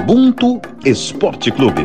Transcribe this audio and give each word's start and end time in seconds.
Ubuntu 0.00 0.60
Esporte 0.84 1.50
Clube. 1.50 1.82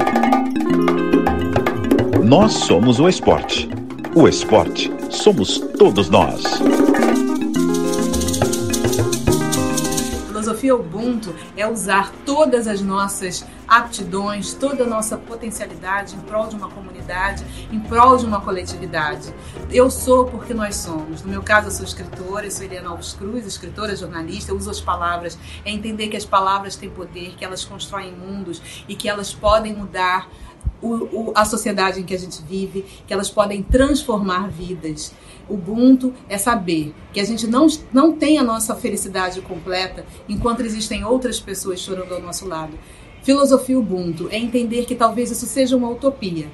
Nós 2.23 2.53
somos 2.53 2.99
o 2.99 3.09
esporte. 3.09 3.67
O 4.15 4.27
esporte 4.27 4.91
somos 5.09 5.57
todos 5.77 6.09
nós. 6.09 6.43
filosofia 10.27 10.75
Ubuntu 10.75 11.33
é 11.57 11.67
usar 11.67 12.11
todas 12.25 12.67
as 12.67 12.81
nossas 12.81 13.45
aptidões, 13.67 14.53
toda 14.53 14.83
a 14.83 14.87
nossa 14.87 15.17
potencialidade 15.17 16.15
em 16.15 16.19
prol 16.19 16.47
de 16.47 16.55
uma 16.55 16.69
comunidade, 16.69 16.82
em 17.71 17.79
prol 17.79 18.17
de 18.17 18.25
uma 18.25 18.41
coletividade. 18.41 19.33
Eu 19.69 19.89
sou 19.89 20.25
porque 20.25 20.53
nós 20.53 20.75
somos. 20.75 21.21
No 21.21 21.29
meu 21.29 21.41
caso, 21.41 21.67
eu 21.67 21.71
sou 21.71 21.85
escritora, 21.85 22.45
eu 22.45 22.51
sou 22.51 22.65
Eliana 22.65 22.89
Alves 22.89 23.13
Cruz, 23.13 23.45
escritora, 23.45 23.95
jornalista, 23.95 24.51
eu 24.51 24.57
uso 24.57 24.69
as 24.69 24.79
palavras, 24.79 25.37
é 25.65 25.71
entender 25.71 26.07
que 26.07 26.17
as 26.17 26.25
palavras 26.25 26.75
têm 26.75 26.89
poder, 26.89 27.35
que 27.35 27.43
elas 27.43 27.65
constroem 27.65 28.11
mundos 28.11 28.61
e 28.87 28.95
que 28.95 29.09
elas 29.09 29.33
podem 29.33 29.73
mudar 29.73 30.29
o, 30.81 30.87
o, 30.87 31.31
a 31.33 31.45
sociedade 31.45 32.01
em 32.01 32.03
que 32.03 32.13
a 32.13 32.19
gente 32.19 32.41
vive, 32.43 32.85
que 33.07 33.13
elas 33.13 33.29
podem 33.29 33.63
transformar 33.63 34.49
vidas. 34.49 35.13
Ubuntu 35.49 36.13
é 36.29 36.37
saber 36.37 36.93
que 37.11 37.19
a 37.19 37.23
gente 37.23 37.47
não, 37.47 37.67
não 37.91 38.13
tem 38.13 38.37
a 38.37 38.43
nossa 38.43 38.75
felicidade 38.75 39.41
completa 39.41 40.05
enquanto 40.27 40.61
existem 40.61 41.03
outras 41.03 41.39
pessoas 41.39 41.79
chorando 41.79 42.13
ao 42.13 42.21
nosso 42.21 42.47
lado. 42.47 42.77
Filosofia 43.23 43.79
Ubuntu 43.79 44.27
é 44.29 44.37
entender 44.37 44.85
que 44.85 44.95
talvez 44.95 45.31
isso 45.31 45.45
seja 45.45 45.77
uma 45.77 45.89
utopia, 45.89 46.49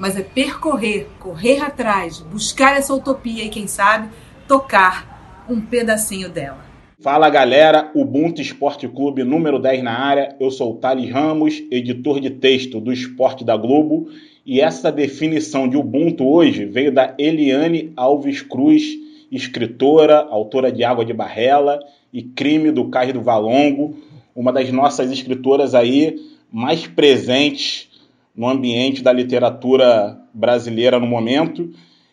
mas 0.00 0.16
é 0.16 0.22
percorrer, 0.22 1.08
correr 1.18 1.60
atrás, 1.60 2.20
buscar 2.20 2.74
essa 2.78 2.94
utopia 2.94 3.44
e, 3.44 3.50
quem 3.50 3.66
sabe, 3.66 4.08
tocar 4.48 5.44
um 5.46 5.60
pedacinho 5.60 6.30
dela. 6.30 6.64
Fala 6.98 7.28
galera, 7.28 7.90
Ubuntu 7.94 8.40
Esporte 8.40 8.88
Clube 8.88 9.24
número 9.24 9.58
10 9.58 9.82
na 9.82 9.92
área. 9.92 10.34
Eu 10.40 10.50
sou 10.50 10.72
o 10.72 10.76
Thales 10.76 11.10
Ramos, 11.10 11.62
editor 11.70 12.18
de 12.18 12.30
texto 12.30 12.80
do 12.80 12.90
Esporte 12.90 13.44
da 13.44 13.58
Globo 13.58 14.08
e 14.44 14.62
essa 14.62 14.90
definição 14.90 15.68
de 15.68 15.76
Ubuntu 15.76 16.26
hoje 16.26 16.64
veio 16.64 16.90
da 16.90 17.14
Eliane 17.18 17.92
Alves 17.94 18.40
Cruz, 18.40 18.82
escritora, 19.30 20.26
autora 20.30 20.72
de 20.72 20.82
Água 20.82 21.04
de 21.04 21.12
Barrela 21.12 21.78
e 22.10 22.22
Crime 22.22 22.70
do 22.70 22.88
Cais 22.88 23.12
do 23.12 23.20
Valongo, 23.20 23.96
uma 24.34 24.50
das 24.50 24.72
nossas 24.72 25.12
escritoras 25.12 25.74
aí 25.74 26.16
mais 26.50 26.86
presentes 26.86 27.89
no 28.34 28.48
ambiente 28.48 29.02
da 29.02 29.12
literatura 29.12 30.18
brasileira 30.32 30.98
no 30.98 31.06
momento. 31.06 31.70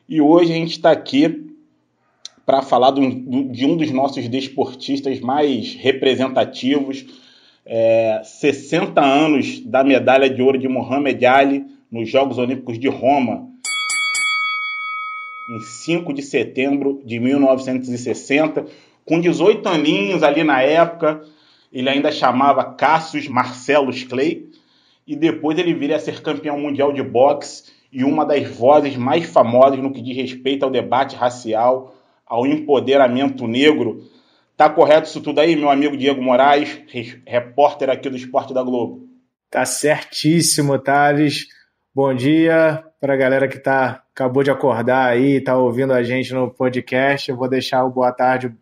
E 0.08 0.22
hoje 0.22 0.52
a 0.52 0.56
gente 0.56 0.72
está 0.72 0.92
aqui 0.92 1.48
para 2.46 2.62
falar 2.62 2.92
de 2.92 3.02
um, 3.02 3.76
dos 3.76 3.92
nossos 3.92 4.28
desportistas 4.30 5.20
mais 5.20 5.74
representativos, 5.76 7.06
é, 7.66 8.22
60 8.24 9.02
anos 9.02 9.60
da 9.60 9.84
medalha 9.84 10.30
de 10.30 10.42
ouro 10.42 10.58
de 10.58 10.68
Muhammad 10.68 11.22
Ali, 11.26 11.66
nos 11.92 12.10
Jogos 12.10 12.38
Olímpicos 12.38 12.80
de 12.80 12.88
Roma, 12.88 13.50
em 15.50 15.60
5 15.60 16.14
de 16.14 16.22
setembro 16.22 17.02
de 17.06 17.20
1960, 17.20 18.66
com 19.06 19.20
18 19.20 19.68
aninhos 19.68 20.24
ali 20.24 20.44
na 20.44 20.62
época, 20.62 21.22
ele 21.72 21.90
ainda 21.90 22.12
chamava 22.12 22.64
Cassius 22.64 23.28
Marcellus 23.28 24.04
Clay, 24.04 24.46
e 25.08 25.16
depois 25.16 25.58
ele 25.58 25.74
viria 25.74 25.96
a 25.96 26.00
ser 26.00 26.22
campeão 26.22 26.60
mundial 26.60 26.92
de 26.92 27.02
boxe 27.02 27.72
e 27.92 28.04
uma 28.04 28.26
das 28.26 28.44
vozes 28.44 28.98
mais 28.98 29.26
famosas 29.26 29.80
no 29.80 29.94
que 29.94 30.02
diz 30.02 30.16
respeito 30.16 30.64
ao 30.64 30.70
debate 30.70 31.16
racial, 31.16 31.96
ao 32.26 32.46
empoderamento 32.46 33.48
negro. 33.48 34.04
Tá 34.58 34.70
correto 34.70 35.08
isso 35.08 35.22
tudo 35.22 35.40
aí, 35.40 35.56
meu 35.56 35.70
amigo 35.70 35.96
Diego 35.96 36.22
Moraes, 36.22 36.82
repórter 37.26 37.90
aqui 37.90 38.10
do 38.10 38.18
Esporte 38.18 38.54
da 38.54 38.62
Globo? 38.62 39.08
Tá 39.50 39.64
certíssimo, 39.64 40.78
Thales. 40.78 41.48
Bom 41.96 42.14
dia 42.14 42.84
para 43.00 43.14
a 43.14 43.18
galera 43.18 43.48
que 43.48 43.60
tá, 43.60 44.04
acabou 44.14 44.44
de 44.44 44.52
acordar 44.52 45.10
aí, 45.10 45.38
está 45.38 45.56
ouvindo 45.56 45.94
a 45.94 46.04
gente 46.04 46.34
no 46.34 46.52
podcast. 46.52 47.30
Eu 47.30 47.38
vou 47.38 47.48
deixar 47.48 47.86
o 47.86 47.90
boa 47.90 48.12
tarde, 48.12 48.54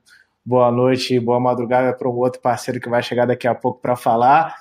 boa 0.45 0.72
noite, 0.72 1.19
boa 1.19 1.39
madrugada 1.39 1.91
para 1.94 2.07
um 2.07 2.17
outro 2.17 2.39
parceiro 2.39 2.79
que 2.79 2.89
vai 2.89 3.01
chegar 3.01 3.25
daqui 3.25 3.47
a 3.47 3.56
pouco 3.56 3.81
para 3.81 3.95
falar. 3.95 4.56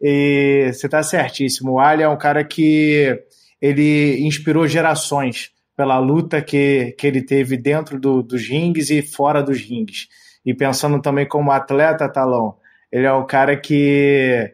E 0.00 0.70
você 0.72 0.86
está 0.86 1.02
certíssimo. 1.02 1.72
O 1.72 1.80
Ali 1.80 2.02
é 2.02 2.08
um 2.08 2.18
cara 2.18 2.44
que 2.44 3.18
ele 3.60 4.20
inspirou 4.20 4.66
gerações 4.66 5.50
pela 5.76 5.98
luta 5.98 6.42
que, 6.42 6.94
que 6.98 7.06
ele 7.06 7.22
teve 7.22 7.56
dentro 7.56 8.00
do, 8.00 8.22
dos 8.22 8.48
rings 8.48 8.90
e 8.90 9.00
fora 9.00 9.42
dos 9.42 9.60
rings. 9.60 10.08
E 10.44 10.54
pensando 10.54 11.00
também 11.00 11.26
como 11.26 11.50
atleta, 11.50 12.08
Talão, 12.08 12.56
ele 12.90 13.06
é 13.06 13.12
um 13.12 13.26
cara 13.26 13.56
que 13.56 14.52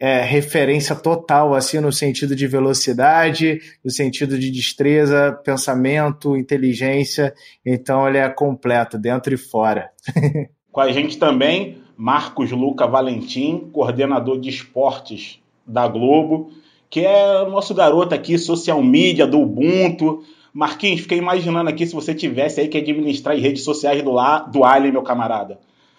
é, 0.00 0.20
referência 0.22 0.94
total, 0.96 1.54
assim, 1.54 1.78
no 1.78 1.92
sentido 1.92 2.34
de 2.34 2.46
velocidade, 2.46 3.60
no 3.84 3.90
sentido 3.90 4.38
de 4.38 4.50
destreza, 4.50 5.32
pensamento, 5.44 6.36
inteligência. 6.36 7.32
Então 7.64 8.08
ele 8.08 8.18
é 8.18 8.28
completo, 8.28 8.98
dentro 8.98 9.34
e 9.34 9.38
fora. 9.38 9.90
Com 10.72 10.80
a 10.80 10.90
gente 10.90 11.16
também, 11.16 11.78
Marcos 11.96 12.50
Luca 12.50 12.86
Valentim, 12.86 13.70
coordenador 13.72 14.38
de 14.40 14.48
esportes 14.48 15.40
da 15.66 15.86
Globo, 15.86 16.50
que 16.90 17.00
é 17.00 17.44
nosso 17.48 17.74
garoto 17.74 18.14
aqui, 18.14 18.38
social 18.38 18.82
media 18.82 19.26
do 19.26 19.40
Ubuntu. 19.40 20.22
Marquinhos, 20.52 21.00
fiquei 21.00 21.18
imaginando 21.18 21.68
aqui 21.68 21.86
se 21.86 21.94
você 21.94 22.14
tivesse 22.14 22.60
aí 22.60 22.68
que 22.68 22.78
administrar 22.78 23.34
as 23.34 23.42
redes 23.42 23.64
sociais 23.64 24.02
do, 24.02 24.12
do 24.50 24.64
Alien, 24.64 24.92
meu 24.92 25.02
camarada. 25.02 25.58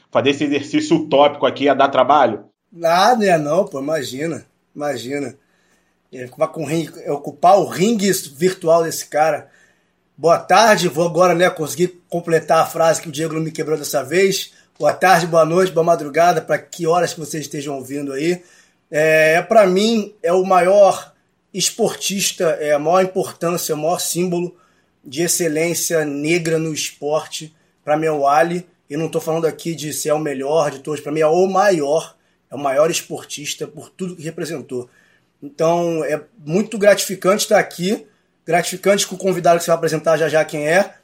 Fazer 0.09 0.29
esse 0.29 0.45
exercício 0.45 0.95
utópico 0.95 1.45
aqui 1.45 1.65
ia 1.65 1.73
dar 1.73 1.89
trabalho? 1.89 2.45
Ah, 2.83 3.15
né, 3.15 3.37
não, 3.37 3.65
pô, 3.65 3.79
imagina, 3.79 4.45
imagina. 4.73 5.35
Com 6.53 6.65
ring, 6.65 6.89
ocupar 7.09 7.59
o 7.59 7.65
ringue 7.65 8.09
virtual 8.33 8.83
desse 8.83 9.07
cara. 9.07 9.49
Boa 10.17 10.39
tarde, 10.39 10.87
vou 10.87 11.05
agora, 11.05 11.35
né, 11.35 11.49
conseguir 11.49 12.01
completar 12.07 12.63
a 12.63 12.65
frase 12.65 13.01
que 13.01 13.09
o 13.09 13.11
Diego 13.11 13.33
não 13.33 13.41
me 13.41 13.51
quebrou 13.51 13.77
dessa 13.77 14.01
vez. 14.01 14.53
Boa 14.77 14.91
tarde, 14.91 15.25
boa 15.25 15.45
noite, 15.45 15.71
boa 15.71 15.85
madrugada, 15.85 16.41
para 16.41 16.57
que 16.57 16.85
horas 16.85 17.13
que 17.13 17.19
vocês 17.21 17.45
estejam 17.45 17.75
ouvindo 17.75 18.11
aí. 18.11 18.43
É, 18.91 19.41
para 19.41 19.65
mim, 19.65 20.13
é 20.21 20.33
o 20.33 20.43
maior 20.43 21.13
esportista, 21.53 22.43
é 22.59 22.73
a 22.73 22.79
maior 22.79 23.01
importância, 23.01 23.73
o 23.73 23.77
maior 23.77 24.01
símbolo 24.01 24.53
de 25.01 25.21
excelência 25.21 26.03
negra 26.03 26.59
no 26.59 26.73
esporte. 26.73 27.55
Para 27.85 27.95
mim 27.95 28.07
é 28.07 28.11
o 28.11 28.27
Ali. 28.27 28.67
E 28.89 28.97
não 28.97 29.05
estou 29.05 29.21
falando 29.21 29.47
aqui 29.47 29.73
de 29.73 29.93
ser 29.93 30.11
o 30.11 30.19
melhor 30.19 30.69
de 30.69 30.79
todos, 30.79 30.99
para 30.99 31.11
mim 31.11 31.21
é 31.21 31.27
o 31.27 31.47
maior 31.47 32.13
é 32.51 32.55
o 32.55 32.59
maior 32.59 32.91
esportista 32.91 33.65
por 33.65 33.89
tudo 33.89 34.15
que 34.15 34.23
representou. 34.23 34.89
Então 35.41 36.03
é 36.03 36.21
muito 36.45 36.77
gratificante 36.77 37.43
estar 37.43 37.59
aqui, 37.59 38.05
gratificante 38.45 39.07
com 39.07 39.15
o 39.15 39.17
convidado 39.17 39.57
que 39.57 39.63
você 39.63 39.71
vai 39.71 39.77
apresentar 39.77 40.17
já 40.17 40.27
já 40.27 40.43
quem 40.43 40.67
é. 40.67 40.95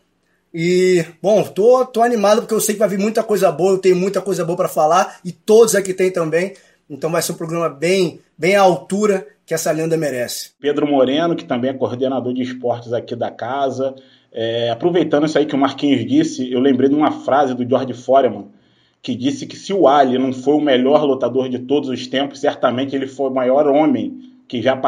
E, 0.54 1.06
bom, 1.22 1.44
tô, 1.44 1.86
tô 1.86 2.02
animado 2.02 2.42
porque 2.42 2.54
eu 2.54 2.60
sei 2.60 2.76
que 2.76 2.80
vai 2.80 2.90
vir 2.90 3.00
muita 3.00 3.24
coisa 3.24 3.52
boa, 3.52 3.74
eu 3.74 3.78
tenho 3.78 3.96
muita 3.96 4.22
coisa 4.22 4.44
boa 4.44 4.58
para 4.58 4.68
falar 4.68 5.20
e 5.24 5.32
todos 5.32 5.76
aqui 5.76 5.94
têm 5.94 6.12
também. 6.12 6.54
Então 6.90 7.10
vai 7.10 7.22
ser 7.22 7.32
um 7.32 7.36
programa 7.36 7.70
bem, 7.70 8.20
bem 8.38 8.56
à 8.56 8.62
altura 8.62 9.26
que 9.46 9.54
essa 9.54 9.72
lenda 9.72 9.96
merece. 9.96 10.52
Pedro 10.60 10.86
Moreno, 10.86 11.36
que 11.36 11.46
também 11.46 11.72
é 11.72 11.74
coordenador 11.74 12.34
de 12.34 12.42
esportes 12.42 12.92
aqui 12.92 13.16
da 13.16 13.32
casa. 13.32 13.96
É, 14.32 14.70
aproveitando 14.70 15.26
isso 15.26 15.38
aí 15.38 15.46
que 15.46 15.56
o 15.56 15.58
Marquinhos 15.58 16.06
disse, 16.06 16.52
eu 16.52 16.60
lembrei 16.60 16.90
de 16.90 16.96
uma 16.96 17.12
frase 17.12 17.54
do 17.54 17.68
George 17.68 17.94
Foreman, 17.94 18.48
que 19.02 19.16
disse 19.16 19.46
que 19.46 19.56
se 19.56 19.74
o 19.74 19.88
Ali 19.88 20.18
não 20.18 20.32
foi 20.32 20.54
o 20.54 20.62
melhor 20.62 21.04
lutador 21.04 21.50
de 21.50 21.60
todos 21.60 21.90
os 21.90 22.08
tempos, 22.08 22.40
certamente 22.40 22.96
ele 22.96 23.08
foi 23.08 23.30
o 23.30 23.34
maior 23.34 23.68
homem 23.68 24.32
que 24.48 24.62
já, 24.62 24.80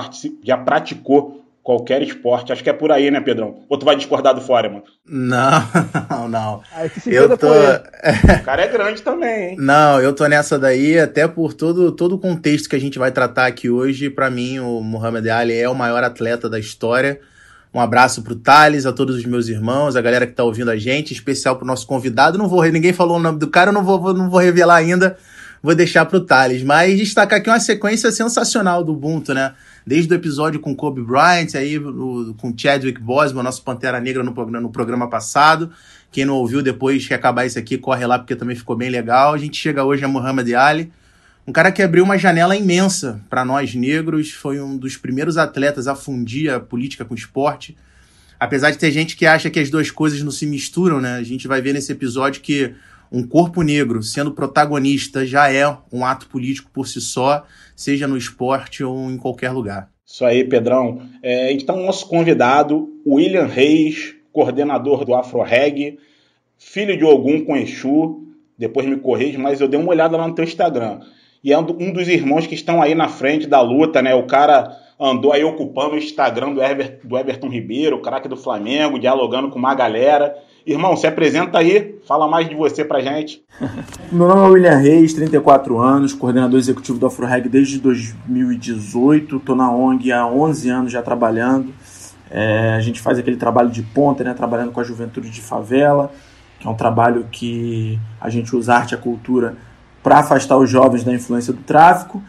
já 0.43 0.57
praticou 0.57 1.42
qualquer 1.63 2.01
esporte. 2.01 2.51
Acho 2.51 2.61
que 2.61 2.69
é 2.69 2.73
por 2.73 2.91
aí, 2.91 3.09
né, 3.09 3.21
Pedrão? 3.21 3.61
Ou 3.69 3.77
tu 3.77 3.85
vai 3.85 3.95
discordar 3.95 4.35
do 4.35 4.41
Foreman? 4.41 4.83
Não, 5.05 5.61
não, 6.09 6.27
não. 6.29 6.63
eu 7.05 7.37
tô... 7.37 7.47
o 7.47 8.43
cara 8.43 8.63
é 8.63 8.67
grande 8.67 9.01
também, 9.01 9.49
hein? 9.49 9.55
Não, 9.59 10.01
eu 10.01 10.13
tô 10.13 10.25
nessa 10.27 10.57
daí, 10.57 10.97
até 10.97 11.27
por 11.27 11.53
todo, 11.53 11.91
todo 11.91 12.15
o 12.15 12.19
contexto 12.19 12.69
que 12.69 12.75
a 12.75 12.79
gente 12.79 12.97
vai 12.97 13.11
tratar 13.11 13.45
aqui 13.45 13.69
hoje. 13.69 14.09
Para 14.09 14.29
mim, 14.29 14.59
o 14.59 14.81
Muhammad 14.81 15.27
Ali 15.27 15.53
é 15.53 15.67
o 15.67 15.75
maior 15.75 16.03
atleta 16.03 16.49
da 16.49 16.57
história. 16.57 17.19
Um 17.73 17.79
abraço 17.79 18.21
pro 18.21 18.35
Thales, 18.35 18.85
a 18.85 18.93
todos 18.93 19.15
os 19.17 19.25
meus 19.25 19.49
irmãos, 19.49 19.95
a 19.95 20.01
galera 20.01 20.27
que 20.27 20.33
tá 20.33 20.43
ouvindo 20.43 20.71
a 20.71 20.77
gente, 20.77 21.11
especial 21.11 21.57
pro 21.57 21.65
nosso 21.65 21.85
convidado. 21.85 22.37
Não 22.37 22.47
vou, 22.47 22.63
ninguém 22.65 22.93
falou 22.93 23.17
o 23.17 23.21
nome 23.21 23.39
do 23.39 23.47
cara, 23.47 23.69
eu 23.69 23.73
não 23.73 23.83
vou, 23.83 24.13
não 24.13 24.29
vou 24.29 24.39
revelar 24.39 24.75
ainda, 24.75 25.17
vou 25.61 25.75
deixar 25.75 26.05
pro 26.05 26.21
Thales. 26.21 26.63
Mas 26.63 26.97
destacar 26.97 27.39
aqui 27.39 27.49
uma 27.49 27.59
sequência 27.59 28.11
sensacional 28.11 28.83
do 28.83 28.93
Ubuntu, 28.93 29.33
né? 29.33 29.53
Desde 29.85 30.13
o 30.13 30.15
episódio 30.15 30.59
com 30.59 30.75
Kobe 30.75 31.01
Bryant, 31.01 31.55
aí 31.55 31.77
o, 31.77 32.33
com 32.37 32.53
Chadwick 32.55 33.01
Boseman, 33.01 33.43
nosso 33.43 33.63
Pantera 33.63 33.99
Negra 33.99 34.23
no, 34.23 34.31
no 34.31 34.69
programa 34.69 35.09
passado. 35.09 35.71
Quem 36.11 36.25
não 36.25 36.35
ouviu, 36.35 36.61
depois 36.61 37.07
que 37.07 37.13
acabar 37.13 37.45
isso 37.45 37.59
aqui, 37.59 37.77
corre 37.77 38.05
lá 38.05 38.19
porque 38.19 38.35
também 38.35 38.55
ficou 38.55 38.75
bem 38.75 38.89
legal. 38.89 39.33
A 39.33 39.37
gente 39.37 39.57
chega 39.57 39.83
hoje 39.83 40.05
a 40.05 40.07
Muhammad 40.07 40.51
Ali 40.53 40.91
um 41.45 41.51
cara 41.51 41.73
que 41.73 41.81
abriu 41.81 42.05
uma 42.05 42.17
janela 42.17 42.55
imensa 42.55 43.21
para 43.29 43.43
nós 43.43 43.75
negros, 43.75 44.31
foi 44.31 44.61
um 44.61 44.77
dos 44.77 44.95
primeiros 44.95 45.37
atletas 45.37 45.87
a 45.87 45.95
fundir 45.95 46.49
a 46.49 46.59
política 46.59 47.03
com 47.03 47.13
o 47.13 47.17
esporte. 47.17 47.75
Apesar 48.39 48.71
de 48.71 48.77
ter 48.77 48.91
gente 48.91 49.17
que 49.17 49.25
acha 49.25 49.49
que 49.49 49.59
as 49.59 49.69
duas 49.69 49.91
coisas 49.91 50.21
não 50.21 50.31
se 50.31 50.45
misturam, 50.45 51.01
né? 51.01 51.15
A 51.15 51.23
gente 51.23 51.45
vai 51.47 51.61
ver 51.61 51.73
nesse 51.73 51.91
episódio 51.91 52.41
que 52.41 52.73
um 53.13 53.25
corpo 53.25 53.61
negro 53.61 54.01
sendo 54.01 54.33
protagonista 54.33 55.23
já 55.23 55.53
é 55.53 55.65
um 55.91 56.03
ato 56.03 56.27
político 56.27 56.71
por 56.73 56.87
si 56.87 56.99
só, 56.99 57.45
seja 57.75 58.07
no 58.07 58.17
esporte 58.17 58.83
ou 58.83 59.11
em 59.11 59.17
qualquer 59.17 59.51
lugar. 59.51 59.89
Isso 60.03 60.25
aí, 60.25 60.43
Pedrão. 60.43 61.01
É, 61.21 61.51
então, 61.53 61.85
nosso 61.85 62.07
convidado, 62.07 62.89
William 63.05 63.45
Reis, 63.45 64.15
coordenador 64.31 65.05
do 65.05 65.13
AfroReg, 65.13 65.99
filho 66.57 66.97
de 66.97 67.05
Ogum 67.05 67.45
com 67.45 67.55
Exu, 67.55 68.23
depois 68.57 68.85
me 68.87 68.97
corrija, 68.97 69.37
mas 69.37 69.61
eu 69.61 69.67
dei 69.67 69.79
uma 69.79 69.91
olhada 69.91 70.17
lá 70.17 70.27
no 70.27 70.33
teu 70.33 70.43
Instagram. 70.43 71.01
E 71.43 71.51
é 71.51 71.59
um 71.59 71.91
dos 71.91 72.07
irmãos 72.07 72.47
que 72.47 72.55
estão 72.55 72.81
aí 72.81 72.95
na 72.95 73.09
frente 73.09 73.45
da 73.45 73.61
luta, 73.61 74.01
né? 74.01 74.15
O 74.15 74.25
cara 74.25 74.75
andou 74.99 75.33
aí 75.33 75.43
ocupando 75.43 75.95
o 75.95 75.97
Instagram 75.97 76.53
do, 76.53 76.63
Ever, 76.63 76.99
do 77.03 77.17
Everton 77.17 77.49
Ribeiro, 77.49 77.97
o 77.97 78.01
craque 78.01 78.29
do 78.29 78.37
Flamengo, 78.37 78.97
dialogando 78.97 79.49
com 79.49 79.59
uma 79.59 79.75
galera. 79.75 80.35
Irmão, 80.65 80.95
se 80.95 81.05
apresenta 81.05 81.57
aí, 81.57 81.99
fala 82.07 82.25
mais 82.25 82.47
de 82.47 82.55
você 82.55 82.85
pra 82.85 83.01
gente. 83.01 83.43
Meu 84.09 84.27
nome 84.29 84.41
é 84.41 84.49
William 84.49 84.77
Reis, 84.77 85.13
34 85.13 85.77
anos, 85.77 86.13
coordenador 86.13 86.57
executivo 86.57 86.97
do 86.97 87.05
AfroReg 87.05 87.49
desde 87.49 87.79
2018. 87.79 89.41
Tô 89.41 89.55
na 89.55 89.69
ONG 89.69 90.11
há 90.13 90.25
11 90.25 90.69
anos 90.69 90.91
já 90.91 91.01
trabalhando. 91.01 91.73
É, 92.31 92.75
a 92.75 92.79
gente 92.79 93.01
faz 93.01 93.19
aquele 93.19 93.35
trabalho 93.35 93.69
de 93.69 93.83
ponta, 93.83 94.23
né, 94.23 94.33
trabalhando 94.33 94.71
com 94.71 94.79
a 94.79 94.83
juventude 94.83 95.29
de 95.29 95.41
favela, 95.41 96.11
que 96.59 96.65
é 96.65 96.69
um 96.69 96.75
trabalho 96.75 97.27
que 97.29 97.99
a 98.21 98.29
gente 98.29 98.55
usa 98.55 98.73
a 98.73 98.77
arte 98.77 98.93
e 98.93 98.95
a 98.95 98.97
cultura 98.97 99.57
para 100.01 100.19
afastar 100.19 100.57
os 100.57 100.69
jovens 100.69 101.03
da 101.03 101.13
influência 101.13 101.51
do 101.51 101.61
tráfico. 101.61 102.23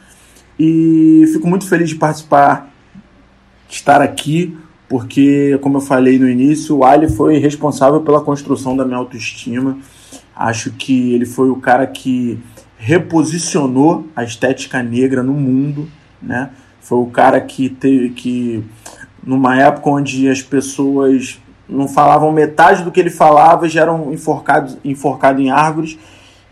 E 0.58 1.24
fico 1.32 1.46
muito 1.46 1.68
feliz 1.68 1.88
de 1.88 1.94
participar, 1.94 2.68
de 3.68 3.76
estar 3.76 4.02
aqui, 4.02 4.56
porque, 4.88 5.58
como 5.62 5.78
eu 5.78 5.80
falei 5.80 6.18
no 6.18 6.28
início, 6.28 6.76
o 6.76 6.84
Ali 6.84 7.08
foi 7.08 7.38
responsável 7.38 8.00
pela 8.00 8.20
construção 8.20 8.76
da 8.76 8.84
minha 8.84 8.98
autoestima. 8.98 9.78
Acho 10.36 10.70
que 10.72 11.14
ele 11.14 11.24
foi 11.24 11.48
o 11.50 11.56
cara 11.56 11.86
que 11.86 12.38
reposicionou 12.76 14.06
a 14.14 14.24
estética 14.24 14.82
negra 14.82 15.22
no 15.22 15.32
mundo, 15.32 15.88
né? 16.20 16.50
Foi 16.80 16.98
o 16.98 17.06
cara 17.06 17.40
que 17.40 17.68
teve 17.70 18.10
que, 18.10 18.62
numa 19.22 19.58
época 19.58 19.88
onde 19.88 20.28
as 20.28 20.42
pessoas 20.42 21.40
não 21.66 21.88
falavam 21.88 22.30
metade 22.30 22.84
do 22.84 22.92
que 22.92 23.00
ele 23.00 23.10
falava, 23.10 23.68
já 23.68 23.82
eram 23.82 24.12
enforcados, 24.12 24.76
enforcados 24.84 25.42
em 25.42 25.50
árvores, 25.50 25.98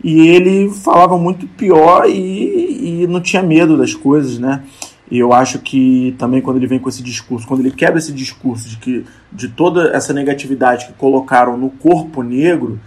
e 0.03 0.27
ele 0.27 0.69
falava 0.69 1.17
muito 1.17 1.47
pior 1.47 2.09
e, 2.09 3.03
e 3.03 3.07
não 3.07 3.21
tinha 3.21 3.43
medo 3.43 3.77
das 3.77 3.93
coisas, 3.93 4.39
né? 4.39 4.63
E 5.13 5.19
eu 5.19 5.31
acho 5.31 5.59
que 5.59 6.15
também 6.17 6.41
quando 6.41 6.57
ele 6.57 6.65
vem 6.65 6.79
com 6.79 6.89
esse 6.89 7.03
discurso, 7.03 7.47
quando 7.47 7.59
ele 7.59 7.69
quebra 7.69 7.99
esse 7.99 8.11
discurso 8.11 8.67
de 8.67 8.77
que 8.77 9.05
de 9.31 9.47
toda 9.47 9.95
essa 9.95 10.11
negatividade 10.11 10.87
que 10.87 10.93
colocaram 10.93 11.55
no 11.55 11.69
corpo 11.69 12.23
negro, 12.23 12.79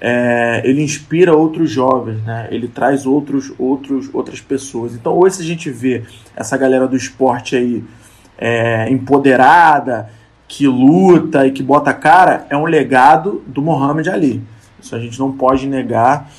é, 0.00 0.62
ele 0.64 0.82
inspira 0.82 1.36
outros 1.36 1.70
jovens, 1.70 2.22
né? 2.24 2.48
Ele 2.50 2.68
traz 2.68 3.04
outros, 3.04 3.52
outros, 3.58 4.08
outras 4.14 4.40
pessoas. 4.40 4.94
Então 4.94 5.12
hoje 5.12 5.36
se 5.36 5.42
a 5.42 5.44
gente 5.44 5.68
vê 5.68 6.04
essa 6.34 6.56
galera 6.56 6.88
do 6.88 6.96
esporte 6.96 7.54
aí 7.54 7.84
é, 8.38 8.90
empoderada, 8.90 10.08
que 10.48 10.66
luta 10.66 11.46
e 11.46 11.52
que 11.52 11.62
bota 11.62 11.92
cara, 11.92 12.46
é 12.48 12.56
um 12.56 12.64
legado 12.64 13.42
do 13.46 13.60
Muhammad 13.60 14.08
Ali. 14.08 14.42
Isso 14.80 14.96
a 14.96 14.98
gente 14.98 15.18
não 15.18 15.32
pode 15.32 15.66
negar. 15.66 16.30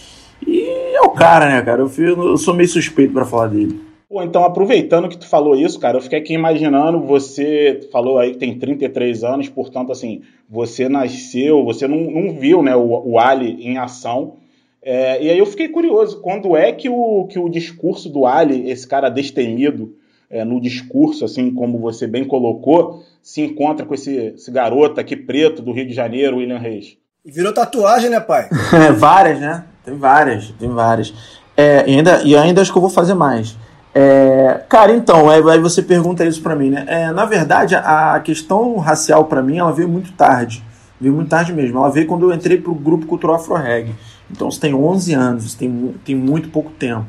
E 0.41 0.95
é 0.95 1.01
o 1.01 1.11
cara, 1.11 1.49
né, 1.49 1.61
cara? 1.61 1.83
Eu, 1.83 1.91
eu 1.99 2.37
sou 2.37 2.55
meio 2.55 2.67
suspeito 2.67 3.13
para 3.13 3.25
falar 3.25 3.49
dele. 3.49 3.88
Pô, 4.09 4.23
então, 4.23 4.43
aproveitando 4.43 5.07
que 5.07 5.19
tu 5.19 5.27
falou 5.27 5.55
isso, 5.55 5.79
cara, 5.79 5.97
eu 5.97 6.01
fiquei 6.01 6.17
aqui 6.17 6.33
imaginando, 6.33 6.99
você 6.99 7.87
falou 7.91 8.17
aí 8.17 8.31
que 8.31 8.39
tem 8.39 8.57
33 8.57 9.23
anos, 9.23 9.49
portanto, 9.49 9.91
assim, 9.91 10.23
você 10.49 10.89
nasceu, 10.89 11.63
você 11.63 11.87
não, 11.87 12.09
não 12.09 12.33
viu, 12.33 12.63
né, 12.63 12.75
o, 12.75 13.11
o 13.11 13.19
Ali 13.19 13.63
em 13.63 13.77
ação. 13.77 14.37
É, 14.81 15.23
e 15.23 15.29
aí 15.29 15.37
eu 15.37 15.45
fiquei 15.45 15.67
curioso, 15.67 16.21
quando 16.21 16.57
é 16.57 16.71
que 16.71 16.89
o, 16.89 17.27
que 17.27 17.37
o 17.37 17.47
discurso 17.47 18.09
do 18.09 18.25
Ali, 18.25 18.71
esse 18.71 18.87
cara 18.87 19.09
destemido 19.09 19.93
é, 20.27 20.43
no 20.43 20.59
discurso, 20.59 21.23
assim 21.23 21.53
como 21.53 21.77
você 21.77 22.07
bem 22.07 22.25
colocou, 22.25 23.03
se 23.21 23.41
encontra 23.41 23.85
com 23.85 23.93
esse, 23.93 24.33
esse 24.35 24.49
garoto 24.49 24.99
aqui 24.99 25.15
preto 25.15 25.61
do 25.61 25.71
Rio 25.71 25.85
de 25.85 25.93
Janeiro, 25.93 26.37
William 26.37 26.57
Reis? 26.57 26.97
E 27.23 27.31
virou 27.31 27.53
tatuagem, 27.53 28.09
né, 28.09 28.19
pai? 28.19 28.49
várias, 28.97 29.39
né? 29.39 29.65
Tem 29.85 29.93
várias, 29.93 30.49
tem 30.53 30.69
várias. 30.69 31.13
É, 31.55 31.83
e, 31.87 31.95
ainda, 31.95 32.23
e 32.23 32.35
ainda 32.35 32.59
acho 32.59 32.71
que 32.71 32.77
eu 32.77 32.81
vou 32.81 32.89
fazer 32.89 33.13
mais. 33.13 33.55
É, 33.93 34.61
cara, 34.69 34.93
então, 34.93 35.29
aí, 35.29 35.41
aí 35.49 35.59
você 35.59 35.81
pergunta 35.81 36.25
isso 36.25 36.41
para 36.41 36.55
mim, 36.55 36.69
né? 36.69 36.85
É, 36.87 37.11
na 37.11 37.25
verdade, 37.25 37.75
a, 37.75 38.19
questão 38.23 38.77
racial 38.77 39.25
para 39.25 39.41
mim, 39.41 39.57
ela 39.57 39.71
veio 39.71 39.89
muito 39.89 40.11
tarde. 40.13 40.63
Veio 40.99 41.13
muito 41.13 41.29
tarde 41.29 41.53
mesmo. 41.53 41.79
Ela 41.79 41.89
veio 41.89 42.07
quando 42.07 42.29
eu 42.29 42.35
entrei 42.35 42.57
pro 42.57 42.73
grupo 42.73 43.05
cultural 43.05 43.37
Afro-Reg. 43.37 43.93
Então, 44.29 44.49
você 44.51 44.59
tem 44.59 44.73
11 44.73 45.13
anos, 45.13 45.53
tem, 45.55 45.95
tem 46.05 46.15
muito 46.15 46.49
pouco 46.49 46.71
tempo. 46.71 47.07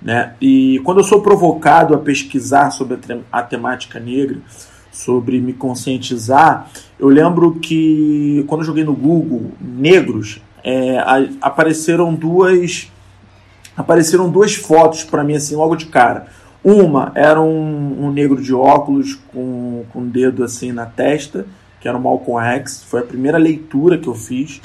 Né? 0.00 0.34
E 0.40 0.80
quando 0.84 0.98
eu 0.98 1.04
sou 1.04 1.20
provocado 1.20 1.94
a 1.94 1.98
pesquisar 1.98 2.70
sobre 2.70 2.98
a, 3.30 3.42
temática 3.42 3.98
negra, 3.98 4.38
sobre 4.90 5.40
me 5.40 5.52
conscientizar, 5.52 6.70
eu 6.98 7.08
lembro 7.08 7.56
que 7.56 8.44
quando 8.46 8.62
eu 8.62 8.66
joguei 8.66 8.84
no 8.84 8.94
Google 8.94 9.52
negros, 9.60 10.40
é, 10.64 10.98
apareceram 11.40 12.14
duas 12.14 12.90
apareceram 13.80 14.30
duas 14.30 14.54
fotos 14.54 15.04
para 15.04 15.24
mim 15.24 15.34
assim 15.34 15.56
logo 15.56 15.76
de 15.76 15.86
cara. 15.86 16.26
Uma 16.62 17.10
era 17.14 17.40
um, 17.40 18.04
um, 18.04 18.12
negro 18.12 18.40
de 18.40 18.54
óculos 18.54 19.18
com, 19.32 19.84
com 19.92 20.00
o 20.00 20.06
dedo 20.06 20.44
assim 20.44 20.72
na 20.72 20.84
testa, 20.84 21.46
que 21.80 21.88
era 21.88 21.96
o 21.96 22.00
Malcolm 22.00 22.44
X. 22.56 22.84
Foi 22.86 23.00
a 23.00 23.04
primeira 23.04 23.38
leitura 23.38 23.96
que 23.96 24.08
eu 24.08 24.14
fiz. 24.14 24.60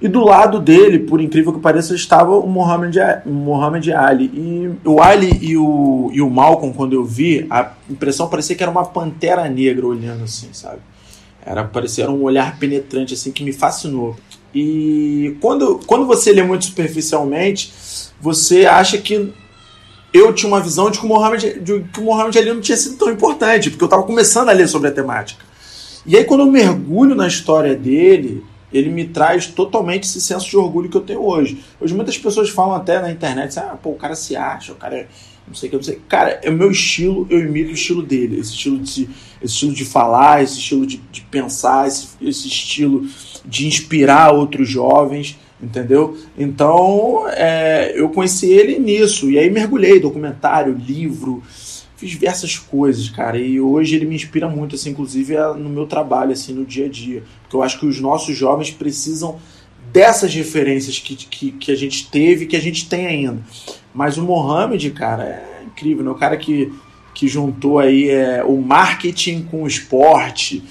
E 0.00 0.08
do 0.08 0.24
lado 0.24 0.60
dele, 0.60 0.98
por 0.98 1.20
incrível 1.20 1.52
que 1.52 1.60
pareça, 1.60 1.94
estava 1.94 2.36
o 2.36 2.46
Muhammad, 2.46 2.96
Muhammad 3.24 3.88
Ali. 3.88 4.30
E 4.34 4.88
o 4.88 5.00
Ali 5.00 5.38
e 5.40 5.56
o, 5.56 6.10
e 6.12 6.20
o 6.20 6.30
Malcolm, 6.30 6.74
quando 6.74 6.92
eu 6.92 7.04
vi, 7.04 7.46
a 7.50 7.72
impressão 7.88 8.28
parecia 8.28 8.54
que 8.54 8.62
era 8.62 8.70
uma 8.70 8.84
pantera 8.84 9.48
negra 9.48 9.86
olhando 9.86 10.24
assim, 10.24 10.48
sabe? 10.52 10.80
Era, 11.44 11.64
parecia 11.64 12.10
um 12.10 12.22
olhar 12.22 12.58
penetrante 12.58 13.14
assim 13.14 13.30
que 13.30 13.44
me 13.44 13.52
fascinou. 13.52 14.16
E 14.54 15.36
quando, 15.40 15.80
quando 15.86 16.06
você 16.06 16.32
lê 16.32 16.42
muito 16.42 16.66
superficialmente, 16.66 17.72
você 18.20 18.66
acha 18.66 18.98
que 18.98 19.32
eu 20.12 20.32
tinha 20.32 20.48
uma 20.48 20.60
visão 20.60 20.90
de 20.90 21.00
que 21.00 21.04
o 21.04 21.08
Mohamed, 21.08 21.58
de 21.58 21.80
que 21.92 22.00
o 22.00 22.04
Mohamed 22.04 22.38
Ali 22.38 22.52
não 22.52 22.60
tinha 22.60 22.76
sido 22.76 22.96
tão 22.96 23.10
importante, 23.10 23.68
porque 23.68 23.82
eu 23.82 23.86
estava 23.86 24.04
começando 24.04 24.48
a 24.48 24.52
ler 24.52 24.68
sobre 24.68 24.88
a 24.88 24.92
temática. 24.92 25.44
E 26.06 26.16
aí, 26.16 26.24
quando 26.24 26.40
eu 26.40 26.50
mergulho 26.50 27.16
na 27.16 27.26
história 27.26 27.74
dele, 27.74 28.44
ele 28.72 28.90
me 28.90 29.06
traz 29.06 29.46
totalmente 29.46 30.04
esse 30.04 30.20
senso 30.20 30.48
de 30.48 30.56
orgulho 30.56 30.88
que 30.88 30.96
eu 30.96 31.00
tenho 31.00 31.24
hoje. 31.24 31.64
Hoje 31.80 31.94
muitas 31.94 32.16
pessoas 32.16 32.50
falam 32.50 32.74
até 32.74 33.00
na 33.00 33.10
internet, 33.10 33.58
assim, 33.58 33.60
ah, 33.60 33.76
pô, 33.80 33.90
o 33.90 33.96
cara 33.96 34.14
se 34.14 34.36
acha, 34.36 34.72
o 34.72 34.76
cara 34.76 34.96
é 34.96 35.06
não 35.46 35.54
sei 35.54 35.68
o 35.68 35.70
que, 35.70 35.76
não 35.76 35.82
sei. 35.82 36.00
Cara, 36.08 36.40
é 36.42 36.50
o 36.50 36.52
meu 36.52 36.70
estilo, 36.70 37.26
eu 37.30 37.40
imito 37.40 37.70
o 37.70 37.74
estilo 37.74 38.02
dele. 38.02 38.40
Esse 38.40 38.52
estilo 38.52 38.78
de, 38.78 39.08
esse 39.42 39.54
estilo 39.54 39.72
de 39.72 39.84
falar, 39.84 40.42
esse 40.42 40.58
estilo 40.58 40.86
de, 40.86 40.96
de 41.12 41.20
pensar, 41.22 41.86
esse, 41.86 42.08
esse 42.20 42.48
estilo 42.48 43.06
de 43.44 43.66
inspirar 43.66 44.32
outros 44.32 44.68
jovens 44.68 45.38
entendeu? 45.62 46.16
Então, 46.36 47.24
é, 47.30 47.92
eu 47.96 48.10
conheci 48.10 48.46
ele 48.46 48.78
nisso, 48.78 49.30
e 49.30 49.38
aí 49.38 49.48
mergulhei, 49.48 49.98
documentário, 49.98 50.74
livro, 50.74 51.42
fiz 51.96 52.10
diversas 52.10 52.58
coisas, 52.58 53.08
cara, 53.08 53.38
e 53.38 53.60
hoje 53.60 53.96
ele 53.96 54.04
me 54.04 54.14
inspira 54.14 54.48
muito, 54.48 54.74
assim, 54.74 54.90
inclusive 54.90 55.34
é 55.34 55.54
no 55.54 55.70
meu 55.70 55.86
trabalho, 55.86 56.32
assim, 56.32 56.52
no 56.52 56.64
dia 56.64 56.86
a 56.86 56.88
dia, 56.88 57.22
porque 57.42 57.56
eu 57.56 57.62
acho 57.62 57.78
que 57.78 57.86
os 57.86 58.00
nossos 58.00 58.36
jovens 58.36 58.70
precisam 58.70 59.38
dessas 59.92 60.34
referências 60.34 60.98
que, 60.98 61.14
que, 61.14 61.52
que 61.52 61.72
a 61.72 61.76
gente 61.76 62.10
teve, 62.10 62.46
que 62.46 62.56
a 62.56 62.60
gente 62.60 62.88
tem 62.88 63.06
ainda. 63.06 63.38
Mas 63.94 64.18
o 64.18 64.22
Mohamed, 64.22 64.90
cara, 64.90 65.22
é 65.22 65.62
incrível, 65.64 66.04
né? 66.04 66.10
O 66.10 66.16
cara 66.16 66.36
que, 66.36 66.72
que 67.14 67.28
juntou 67.28 67.78
aí 67.78 68.10
é, 68.10 68.42
o 68.44 68.60
marketing 68.60 69.44
com 69.44 69.62
o 69.62 69.66
esporte, 69.66 70.62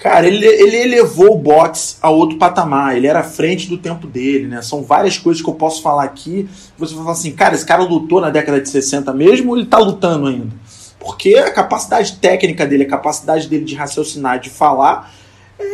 Cara, 0.00 0.26
ele, 0.26 0.46
ele 0.46 0.76
elevou 0.78 1.34
o 1.34 1.38
boxe 1.38 1.96
a 2.00 2.08
outro 2.08 2.38
patamar, 2.38 2.96
ele 2.96 3.06
era 3.06 3.20
à 3.20 3.22
frente 3.22 3.68
do 3.68 3.76
tempo 3.76 4.06
dele, 4.06 4.46
né? 4.46 4.62
São 4.62 4.82
várias 4.82 5.18
coisas 5.18 5.42
que 5.42 5.48
eu 5.48 5.54
posso 5.54 5.82
falar 5.82 6.04
aqui. 6.04 6.48
Você 6.78 6.94
vai 6.94 7.04
falar 7.04 7.16
assim, 7.16 7.32
cara, 7.32 7.54
esse 7.54 7.66
cara 7.66 7.82
lutou 7.82 8.18
na 8.18 8.30
década 8.30 8.58
de 8.62 8.68
60 8.70 9.12
mesmo 9.12 9.50
ou 9.50 9.58
ele 9.58 9.66
tá 9.66 9.76
lutando 9.76 10.26
ainda? 10.26 10.56
Porque 10.98 11.34
a 11.34 11.50
capacidade 11.50 12.16
técnica 12.16 12.66
dele, 12.66 12.84
a 12.84 12.88
capacidade 12.88 13.46
dele 13.46 13.66
de 13.66 13.74
raciocinar, 13.74 14.40
de 14.40 14.48
falar, 14.48 15.12
é 15.58 15.64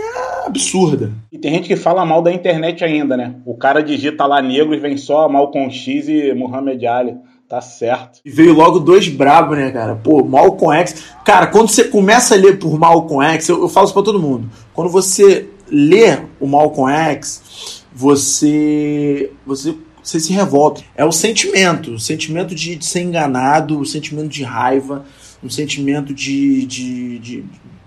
absurda. 0.47 1.13
E 1.31 1.39
tem 1.39 1.53
gente 1.53 1.69
que 1.69 1.77
fala 1.77 2.05
mal 2.05 2.23
da 2.23 2.33
internet 2.33 2.85
ainda, 2.85 3.17
né? 3.17 3.37
O 3.45 3.57
cara 3.57 3.83
digita 3.83 4.27
lá 4.27 4.41
negro 4.41 4.75
e 4.75 4.79
vem 4.79 4.97
só 4.97 5.29
Malcolm 5.29 5.71
X 5.71 6.09
e 6.09 6.33
Muhammad 6.33 6.83
Ali. 6.85 7.17
Tá 7.49 7.61
certo. 7.61 8.21
E 8.25 8.31
veio 8.31 8.53
logo 8.53 8.81
dois 8.81 9.07
brabos, 9.09 9.57
né, 9.57 9.71
cara? 9.71 9.95
Pô, 9.95 10.25
Malcolm 10.25 10.77
X. 10.81 11.05
Cara, 11.25 11.47
quando 11.47 11.69
você 11.69 11.85
começa 11.85 12.35
a 12.35 12.39
ler 12.39 12.59
por 12.59 12.77
Malcolm 12.77 13.25
X, 13.35 13.49
eu, 13.49 13.61
eu 13.61 13.69
falo 13.69 13.85
isso 13.85 13.95
pra 13.95 14.03
todo 14.03 14.21
mundo. 14.21 14.51
Quando 14.75 14.91
você 14.91 15.49
lê 15.71 16.19
o 16.41 16.47
Malcolm 16.47 16.93
X, 16.93 17.85
você. 17.95 19.31
você 19.47 19.77
você 20.07 20.21
se 20.21 20.33
revolta. 20.33 20.83
É 20.95 21.05
o 21.05 21.11
sentimento, 21.11 21.95
o 21.95 21.99
sentimento 21.99 22.55
de, 22.55 22.77
de 22.77 22.85
ser 22.85 23.01
enganado, 23.01 23.81
o 23.81 23.85
sentimento 23.85 24.29
de 24.29 24.45
raiva, 24.45 25.05
um 25.43 25.51
sentimento 25.51 26.15
de, 26.15 26.65
de, 26.65 27.19
de, 27.19 27.45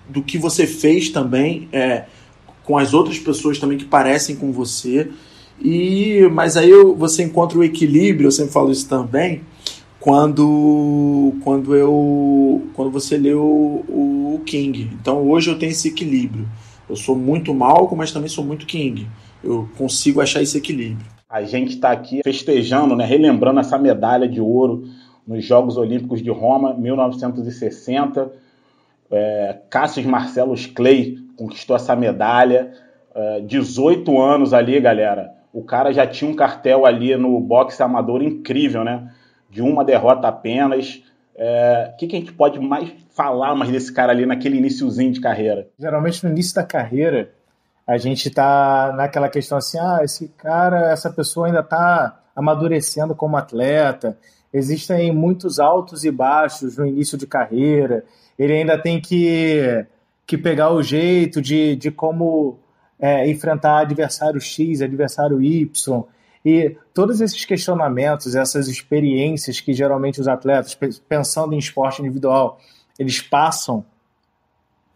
do 0.09 0.21
que 0.21 0.37
você 0.37 0.67
fez 0.67 1.09
também 1.09 1.69
é, 1.71 2.03
com 2.69 2.77
as 2.77 2.93
outras 2.93 3.17
pessoas 3.17 3.57
também 3.57 3.79
que 3.79 3.85
parecem 3.85 4.35
com 4.35 4.51
você 4.51 5.09
E 5.59 6.29
mas 6.31 6.55
aí 6.55 6.71
você 6.95 7.23
encontra 7.23 7.57
o 7.57 7.63
equilíbrio, 7.63 8.27
eu 8.27 8.31
sempre 8.31 8.53
falo 8.53 8.71
isso 8.71 8.87
também, 8.87 9.41
quando 9.99 11.33
quando 11.43 11.75
eu 11.75 12.61
quando 12.75 12.91
você 12.91 13.17
lê 13.17 13.33
o, 13.33 13.83
o 13.89 14.41
King. 14.45 14.87
Então 15.01 15.27
hoje 15.27 15.49
eu 15.49 15.57
tenho 15.57 15.71
esse 15.71 15.87
equilíbrio. 15.87 16.47
Eu 16.87 16.95
sou 16.95 17.15
muito 17.15 17.55
Malcolm, 17.55 17.97
mas 17.97 18.11
também 18.11 18.29
sou 18.29 18.45
muito 18.45 18.67
King. 18.67 19.07
Eu 19.43 19.67
consigo 19.75 20.21
achar 20.21 20.43
esse 20.43 20.57
equilíbrio. 20.59 21.07
A 21.27 21.41
gente 21.41 21.73
está 21.73 21.91
aqui 21.91 22.21
festejando, 22.23 22.95
né, 22.95 23.03
relembrando 23.03 23.59
essa 23.59 23.79
medalha 23.79 24.27
de 24.27 24.39
ouro 24.39 24.83
nos 25.25 25.43
Jogos 25.43 25.75
Olímpicos 25.75 26.21
de 26.21 26.29
Roma, 26.29 26.75
1960. 26.75 28.31
É, 29.11 29.57
Cassius 29.71 30.05
Marcellus 30.05 30.67
Clay 30.67 31.17
conquistou 31.39 31.75
essa 31.75 31.95
medalha. 31.95 32.71
É, 33.15 33.41
18 33.41 34.21
anos 34.21 34.53
ali, 34.53 34.79
galera. 34.79 35.31
O 35.51 35.63
cara 35.63 35.91
já 35.91 36.05
tinha 36.05 36.29
um 36.29 36.35
cartel 36.35 36.85
ali 36.85 37.15
no 37.15 37.39
boxe 37.39 37.81
amador 37.81 38.21
incrível, 38.21 38.83
né? 38.83 39.11
De 39.49 39.61
uma 39.61 39.83
derrota 39.83 40.27
apenas. 40.27 40.95
O 40.95 41.01
é, 41.41 41.95
que, 41.97 42.07
que 42.07 42.15
a 42.15 42.19
gente 42.19 42.33
pode 42.33 42.59
mais 42.59 42.91
falar 43.15 43.55
mais 43.55 43.71
desse 43.71 43.91
cara 43.91 44.11
ali 44.11 44.25
naquele 44.25 44.57
iníciozinho 44.57 45.11
de 45.11 45.21
carreira? 45.21 45.67
Geralmente 45.79 46.23
no 46.23 46.31
início 46.31 46.53
da 46.53 46.63
carreira, 46.63 47.31
a 47.87 47.97
gente 47.97 48.29
tá 48.29 48.93
naquela 48.95 49.29
questão 49.29 49.57
assim, 49.57 49.79
ah, 49.79 50.01
esse 50.03 50.27
cara, 50.37 50.91
essa 50.91 51.09
pessoa 51.09 51.47
ainda 51.47 51.63
tá 51.63 52.19
amadurecendo 52.35 53.15
como 53.15 53.35
atleta, 53.35 54.17
existem 54.53 55.11
muitos 55.11 55.59
altos 55.59 56.03
e 56.03 56.11
baixos 56.11 56.77
no 56.77 56.85
início 56.85 57.17
de 57.17 57.25
carreira, 57.25 58.03
ele 58.37 58.53
ainda 58.53 58.77
tem 58.77 59.01
que, 59.01 59.85
que 60.29 60.37
pegar 60.37 60.71
o 60.71 60.83
jeito 60.83 61.41
de, 61.41 61.75
de 61.75 61.89
como 61.89 62.59
é, 62.99 63.27
enfrentar 63.27 63.79
adversário 63.79 64.39
X, 64.39 64.79
adversário 64.79 65.41
Y, 65.41 66.03
e 66.45 66.77
todos 66.93 67.19
esses 67.19 67.43
questionamentos, 67.45 68.35
essas 68.35 68.67
experiências 68.67 69.59
que 69.59 69.73
geralmente 69.73 70.21
os 70.21 70.27
atletas, 70.27 70.77
pensando 71.09 71.55
em 71.55 71.57
esporte 71.57 72.03
individual, 72.03 72.59
eles 72.99 73.19
passam 73.19 73.83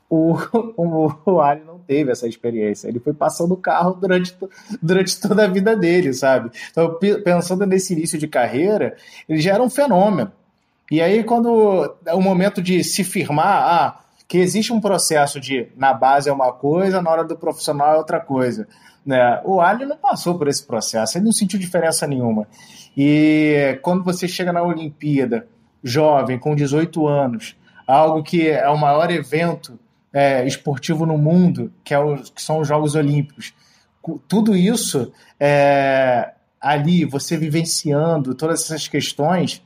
o, 0.07 0.35
o, 0.77 1.11
o 1.25 1.41
Ali 1.41 1.63
não 1.65 1.79
teve 1.79 2.11
essa 2.11 2.27
experiência. 2.27 2.87
Ele 2.87 2.99
foi 2.99 3.13
passando 3.15 3.55
o 3.55 3.57
carro 3.57 3.93
durante, 3.95 4.37
durante 4.79 5.19
toda 5.19 5.45
a 5.45 5.47
vida 5.47 5.75
dele, 5.75 6.13
sabe? 6.13 6.51
Então, 6.69 6.99
pensando 7.23 7.65
nesse 7.65 7.93
início 7.93 8.19
de 8.19 8.27
carreira, 8.27 8.95
ele 9.27 9.41
já 9.41 9.55
era 9.55 9.63
um 9.63 9.69
fenômeno. 9.69 10.31
E 10.91 11.01
aí, 11.01 11.23
quando 11.23 11.95
é 12.05 12.13
o 12.13 12.21
momento 12.21 12.61
de 12.61 12.83
se 12.83 13.03
firmar, 13.03 13.63
ah, 13.63 14.03
que 14.27 14.37
existe 14.37 14.73
um 14.73 14.81
processo 14.81 15.39
de 15.39 15.67
na 15.75 15.93
base 15.93 16.29
é 16.29 16.33
uma 16.33 16.51
coisa, 16.51 17.01
na 17.01 17.09
hora 17.09 17.23
do 17.23 17.35
profissional 17.35 17.95
é 17.95 17.97
outra 17.97 18.19
coisa. 18.19 18.67
Né? 19.05 19.41
O 19.43 19.59
Ali 19.59 19.85
não 19.85 19.97
passou 19.97 20.37
por 20.37 20.47
esse 20.47 20.65
processo, 20.65 21.17
ele 21.17 21.25
não 21.25 21.31
sentiu 21.31 21.59
diferença 21.59 22.07
nenhuma. 22.07 22.47
E 22.95 23.77
quando 23.81 24.03
você 24.03 24.27
chega 24.27 24.53
na 24.53 24.63
Olimpíada, 24.63 25.47
jovem, 25.83 26.39
com 26.39 26.55
18 26.55 27.07
anos, 27.07 27.55
algo 27.85 28.23
que 28.23 28.49
é 28.49 28.69
o 28.69 28.77
maior 28.77 29.11
evento 29.11 29.77
é, 30.11 30.45
esportivo 30.45 31.05
no 31.05 31.17
mundo, 31.17 31.73
que, 31.83 31.93
é 31.93 31.99
o, 31.99 32.15
que, 32.15 32.41
são 32.41 32.59
os 32.59 32.67
Jogos 32.67 32.95
Olímpicos. 32.95 33.53
Tudo 34.27 34.55
isso 34.55 35.11
é, 35.39 36.33
ali, 36.61 37.03
você 37.03 37.35
vivenciando 37.35 38.33
todas 38.35 38.61
essas 38.61 38.87
questões, 38.87 39.61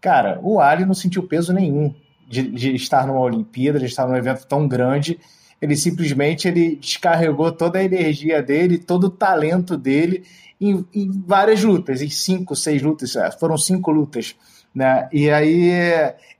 cara, 0.00 0.38
o 0.42 0.60
Ali 0.60 0.84
não 0.84 0.94
sentiu 0.94 1.24
peso 1.24 1.52
nenhum 1.52 1.94
de, 2.28 2.50
de, 2.50 2.74
estar 2.74 3.06
numa 3.06 3.20
Olimpíada, 3.20 3.78
de 3.78 3.86
estar 3.86 4.06
num 4.06 4.16
evento 4.16 4.46
tão 4.46 4.68
grande. 4.68 5.18
Ele 5.60 5.74
simplesmente 5.74 6.46
ele 6.46 6.76
descarregou 6.76 7.50
toda 7.50 7.78
a 7.78 7.84
energia 7.84 8.42
dele, 8.42 8.78
todo 8.78 9.04
o 9.04 9.10
talento 9.10 9.76
dele 9.76 10.24
em, 10.60 10.84
em 10.94 11.10
várias 11.26 11.64
lutas, 11.64 12.02
em 12.02 12.10
cinco, 12.10 12.54
seis 12.54 12.82
lutas, 12.82 13.16
é, 13.16 13.30
foram 13.32 13.56
cinco 13.56 13.90
lutas 13.90 14.36
né? 14.74 15.08
E 15.12 15.30
aí 15.30 15.70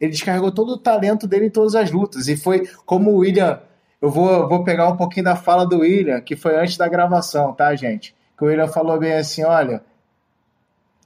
ele 0.01 0.13
descarregou 0.13 0.53
todo 0.53 0.75
o 0.75 0.79
talento 0.79 1.27
dele 1.27 1.47
em 1.47 1.51
todas 1.51 1.75
as 1.75 1.91
lutas. 1.91 2.29
E 2.29 2.37
foi 2.37 2.69
como 2.87 3.11
o 3.11 3.17
William. 3.19 3.61
Eu 4.01 4.11
vou, 4.11 4.49
vou 4.49 4.63
pegar 4.63 4.89
um 4.89 4.97
pouquinho 4.97 5.25
da 5.25 5.35
fala 5.35 5.67
do 5.67 5.81
William, 5.81 6.21
que 6.21 6.37
foi 6.37 6.57
antes 6.57 6.77
da 6.77 6.87
gravação, 6.87 7.53
tá, 7.53 7.75
gente? 7.75 8.15
Que 8.37 8.45
o 8.45 8.47
William 8.47 8.69
falou 8.69 8.99
bem 8.99 9.15
assim: 9.15 9.43
olha, 9.43 9.83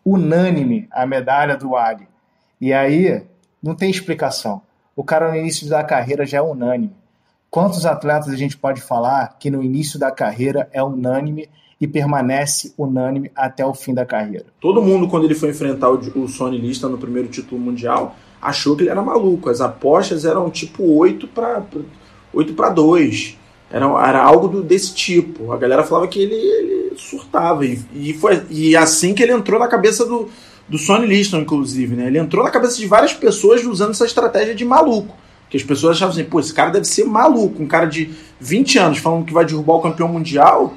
unânime 0.05 0.87
a 0.91 1.07
medalha 1.07 1.57
do 1.57 1.75
Ali. 1.75 2.07
E 2.61 2.73
aí, 2.73 3.25
não 3.63 3.75
tem 3.75 3.91
explicação. 3.91 4.61
O 5.03 5.05
cara 5.05 5.33
no 5.33 5.37
início 5.37 5.69
da 5.69 5.83
carreira 5.83 6.25
já 6.25 6.39
é 6.39 6.41
unânime. 6.41 6.93
Quantos 7.51 7.85
atletas 7.85 8.29
a 8.29 8.37
gente 8.37 8.57
pode 8.57 8.81
falar 8.81 9.37
que 9.37 9.51
no 9.51 9.61
início 9.61 9.99
da 9.99 10.13
carreira 10.13 10.69
é 10.73 10.81
unânime 10.81 11.49
e 11.81 11.89
permanece 11.89 12.73
unânime 12.79 13.29
até 13.35 13.67
o 13.67 13.75
fim 13.75 13.93
da 13.93 14.07
carreira. 14.07 14.47
Todo 14.61 14.81
mundo, 14.81 15.09
quando 15.09 15.25
ele 15.25 15.35
foi 15.35 15.51
enfrentar 15.51 15.91
o, 15.91 16.29
Sony 16.29 16.57
Lista 16.57 16.89
no 16.89 16.99
primeiro 16.99 17.27
título 17.27 17.61
mundial, 17.61 18.15
achou 18.41 18.77
que 18.77 18.85
ele 18.85 18.91
era 18.91 19.03
maluco. 19.03 19.51
As 19.51 19.61
apostas 19.61 20.25
eram 20.25 20.49
tipo 20.49 20.85
8 20.85 21.27
para 21.27 21.65
8 22.33 22.55
para 22.55 22.69
2. 22.69 23.37
Era, 23.73 23.87
era 24.09 24.23
algo 24.23 24.47
do, 24.47 24.63
desse 24.63 24.95
tipo. 24.95 25.51
A 25.51 25.57
galera 25.57 25.83
falava 25.83 26.07
que 26.07 26.21
ele, 26.21 26.37
ele 26.37 26.97
surtava. 26.97 27.67
E, 27.67 27.77
e, 27.93 28.15
foi 28.15 28.41
e 28.49 28.77
assim 28.77 29.15
que 29.15 29.23
ele 29.25 29.33
entrou 29.33 29.59
na 29.59 29.67
cabeça 29.67 30.07
do, 30.07 30.31
do 30.69 30.79
Sony 30.79 31.07
Liston, 31.07 31.41
inclusive. 31.41 31.95
Né? 31.95 32.07
Ele 32.07 32.19
entrou 32.19 32.45
na 32.45 32.51
cabeça 32.51 32.77
de 32.77 32.87
várias 32.87 33.13
pessoas 33.13 33.65
usando 33.65 33.91
essa 33.91 34.05
estratégia 34.05 34.55
de 34.55 34.65
maluco. 34.65 35.17
Que 35.51 35.57
as 35.57 35.63
pessoas 35.63 35.97
achavam 35.97 36.15
assim, 36.15 36.25
pô, 36.25 36.41
esse 36.41 36.55
cara 36.55 36.71
deve 36.71 36.87
ser 36.87 37.05
maluco. 37.05 37.63
Um 37.63 37.67
cara 37.67 37.87
de 37.87 38.11
20 38.41 38.79
anos 38.79 38.99
falando 38.99 39.25
que 39.25 39.33
vai 39.33 39.45
derrubar 39.45 39.75
o 39.75 39.83
campeão 39.83 40.09
mundial 40.09 40.75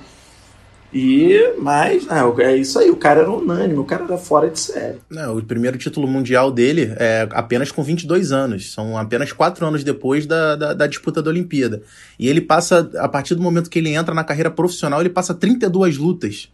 e, 0.98 1.56
mas, 1.60 2.06
não, 2.06 2.39
é 2.39 2.56
isso 2.56 2.80
aí, 2.80 2.89
o 2.89 2.96
cara 2.96 3.20
era 3.20 3.30
unânime, 3.30 3.77
o 3.77 3.84
cara 3.84 4.06
era 4.06 4.18
fora 4.18 4.50
de 4.50 4.58
série. 4.58 4.98
Não, 5.10 5.38
o 5.38 5.44
primeiro 5.44 5.77
título 5.77 6.08
mundial 6.08 6.50
dele 6.50 6.94
é 6.96 7.27
apenas 7.32 7.70
com 7.70 7.84
22 7.84 8.32
anos, 8.32 8.72
são 8.72 8.98
apenas 8.98 9.34
quatro 9.34 9.65
anos 9.65 9.84
depois 9.84 10.25
da, 10.25 10.56
da, 10.56 10.74
da, 10.74 10.88
disputa 10.88 11.22
da 11.22 11.30
Olimpíada. 11.30 11.82
E 12.18 12.30
ele 12.30 12.39
passa, 12.39 12.89
a 12.98 13.10
partir 13.10 13.36
do 13.36 13.42
momento 13.42 13.70
que 13.70 13.77
ele 13.77 13.94
entra 13.94 14.15
na 14.15 14.24
carreira 14.24 14.50
profissional, 14.50 15.01
ele 15.01 15.10
passa 15.10 15.34
32 15.34 15.98
lutas 15.98 16.50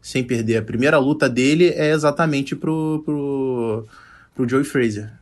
sem 0.00 0.22
perder. 0.22 0.58
A 0.58 0.62
primeira 0.62 0.98
luta 0.98 1.28
dele 1.28 1.70
é 1.70 1.92
exatamente 1.92 2.54
pro, 2.54 3.02
pro, 3.04 3.84
pro 4.34 4.48
Joey 4.48 4.64
Fraser. 4.64 5.12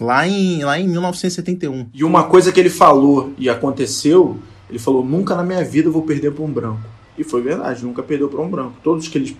Lá 0.00 0.26
em, 0.26 0.64
lá 0.64 0.78
em 0.78 0.88
1971. 0.88 1.88
E 1.92 2.02
uma 2.02 2.24
coisa 2.24 2.50
que 2.50 2.58
ele 2.58 2.70
falou 2.70 3.32
e 3.38 3.48
aconteceu, 3.48 4.38
ele 4.68 4.78
falou: 4.78 5.04
nunca 5.04 5.34
na 5.34 5.42
minha 5.42 5.62
vida 5.64 5.88
eu 5.88 5.92
vou 5.92 6.02
perder 6.02 6.32
para 6.32 6.44
um 6.44 6.50
branco. 6.50 6.80
E 7.16 7.22
foi 7.22 7.42
verdade, 7.42 7.84
nunca 7.84 8.02
perdeu 8.02 8.28
para 8.28 8.40
um 8.40 8.48
branco. 8.48 8.74
Todos 8.82 9.06
que 9.06 9.18
ele 9.18 9.36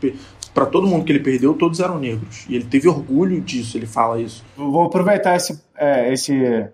para 0.52 0.66
todo 0.66 0.86
mundo 0.86 1.04
que 1.04 1.12
ele 1.12 1.20
perdeu, 1.20 1.54
todos 1.54 1.80
eram 1.80 1.98
negros. 1.98 2.44
E 2.48 2.54
ele 2.54 2.64
teve 2.64 2.88
orgulho 2.88 3.40
disso, 3.40 3.76
ele 3.76 3.86
fala 3.86 4.20
isso. 4.20 4.44
Vou 4.56 4.84
aproveitar 4.84 5.34
esse, 5.34 5.62
é, 5.76 6.12
esse, 6.12 6.68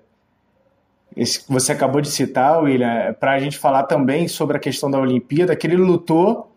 esse 1.17 1.45
que 1.45 1.53
você 1.53 1.73
acabou 1.73 2.01
de 2.01 2.11
citar, 2.11 2.61
William, 2.63 3.15
para 3.21 3.33
a 3.33 3.39
gente 3.39 3.57
falar 3.57 3.85
também 3.85 4.27
sobre 4.27 4.57
a 4.57 4.61
questão 4.61 4.91
da 4.91 4.99
Olimpíada, 4.99 5.55
que 5.55 5.67
ele 5.67 5.77
lutou 5.77 6.48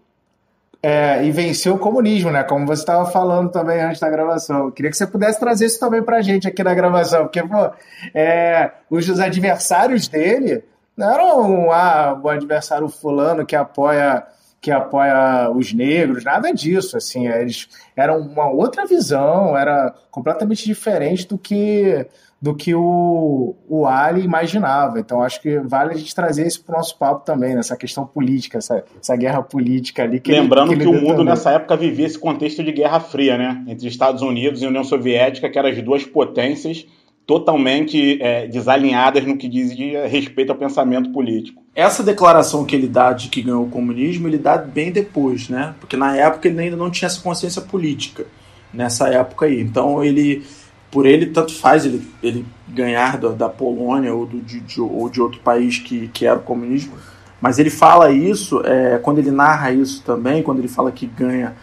é, 0.84 1.24
e 1.24 1.32
venceu 1.32 1.76
o 1.76 1.80
comunismo, 1.80 2.32
né? 2.32 2.44
Como 2.44 2.66
você 2.66 2.82
estava 2.82 3.06
falando 3.12 3.52
também 3.52 3.80
antes 3.82 4.00
da 4.00 4.10
gravação. 4.10 4.66
Eu 4.66 4.72
queria 4.72 4.90
que 4.90 4.98
você 4.98 5.06
pudesse 5.06 5.40
trazer 5.40 5.66
isso 5.66 5.80
também 5.80 6.02
para 6.02 6.18
a 6.18 6.22
gente 6.22 6.48
aqui 6.48 6.64
na 6.64 6.74
gravação, 6.74 7.24
porque 7.24 7.44
pô, 7.44 7.70
é, 8.14 8.72
os 8.90 9.20
adversários 9.20 10.08
dele 10.08 10.64
não 10.98 11.14
era 11.14 11.36
um, 11.36 11.72
ah, 11.72 12.20
o 12.22 12.30
adversário 12.30 12.90
fulano 12.90 13.46
que 13.46 13.56
apoia 13.56 14.24
que 14.62 14.70
apoia 14.70 15.50
os 15.50 15.74
negros, 15.74 16.24
nada 16.24 16.54
disso, 16.54 16.96
assim, 16.96 17.28
eles 17.28 17.68
eram 17.96 18.20
uma 18.20 18.48
outra 18.48 18.86
visão, 18.86 19.58
era 19.58 19.92
completamente 20.12 20.64
diferente 20.64 21.28
do 21.28 21.38
que 21.38 22.06
do 22.42 22.56
que 22.56 22.74
o, 22.74 23.56
o 23.70 23.86
Ali 23.86 24.24
imaginava. 24.24 25.00
Então 25.00 25.22
acho 25.22 25.40
que 25.42 25.60
vale 25.60 25.94
a 25.94 25.98
gente 25.98 26.14
trazer 26.16 26.48
isso 26.48 26.64
para 26.64 26.74
o 26.74 26.78
nosso 26.78 26.98
papo 26.98 27.24
também, 27.24 27.54
nessa 27.54 27.78
questão 27.78 28.04
política, 28.06 28.58
essa, 28.58 28.84
essa 29.00 29.16
guerra 29.16 29.44
política 29.44 30.02
ali. 30.04 30.20
Que 30.20 30.32
Lembrando 30.32 30.72
ele, 30.74 30.84
que, 30.84 30.90
que 30.90 30.98
o 30.98 31.00
mundo 31.00 31.18
também. 31.18 31.26
nessa 31.26 31.52
época 31.52 31.78
vivia 31.78 32.08
esse 32.08 32.18
contexto 32.18 32.64
de 32.64 32.72
Guerra 32.72 33.00
Fria, 33.00 33.38
né? 33.38 33.64
Entre 33.68 33.88
Estados 33.88 34.24
Unidos 34.24 34.62
e 34.64 34.66
União 34.66 34.84
Soviética, 34.84 35.50
que 35.52 35.60
eram 35.60 35.70
as 35.70 35.80
duas 35.84 36.04
potências 36.04 36.88
totalmente 37.26 38.22
é, 38.22 38.48
desalinhadas 38.48 39.26
no 39.26 39.38
que 39.38 39.48
diz 39.48 39.72
respeito 40.10 40.52
ao 40.52 40.58
pensamento 40.58 41.12
político. 41.12 41.62
Essa 41.74 42.04
declaração 42.04 42.66
que 42.66 42.76
ele 42.76 42.88
dá 42.88 43.14
de 43.14 43.30
que 43.30 43.42
ganhou 43.42 43.64
o 43.64 43.70
comunismo, 43.70 44.28
ele 44.28 44.38
dá 44.38 44.58
bem 44.58 44.92
depois, 44.92 45.48
né? 45.48 45.74
Porque 45.80 45.96
na 45.96 46.16
época 46.18 46.48
ele 46.48 46.60
ainda 46.60 46.76
não 46.76 46.92
tinha 46.92 47.08
essa 47.08 47.22
consciência 47.22 47.62
política, 47.62 48.26
nessa 48.74 49.08
época 49.08 49.46
aí. 49.46 49.62
Então 49.62 50.04
ele, 50.04 50.44
por 50.90 51.06
ele, 51.06 51.28
tanto 51.28 51.54
faz 51.54 51.86
ele, 51.86 52.06
ele 52.22 52.46
ganhar 52.68 53.18
da, 53.18 53.30
da 53.30 53.50
Polônia 53.50 54.14
ou, 54.14 54.26
do, 54.26 54.42
de, 54.42 54.60
de, 54.60 54.82
ou 54.82 55.10
de 55.10 55.22
outro 55.22 55.40
país 55.40 55.78
que, 55.78 56.10
que 56.10 56.26
era 56.26 56.40
o 56.40 56.44
comunismo, 56.44 56.94
mas 57.40 57.58
ele 57.58 57.70
fala 57.70 58.12
isso, 58.12 58.62
é, 58.66 59.00
quando 59.00 59.20
ele 59.20 59.32
narra 59.32 59.72
isso 59.72 60.04
também, 60.04 60.44
quando 60.44 60.60
ele 60.60 60.68
fala 60.68 60.92
que 60.92 61.06
ganha 61.08 61.56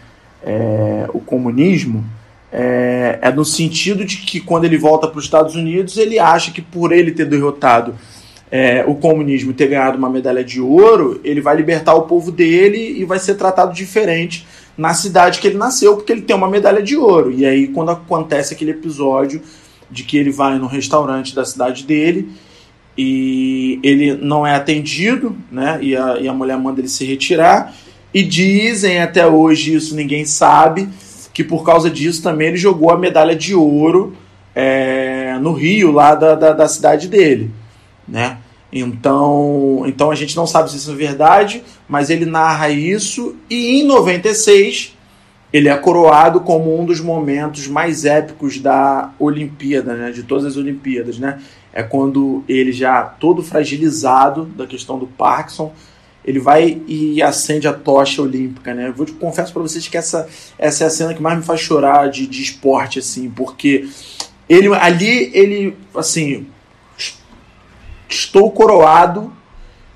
é, 0.43 1.07
o 1.13 1.19
comunismo, 1.19 2.03
é, 2.51 3.19
é 3.21 3.31
no 3.31 3.45
sentido 3.45 4.03
de 4.03 4.17
que 4.17 4.39
quando 4.39 4.65
ele 4.65 4.77
volta 4.77 5.07
para 5.07 5.19
os 5.19 5.25
Estados 5.25 5.55
Unidos, 5.55 5.97
ele 5.97 6.17
acha 6.17 6.51
que 6.51 6.61
por 6.61 6.91
ele 6.91 7.11
ter 7.11 7.25
derrotado 7.25 7.95
é, 8.51 8.83
o 8.87 8.95
comunismo 8.95 9.51
e 9.51 9.53
ter 9.53 9.67
ganhado 9.67 9.97
uma 9.97 10.09
medalha 10.09 10.43
de 10.43 10.59
ouro, 10.59 11.21
ele 11.23 11.41
vai 11.41 11.55
libertar 11.55 11.93
o 11.93 12.03
povo 12.03 12.31
dele 12.31 12.99
e 12.99 13.05
vai 13.05 13.19
ser 13.19 13.35
tratado 13.35 13.73
diferente 13.73 14.45
na 14.77 14.93
cidade 14.93 15.39
que 15.39 15.47
ele 15.47 15.57
nasceu, 15.57 15.95
porque 15.97 16.11
ele 16.11 16.21
tem 16.21 16.35
uma 16.35 16.49
medalha 16.49 16.81
de 16.81 16.95
ouro. 16.95 17.31
E 17.31 17.45
aí, 17.45 17.67
quando 17.67 17.91
acontece 17.91 18.53
aquele 18.53 18.71
episódio 18.71 19.41
de 19.91 20.03
que 20.03 20.17
ele 20.17 20.31
vai 20.31 20.57
no 20.57 20.67
restaurante 20.67 21.35
da 21.35 21.43
cidade 21.43 21.83
dele 21.83 22.29
e 22.97 23.79
ele 23.83 24.13
não 24.15 24.45
é 24.45 24.55
atendido, 24.55 25.35
né? 25.51 25.79
E 25.81 25.95
a, 25.95 26.17
e 26.19 26.27
a 26.27 26.33
mulher 26.33 26.57
manda 26.57 26.79
ele 26.79 26.87
se 26.87 27.05
retirar. 27.05 27.73
E 28.13 28.23
dizem 28.23 28.99
até 28.99 29.27
hoje, 29.27 29.75
isso 29.75 29.95
ninguém 29.95 30.25
sabe, 30.25 30.89
que 31.39 31.43
por 31.45 31.63
causa 31.63 31.89
disso 31.89 32.21
também 32.21 32.49
ele 32.49 32.57
jogou 32.57 32.91
a 32.91 32.97
medalha 32.97 33.33
de 33.33 33.55
ouro 33.55 34.13
é, 34.53 35.37
no 35.39 35.53
Rio, 35.53 35.89
lá 35.89 36.13
da, 36.13 36.35
da, 36.35 36.51
da, 36.51 36.67
cidade 36.67 37.07
dele, 37.07 37.49
né? 38.05 38.39
Então, 38.73 39.83
então 39.85 40.11
a 40.11 40.15
gente 40.15 40.35
não 40.35 40.45
sabe 40.45 40.69
se 40.69 40.75
isso 40.75 40.91
é 40.91 40.95
verdade, 40.95 41.63
mas 41.87 42.09
ele 42.09 42.25
narra 42.25 42.69
isso 42.69 43.37
e 43.49 43.79
em 43.79 43.87
96 43.87 44.97
ele 45.53 45.69
é 45.69 45.77
coroado 45.77 46.41
como 46.41 46.77
um 46.77 46.83
dos 46.83 46.99
momentos 46.99 47.69
mais 47.69 48.03
épicos 48.03 48.59
da 48.59 49.11
Olimpíada, 49.17 49.93
né? 49.93 50.11
De 50.11 50.23
todas 50.23 50.43
as 50.43 50.57
Olimpíadas, 50.57 51.17
né? 51.19 51.39
É 51.71 51.83
quando 51.83 52.43
ele 52.49 52.73
já 52.73 53.01
todo 53.01 53.41
fragilizado 53.41 54.43
da 54.43 54.67
questão 54.67 54.99
do 54.99 55.07
Parkinson, 55.07 55.71
ele 56.29 56.39
vai 56.39 56.79
e 56.87 57.23
acende 57.23 57.67
a 57.67 57.73
tocha 57.73 58.21
olímpica, 58.21 58.71
né? 58.71 58.89
Eu 58.89 58.93
vou 58.93 59.07
confesso 59.19 59.51
para 59.51 59.63
vocês 59.63 59.87
que 59.87 59.97
essa, 59.97 60.29
essa 60.59 60.83
é 60.83 60.87
a 60.87 60.89
cena 60.91 61.11
que 61.11 61.21
mais 61.21 61.35
me 61.35 61.43
faz 61.43 61.59
chorar 61.59 62.07
de, 62.07 62.27
de 62.27 62.43
esporte, 62.43 62.99
assim, 62.99 63.31
porque 63.31 63.89
ele 64.47 64.71
ali, 64.75 65.31
ele, 65.33 65.75
assim, 65.95 66.45
estou 68.07 68.51
coroado, 68.51 69.33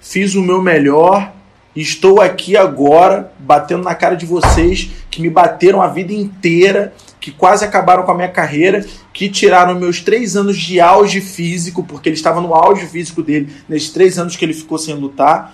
fiz 0.02 0.34
o 0.34 0.42
meu 0.42 0.60
melhor, 0.60 1.32
estou 1.75 2.20
aqui 2.20 2.58
agora 2.58 3.32
batendo 3.38 3.84
na 3.84 3.94
cara 3.94 4.16
de 4.16 4.25
vocês 4.25 4.90
que 5.12 5.22
me 5.22 5.30
bateram 5.30 5.84
a 5.84 5.88
vida 5.88 6.13
inteira, 6.13 6.96
que 7.20 7.30
quase 7.30 7.63
acabaram 7.63 8.02
com 8.02 8.12
a 8.12 8.16
minha 8.16 8.28
carreira, 8.28 8.84
que 9.13 9.30
tiraram 9.30 9.80
meus 9.80 10.02
três 10.02 10.36
anos 10.36 10.58
de 10.58 10.80
auge 10.80 11.22
físico, 11.22 11.84
porque 11.84 12.10
ele 12.10 12.16
estava 12.16 12.42
no 12.42 12.56
auge 12.56 12.88
físico 12.88 13.22
dele, 13.22 13.54
nesses 13.70 13.92
três 13.92 14.18
anos 14.18 14.36
que 14.36 14.44
ele 14.44 14.54
ficou 14.56 14.80
sem 14.80 14.96
lutar 14.96 15.54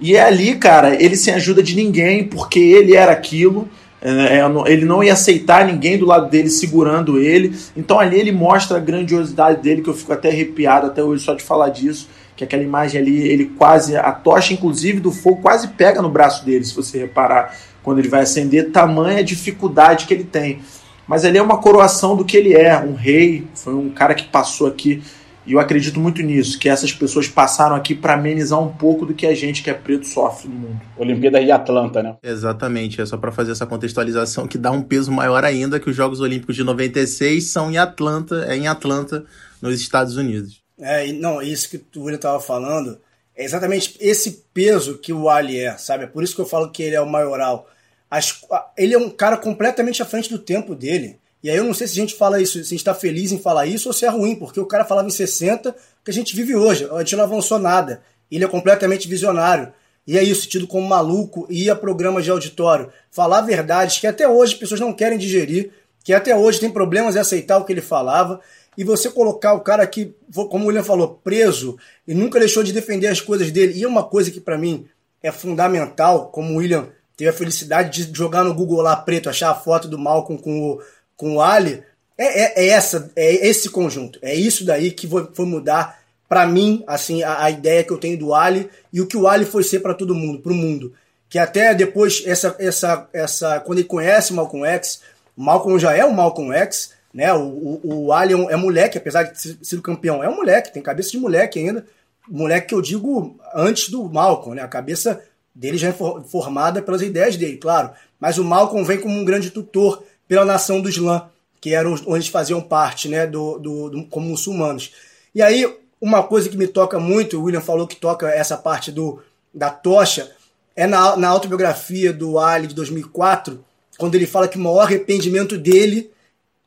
e 0.00 0.16
é 0.16 0.22
ali, 0.22 0.54
cara, 0.56 0.94
ele 1.02 1.14
sem 1.14 1.34
ajuda 1.34 1.62
de 1.62 1.76
ninguém, 1.76 2.24
porque 2.24 2.58
ele 2.58 2.96
era 2.96 3.12
aquilo. 3.12 3.68
É, 4.00 4.38
é 4.38 4.72
ele 4.72 4.86
não 4.86 5.04
ia 5.04 5.12
aceitar 5.12 5.66
ninguém 5.66 5.98
do 5.98 6.06
lado 6.06 6.30
dele 6.30 6.48
segurando 6.48 7.18
ele. 7.18 7.54
Então 7.76 8.00
ali 8.00 8.18
ele 8.18 8.32
mostra 8.32 8.78
a 8.78 8.80
grandiosidade 8.80 9.60
dele, 9.60 9.82
que 9.82 9.90
eu 9.90 9.94
fico 9.94 10.12
até 10.12 10.30
arrepiado 10.30 10.86
até 10.86 11.02
hoje 11.02 11.22
só 11.22 11.34
de 11.34 11.42
falar 11.42 11.68
disso. 11.68 12.08
Que 12.34 12.44
aquela 12.44 12.62
imagem 12.62 12.98
ali, 12.98 13.28
ele 13.28 13.52
quase. 13.58 13.94
A 13.96 14.12
tocha, 14.12 14.54
inclusive, 14.54 15.00
do 15.00 15.12
fogo 15.12 15.42
quase 15.42 15.68
pega 15.68 16.00
no 16.00 16.08
braço 16.08 16.46
dele, 16.46 16.64
se 16.64 16.74
você 16.74 16.98
reparar, 16.98 17.54
quando 17.82 17.98
ele 17.98 18.08
vai 18.08 18.22
acender, 18.22 18.70
tamanha 18.70 19.22
dificuldade 19.22 20.06
que 20.06 20.14
ele 20.14 20.24
tem. 20.24 20.60
Mas 21.06 21.24
ali 21.24 21.36
é 21.36 21.42
uma 21.42 21.58
coroação 21.58 22.16
do 22.16 22.24
que 22.24 22.36
ele 22.36 22.54
é, 22.54 22.78
um 22.78 22.94
rei, 22.94 23.44
foi 23.54 23.74
um 23.74 23.90
cara 23.90 24.14
que 24.14 24.24
passou 24.24 24.66
aqui 24.66 25.02
e 25.50 25.54
eu 25.54 25.58
acredito 25.58 25.98
muito 25.98 26.22
nisso, 26.22 26.56
que 26.56 26.68
essas 26.68 26.92
pessoas 26.92 27.26
passaram 27.26 27.74
aqui 27.74 27.92
para 27.92 28.14
amenizar 28.14 28.62
um 28.62 28.72
pouco 28.72 29.04
do 29.04 29.12
que 29.12 29.26
a 29.26 29.34
gente 29.34 29.64
que 29.64 29.70
é 29.70 29.74
preto 29.74 30.06
sofre 30.06 30.48
no 30.48 30.54
mundo. 30.54 30.80
Olimpíada 30.96 31.44
de 31.44 31.50
Atlanta, 31.50 32.00
né? 32.00 32.16
Exatamente, 32.22 33.00
é 33.00 33.06
só 33.06 33.16
para 33.16 33.32
fazer 33.32 33.50
essa 33.50 33.66
contextualização 33.66 34.46
que 34.46 34.56
dá 34.56 34.70
um 34.70 34.80
peso 34.80 35.10
maior 35.10 35.44
ainda 35.44 35.80
que 35.80 35.90
os 35.90 35.96
Jogos 35.96 36.20
Olímpicos 36.20 36.54
de 36.54 36.62
96 36.62 37.42
são 37.42 37.68
em 37.68 37.78
Atlanta, 37.78 38.46
é 38.48 38.56
em 38.56 38.68
Atlanta, 38.68 39.24
nos 39.60 39.80
Estados 39.80 40.16
Unidos. 40.16 40.62
É, 40.78 41.12
não, 41.14 41.42
isso 41.42 41.68
que 41.68 41.98
o 41.98 42.02
William 42.02 42.14
estava 42.14 42.40
falando, 42.40 43.00
é 43.34 43.44
exatamente 43.44 43.96
esse 44.00 44.44
peso 44.54 44.98
que 44.98 45.12
o 45.12 45.28
Ali 45.28 45.58
é, 45.58 45.76
sabe? 45.76 46.04
É 46.04 46.06
por 46.06 46.22
isso 46.22 46.36
que 46.36 46.40
eu 46.40 46.46
falo 46.46 46.70
que 46.70 46.84
ele 46.84 46.94
é 46.94 47.00
o 47.00 47.10
maioral. 47.10 47.68
As, 48.08 48.40
ele 48.78 48.94
é 48.94 48.98
um 48.98 49.10
cara 49.10 49.36
completamente 49.36 50.00
à 50.00 50.06
frente 50.06 50.30
do 50.30 50.38
tempo 50.38 50.76
dele. 50.76 51.19
E 51.42 51.50
aí 51.50 51.56
eu 51.56 51.64
não 51.64 51.72
sei 51.72 51.86
se 51.86 51.94
a 51.94 52.02
gente 52.02 52.14
fala 52.14 52.40
isso, 52.40 52.52
se 52.52 52.58
a 52.60 52.62
gente 52.64 52.76
está 52.76 52.94
feliz 52.94 53.32
em 53.32 53.38
falar 53.38 53.66
isso 53.66 53.88
ou 53.88 53.92
se 53.92 54.04
é 54.04 54.08
ruim, 54.08 54.34
porque 54.34 54.60
o 54.60 54.66
cara 54.66 54.84
falava 54.84 55.08
em 55.08 55.12
60 55.12 55.74
que 56.04 56.10
a 56.10 56.14
gente 56.14 56.36
vive 56.36 56.54
hoje. 56.54 56.86
A 56.92 56.98
gente 56.98 57.16
não 57.16 57.24
avançou 57.24 57.58
nada. 57.58 58.02
Ele 58.30 58.44
é 58.44 58.48
completamente 58.48 59.08
visionário. 59.08 59.72
E 60.06 60.18
é 60.18 60.22
isso, 60.22 60.48
tido 60.48 60.66
como 60.66 60.88
maluco, 60.88 61.46
ia 61.48 61.72
a 61.72 61.76
programas 61.76 62.24
de 62.24 62.30
auditório, 62.30 62.90
falar 63.10 63.42
verdades 63.42 63.98
que 63.98 64.06
até 64.06 64.26
hoje 64.26 64.56
pessoas 64.56 64.80
não 64.80 64.92
querem 64.92 65.18
digerir, 65.18 65.70
que 66.02 66.12
até 66.12 66.34
hoje 66.34 66.58
tem 66.58 66.70
problemas 66.70 67.14
em 67.14 67.20
aceitar 67.20 67.58
o 67.58 67.64
que 67.64 67.72
ele 67.72 67.80
falava. 67.80 68.40
E 68.76 68.84
você 68.84 69.10
colocar 69.10 69.52
o 69.52 69.60
cara 69.60 69.86
que, 69.86 70.14
como 70.32 70.64
o 70.64 70.68
William 70.68 70.82
falou, 70.82 71.20
preso 71.22 71.76
e 72.06 72.14
nunca 72.14 72.38
deixou 72.38 72.62
de 72.62 72.72
defender 72.72 73.08
as 73.08 73.20
coisas 73.20 73.50
dele. 73.50 73.78
E 73.78 73.84
é 73.84 73.88
uma 73.88 74.04
coisa 74.04 74.30
que 74.30 74.40
para 74.40 74.56
mim 74.56 74.86
é 75.22 75.30
fundamental, 75.30 76.28
como 76.30 76.54
o 76.54 76.56
William 76.56 76.88
teve 77.16 77.28
a 77.28 77.32
felicidade 77.34 78.06
de 78.06 78.16
jogar 78.16 78.42
no 78.42 78.54
Google 78.54 78.80
lá 78.80 78.96
preto, 78.96 79.28
achar 79.28 79.50
a 79.50 79.54
foto 79.54 79.86
do 79.86 79.98
Malcolm 79.98 80.40
com 80.40 80.72
o 80.72 80.80
com 81.20 81.34
o 81.34 81.42
Ali, 81.42 81.82
é, 82.16 82.24
é, 82.24 82.64
é, 82.64 82.68
essa, 82.70 83.12
é 83.14 83.46
esse 83.46 83.68
conjunto. 83.68 84.18
É 84.22 84.34
isso 84.34 84.64
daí 84.64 84.90
que 84.90 85.06
foi, 85.06 85.28
foi 85.34 85.44
mudar 85.44 86.00
para 86.26 86.46
mim, 86.46 86.82
assim, 86.86 87.22
a, 87.22 87.44
a, 87.44 87.50
ideia 87.50 87.84
que 87.84 87.92
eu 87.92 87.98
tenho 87.98 88.18
do 88.18 88.32
Ali 88.32 88.70
e 88.90 89.02
o 89.02 89.06
que 89.06 89.18
o 89.18 89.28
Ali 89.28 89.44
foi 89.44 89.62
ser 89.62 89.80
para 89.80 89.92
todo 89.92 90.14
mundo, 90.14 90.40
para 90.40 90.52
o 90.52 90.54
mundo. 90.54 90.94
Que 91.28 91.38
até 91.38 91.74
depois, 91.74 92.22
essa, 92.24 92.56
essa, 92.58 93.06
essa, 93.12 93.60
quando 93.60 93.80
ele 93.80 93.86
conhece 93.86 94.32
o 94.32 94.36
Malcolm 94.36 94.66
X, 94.66 95.02
o 95.36 95.42
Malcolm 95.42 95.78
já 95.78 95.94
é 95.94 96.02
o 96.06 96.14
Malcolm 96.14 96.54
X, 96.54 96.94
né? 97.12 97.34
O, 97.34 97.42
o, 97.42 97.80
o 98.06 98.12
Ali 98.14 98.32
é, 98.32 98.36
um, 98.36 98.48
é 98.48 98.56
moleque, 98.56 98.96
apesar 98.96 99.24
de 99.24 99.30
ter 99.32 99.58
sido 99.62 99.82
campeão, 99.82 100.24
é 100.24 100.28
um 100.28 100.36
moleque, 100.36 100.72
tem 100.72 100.82
cabeça 100.82 101.10
de 101.10 101.18
moleque 101.18 101.58
ainda. 101.58 101.84
Moleque 102.26 102.68
que 102.68 102.74
eu 102.74 102.80
digo 102.80 103.38
antes 103.54 103.90
do 103.90 104.08
Malcolm, 104.08 104.56
né? 104.56 104.62
A 104.62 104.68
cabeça 104.68 105.22
dele 105.54 105.76
já 105.76 105.88
é 105.88 105.92
formada 105.92 106.80
pelas 106.80 107.02
ideias 107.02 107.36
dele, 107.36 107.58
claro. 107.58 107.90
Mas 108.18 108.38
o 108.38 108.44
Malcolm 108.44 108.84
vem 108.84 108.98
como 108.98 109.18
um 109.18 109.24
grande 109.24 109.50
tutor 109.50 110.02
pela 110.30 110.44
nação 110.44 110.80
do 110.80 110.88
Islã, 110.88 111.24
que 111.60 111.74
eram 111.74 111.92
onde 112.06 112.30
faziam 112.30 112.60
parte, 112.60 113.08
né, 113.08 113.26
do, 113.26 113.58
do, 113.58 113.90
do, 113.90 114.04
como 114.04 114.28
muçulmanos. 114.28 114.92
E 115.34 115.42
aí, 115.42 115.68
uma 116.00 116.22
coisa 116.22 116.48
que 116.48 116.56
me 116.56 116.68
toca 116.68 117.00
muito, 117.00 117.36
o 117.36 117.42
William 117.42 117.60
falou 117.60 117.84
que 117.84 117.96
toca 117.96 118.28
essa 118.28 118.56
parte 118.56 118.92
do, 118.92 119.20
da 119.52 119.70
tocha, 119.70 120.30
é 120.76 120.86
na, 120.86 121.16
na 121.16 121.28
autobiografia 121.28 122.12
do 122.12 122.38
Ali 122.38 122.68
de 122.68 122.76
2004, 122.76 123.64
quando 123.98 124.14
ele 124.14 124.24
fala 124.24 124.46
que 124.46 124.56
o 124.56 124.60
maior 124.60 124.82
arrependimento 124.82 125.58
dele 125.58 126.12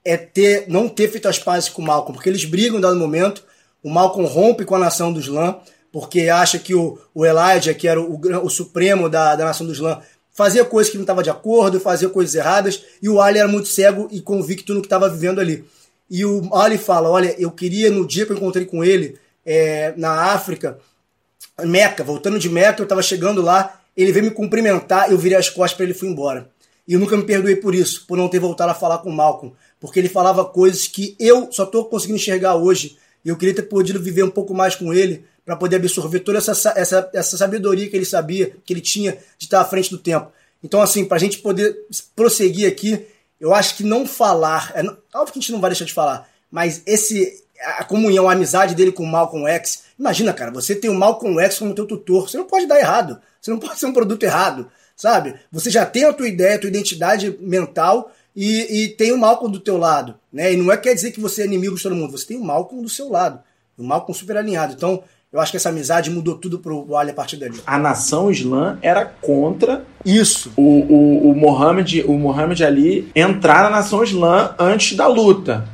é 0.04 0.18
ter 0.18 0.66
não 0.68 0.90
ter 0.90 1.10
feito 1.10 1.30
as 1.30 1.40
pazes 1.40 1.70
com 1.70 1.82
o 1.82 1.86
Malcolm, 1.86 2.14
porque 2.14 2.28
eles 2.28 2.44
brigam 2.44 2.80
em 2.80 2.82
dado 2.82 2.98
momento, 2.98 3.46
o 3.82 3.90
Malcolm 3.90 4.28
rompe 4.28 4.66
com 4.66 4.76
a 4.76 4.80
nação 4.80 5.14
do 5.14 5.22
Islã, 5.22 5.56
porque 5.90 6.28
acha 6.28 6.60
que 6.60 6.76
o, 6.76 7.00
o 7.16 7.26
Elijah, 7.26 7.74
que 7.74 7.88
era 7.88 8.02
o, 8.02 8.20
o 8.44 8.50
supremo 8.50 9.08
da, 9.08 9.38
da 9.38 9.46
nação 9.46 9.66
do 9.66 9.72
Islã, 9.72 10.02
fazia 10.34 10.66
coisas 10.66 10.92
que 10.92 10.98
não 10.98 11.04
estava 11.04 11.24
de 11.24 11.30
acordo, 11.30 11.80
fazia 11.80 12.10
coisas 12.10 12.36
erradas, 12.36 12.84
e 13.02 13.08
o 13.08 13.22
Ali 13.22 13.40
era 13.40 13.48
muito 13.48 13.68
cego 13.68 14.08
e 14.12 14.20
convicto 14.20 14.74
no 14.74 14.82
que 14.82 14.88
estava 14.88 15.08
vivendo 15.08 15.40
ali. 15.40 15.64
E 16.10 16.26
o 16.26 16.54
Ali 16.54 16.78
fala: 16.78 17.10
Olha, 17.10 17.36
eu 17.40 17.52
queria, 17.52 17.90
no 17.90 18.06
dia 18.06 18.26
que 18.26 18.32
eu 18.32 18.38
encontrei 18.38 18.66
com 18.66 18.84
ele, 18.84 19.18
é, 19.46 19.94
na 19.96 20.34
África, 20.34 20.80
Meca, 21.62 22.04
voltando 22.04 22.40
de 22.40 22.50
Meca, 22.50 22.82
eu 22.82 22.84
estava 22.84 23.02
chegando 23.02 23.42
lá, 23.42 23.80
ele 23.96 24.12
veio 24.12 24.26
me 24.26 24.32
cumprimentar, 24.32 25.12
eu 25.12 25.18
virei 25.18 25.38
as 25.38 25.50
costas 25.50 25.78
para 25.78 25.86
ele 25.86 25.94
e 25.94 25.98
fui 25.98 26.10
embora. 26.10 26.50
E 26.88 26.94
eu 26.94 27.00
nunca 27.00 27.16
me 27.16 27.24
perdoei 27.24 27.56
por 27.56 27.74
isso, 27.74 28.06
por 28.06 28.18
não 28.18 28.28
ter 28.28 28.40
voltado 28.40 28.72
a 28.72 28.76
falar 28.76 28.98
com 28.98 29.10
o 29.10 29.14
Malcolm, 29.14 29.56
porque 29.80 30.00
ele 30.00 30.10
falava 30.10 30.44
coisas 30.44 30.88
que 30.88 31.16
eu 31.20 31.50
só 31.52 31.64
estou 31.64 31.86
conseguindo 31.86 32.18
enxergar 32.18 32.56
hoje, 32.56 32.98
e 33.24 33.30
eu 33.30 33.38
queria 33.38 33.56
ter 33.56 33.64
podido 33.64 34.02
viver 34.02 34.24
um 34.24 34.30
pouco 34.30 34.54
mais 34.54 34.76
com 34.76 34.94
ele, 34.94 35.26
para 35.46 35.56
poder 35.56 35.78
absorver 35.78 36.20
toda 36.22 36.38
essa, 36.38 36.74
essa, 36.76 37.10
essa 37.14 37.38
sabedoria 37.38 37.90
que 37.90 37.96
ele 37.96 38.06
sabia, 38.06 38.56
que 38.66 38.74
ele 38.74 38.82
tinha 38.82 39.18
de 39.38 39.46
estar 39.46 39.62
à 39.62 39.66
frente 39.66 39.90
do 39.90 39.98
tempo. 39.98 40.32
Então, 40.64 40.82
assim, 40.82 41.04
para 41.04 41.18
a 41.18 41.20
gente 41.20 41.40
poder 41.40 41.76
prosseguir 42.16 42.68
aqui, 42.68 43.06
eu 43.40 43.54
acho 43.54 43.76
que 43.76 43.84
não 43.84 44.06
falar, 44.06 44.72
é, 44.76 44.82
óbvio 45.14 45.34
que 45.34 45.40
a 45.40 45.42
gente 45.42 45.52
não 45.52 45.60
vai 45.60 45.70
deixar 45.70 45.86
de 45.86 45.94
falar, 45.94 46.30
mas 46.50 46.82
esse 46.86 47.44
a 47.64 47.84
comunhão, 47.84 48.28
a 48.28 48.34
amizade 48.34 48.76
dele 48.76 48.92
com 48.92 49.04
o 49.04 49.08
Malcolm 49.08 49.48
X, 49.48 49.84
imagina, 49.98 50.34
cara, 50.34 50.52
você 50.52 50.76
tem 50.76 50.90
o 50.90 50.94
Malcolm 50.94 51.40
X 51.40 51.60
como 51.60 51.74
teu 51.74 51.86
tutor, 51.86 52.30
você 52.30 52.38
não 52.38 52.46
pode 52.46 52.66
dar 52.66 52.80
errado, 52.80 53.20
você 53.40 53.52
não 53.52 53.60
pode 53.60 53.80
ser 53.80 53.86
um 53.86 53.94
produto 53.94 54.24
errado, 54.24 54.70
sabe? 54.96 55.36
Você 55.52 55.70
já 55.70 55.86
tem 55.86 56.06
a 56.06 56.14
tua 56.14 56.28
ideia, 56.28 56.56
a 56.56 56.60
tua 56.60 56.70
identidade 56.70 57.38
mental 57.40 58.12
e, 58.36 58.84
e 58.84 58.90
tem 58.90 59.12
o 59.12 59.18
Malcolm 59.18 59.52
do 59.52 59.60
teu 59.60 59.78
lado, 59.78 60.16
né? 60.32 60.54
E 60.54 60.58
não 60.58 60.72
é 60.72 60.78
quer 60.78 60.94
dizer 60.94 61.12
que 61.12 61.20
você 61.20 61.44
é 61.44 61.46
inimigo 61.46 61.76
de 61.76 61.84
todo 61.84 61.96
mundo, 61.96 62.12
você 62.12 62.28
tem 62.28 62.38
o 62.38 62.44
Malcolm 62.44 62.82
do 62.82 62.90
seu 62.90 63.10
lado, 63.10 63.42
o 63.78 63.84
Malcolm 63.84 64.18
super 64.18 64.38
alinhado. 64.38 64.74
Então, 64.74 65.04
eu 65.34 65.40
acho 65.40 65.50
que 65.50 65.58
essa 65.58 65.70
amizade 65.70 66.12
mudou 66.12 66.36
tudo 66.36 66.60
pro 66.60 66.96
Ali 66.96 67.10
a 67.10 67.14
partir 67.14 67.38
dali. 67.38 67.60
A 67.66 67.80
nação 67.80 68.30
islã 68.30 68.78
era 68.84 69.04
contra 69.04 69.84
isso. 70.06 70.54
O, 70.56 70.62
o, 70.62 71.32
o, 71.32 71.36
Mohammed, 71.36 72.04
o 72.04 72.14
Mohammed 72.14 72.64
Ali 72.64 73.12
entrar 73.16 73.64
na 73.64 73.72
nação 73.72 74.04
islã 74.04 74.54
antes 74.60 74.96
da 74.96 75.08
luta. 75.08 75.68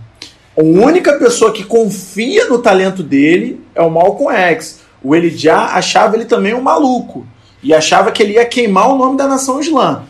A 0.58 0.64
única 0.64 1.20
pessoa 1.20 1.52
que 1.52 1.66
confia 1.66 2.48
no 2.48 2.60
talento 2.60 3.04
dele 3.04 3.60
é 3.76 3.82
o 3.82 3.92
Malcolm 3.92 4.34
X. 4.34 4.80
O 5.04 5.14
Elijah 5.14 5.74
achava 5.74 6.16
ele 6.16 6.26
também 6.26 6.54
um 6.54 6.62
maluco. 6.62 7.28
E 7.62 7.74
achava 7.74 8.14
que 8.14 8.24
ele 8.24 8.36
ia 8.36 8.46
queimar 8.46 8.90
o 8.90 8.98
nome 8.98 9.18
da 9.18 9.28
nação 9.28 9.60
islã. 9.60 10.04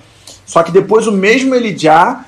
Só 0.45 0.61
que 0.61 0.71
depois 0.71 1.07
o 1.07 1.11
mesmo 1.11 1.55
Elijah 1.55 2.23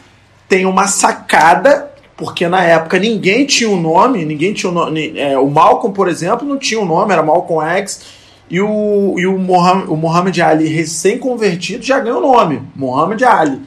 tem 0.50 0.66
uma 0.66 0.88
sacada 0.88 1.91
porque 2.22 2.48
na 2.48 2.64
época 2.64 3.00
ninguém 3.00 3.48
tinha 3.48 3.68
um 3.68 3.82
nome, 3.82 4.24
ninguém 4.24 4.54
tinha 4.54 4.70
um 4.72 4.76
nome. 4.76 5.18
É, 5.18 5.40
o 5.40 5.50
Malcolm, 5.50 5.92
por 5.92 6.08
exemplo, 6.08 6.48
não 6.48 6.56
tinha 6.56 6.80
um 6.80 6.86
nome, 6.86 7.12
era 7.12 7.24
Malcolm 7.24 7.68
X. 7.78 8.04
E 8.48 8.62
o, 8.62 9.16
e 9.18 9.26
o, 9.26 9.40
Mohamed, 9.40 9.90
o 9.90 9.96
Muhammad 9.96 10.38
Ali, 10.40 10.68
recém-convertido, 10.68 11.84
já 11.84 12.00
ganhou 12.00 12.20
o 12.20 12.32
nome, 12.32 12.62
Muhammad 12.76 13.24
Ali. 13.24 13.60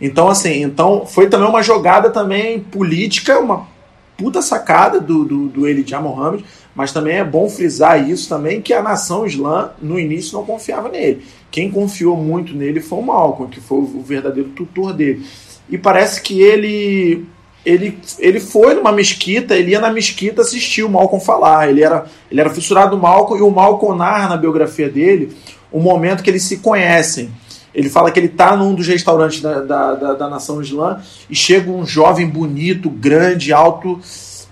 Então, 0.00 0.28
assim, 0.28 0.64
então 0.64 1.06
foi 1.06 1.28
também 1.28 1.48
uma 1.48 1.62
jogada 1.62 2.10
também 2.10 2.58
política, 2.58 3.38
uma 3.38 3.68
puta 4.16 4.42
sacada 4.42 4.98
do, 4.98 5.24
do, 5.24 5.46
do 5.46 5.68
Elijah 5.68 6.00
Mohammed, 6.00 6.44
mas 6.74 6.90
também 6.90 7.18
é 7.18 7.24
bom 7.24 7.48
frisar 7.48 8.10
isso 8.10 8.28
também, 8.28 8.60
que 8.60 8.74
a 8.74 8.82
nação 8.82 9.24
islã 9.24 9.70
no 9.80 10.00
início 10.00 10.36
não 10.36 10.44
confiava 10.44 10.88
nele. 10.88 11.22
Quem 11.48 11.70
confiou 11.70 12.16
muito 12.16 12.56
nele 12.56 12.80
foi 12.80 12.98
o 12.98 13.02
Malcolm, 13.02 13.48
que 13.48 13.60
foi 13.60 13.78
o 13.78 14.02
verdadeiro 14.02 14.48
tutor 14.48 14.92
dele. 14.92 15.24
E 15.70 15.78
parece 15.78 16.20
que 16.20 16.42
ele 16.42 17.24
ele, 17.68 17.98
ele 18.18 18.40
foi 18.40 18.72
numa 18.72 18.90
mesquita, 18.90 19.54
ele 19.54 19.72
ia 19.72 19.80
na 19.80 19.92
mesquita 19.92 20.40
assistir 20.40 20.82
o 20.82 20.88
Malcolm 20.88 21.22
falar. 21.22 21.68
Ele 21.68 21.82
era, 21.82 22.06
ele 22.30 22.40
era 22.40 22.48
fissurado 22.48 22.96
do 22.96 23.02
Malcolm 23.02 23.38
e 23.38 23.46
o 23.46 23.50
Malcolm 23.50 23.96
narra 23.96 24.30
na 24.30 24.36
biografia 24.38 24.88
dele 24.88 25.36
o 25.70 25.78
momento 25.78 26.22
que 26.22 26.30
eles 26.30 26.44
se 26.44 26.58
conhecem. 26.58 27.30
Ele 27.74 27.90
fala 27.90 28.10
que 28.10 28.18
ele 28.18 28.28
está 28.28 28.56
num 28.56 28.74
dos 28.74 28.88
restaurantes 28.88 29.42
da, 29.42 29.60
da, 29.60 29.94
da, 29.94 30.14
da 30.14 30.30
Nação 30.30 30.62
Islã 30.62 31.02
e 31.28 31.36
chega 31.36 31.70
um 31.70 31.84
jovem 31.84 32.26
bonito, 32.26 32.88
grande, 32.88 33.52
alto 33.52 34.00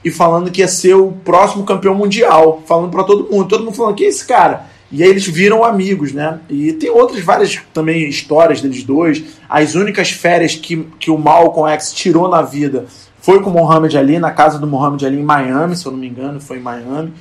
e 0.04 0.10
falando 0.10 0.50
que 0.50 0.60
ia 0.60 0.68
ser 0.68 0.94
o 0.94 1.10
próximo 1.10 1.64
campeão 1.64 1.94
mundial, 1.94 2.62
falando 2.66 2.90
para 2.90 3.02
todo 3.02 3.32
mundo, 3.32 3.48
todo 3.48 3.64
mundo 3.64 3.74
falando 3.74 3.94
que 3.94 4.04
é 4.04 4.08
esse 4.08 4.26
cara. 4.26 4.66
E 4.92 5.02
aí 5.02 5.08
eles 5.08 5.26
viram 5.26 5.64
amigos, 5.64 6.12
né? 6.12 6.38
E 6.48 6.74
tem 6.74 6.90
outras 6.90 7.24
várias 7.24 7.58
também 7.72 8.08
histórias 8.08 8.60
deles 8.60 8.84
dois. 8.84 9.24
As 9.48 9.74
únicas 9.74 10.10
férias 10.10 10.54
que, 10.54 10.86
que 11.00 11.10
o 11.10 11.18
Malcolm 11.18 11.68
X 11.72 11.92
tirou 11.92 12.28
na 12.28 12.42
vida 12.42 12.86
foi 13.26 13.42
com 13.42 13.50
o 13.50 13.52
Muhammad 13.52 13.92
Ali, 13.96 14.20
na 14.20 14.30
casa 14.30 14.56
do 14.56 14.68
Muhammad 14.68 15.02
Ali 15.02 15.18
em 15.18 15.24
Miami, 15.24 15.74
se 15.74 15.84
eu 15.84 15.90
não 15.90 15.98
me 15.98 16.06
engano, 16.06 16.40
foi 16.40 16.58
em 16.58 16.60
Miami. 16.60 17.12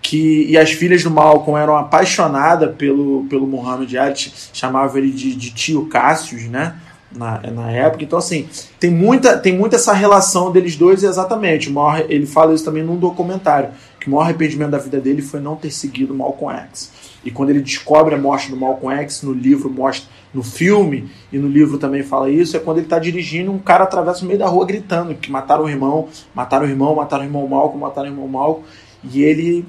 Que, 0.00 0.46
e 0.48 0.56
as 0.56 0.70
filhas 0.70 1.02
do 1.02 1.10
Malcolm 1.10 1.60
eram 1.60 1.76
apaixonadas 1.76 2.76
pelo, 2.76 3.26
pelo 3.28 3.44
Muhammad 3.44 3.92
Ali, 3.96 4.30
chamavam 4.52 4.98
ele 4.98 5.10
de, 5.10 5.34
de 5.34 5.50
tio 5.50 5.86
Cassius, 5.86 6.44
né? 6.44 6.76
Na, 7.10 7.40
na 7.50 7.72
época. 7.72 8.04
Então, 8.04 8.20
assim, 8.20 8.48
tem 8.78 8.88
muita, 8.88 9.36
tem 9.36 9.58
muita 9.58 9.74
essa 9.74 9.92
relação 9.92 10.52
deles 10.52 10.76
dois, 10.76 11.02
exatamente. 11.02 11.74
Ele 12.08 12.24
fala 12.24 12.54
isso 12.54 12.64
também 12.64 12.84
num 12.84 12.96
documentário, 12.96 13.70
o 14.08 14.10
maior 14.10 14.22
arrependimento 14.22 14.70
da 14.70 14.78
vida 14.78 15.00
dele 15.00 15.22
foi 15.22 15.40
não 15.40 15.54
ter 15.54 15.70
seguido 15.70 16.14
Malcolm 16.14 16.58
X. 16.62 16.92
E 17.24 17.30
quando 17.30 17.50
ele 17.50 17.60
descobre 17.60 18.14
a 18.14 18.18
morte 18.18 18.50
do 18.50 18.56
Malcolm 18.56 18.96
X, 19.02 19.22
no 19.22 19.32
livro 19.32 19.70
mostra, 19.70 20.08
no 20.32 20.42
filme 20.42 21.10
e 21.32 21.38
no 21.38 21.48
livro 21.48 21.78
também 21.78 22.02
fala 22.02 22.30
isso, 22.30 22.56
é 22.56 22.60
quando 22.60 22.78
ele 22.78 22.86
está 22.86 22.98
dirigindo, 22.98 23.52
um 23.52 23.58
cara 23.58 23.84
atravessa 23.84 24.24
o 24.24 24.26
meio 24.26 24.38
da 24.38 24.46
rua 24.46 24.66
gritando 24.66 25.14
que 25.14 25.30
mataram 25.30 25.64
o 25.64 25.68
irmão, 25.68 26.08
mataram 26.34 26.66
o 26.66 26.68
irmão, 26.68 26.94
mataram 26.94 27.24
o 27.24 27.26
irmão 27.26 27.46
Malcolm, 27.46 27.80
mataram 27.80 28.08
o 28.08 28.12
irmão 28.12 28.28
Malcolm, 28.28 28.64
e 29.04 29.22
ele 29.22 29.64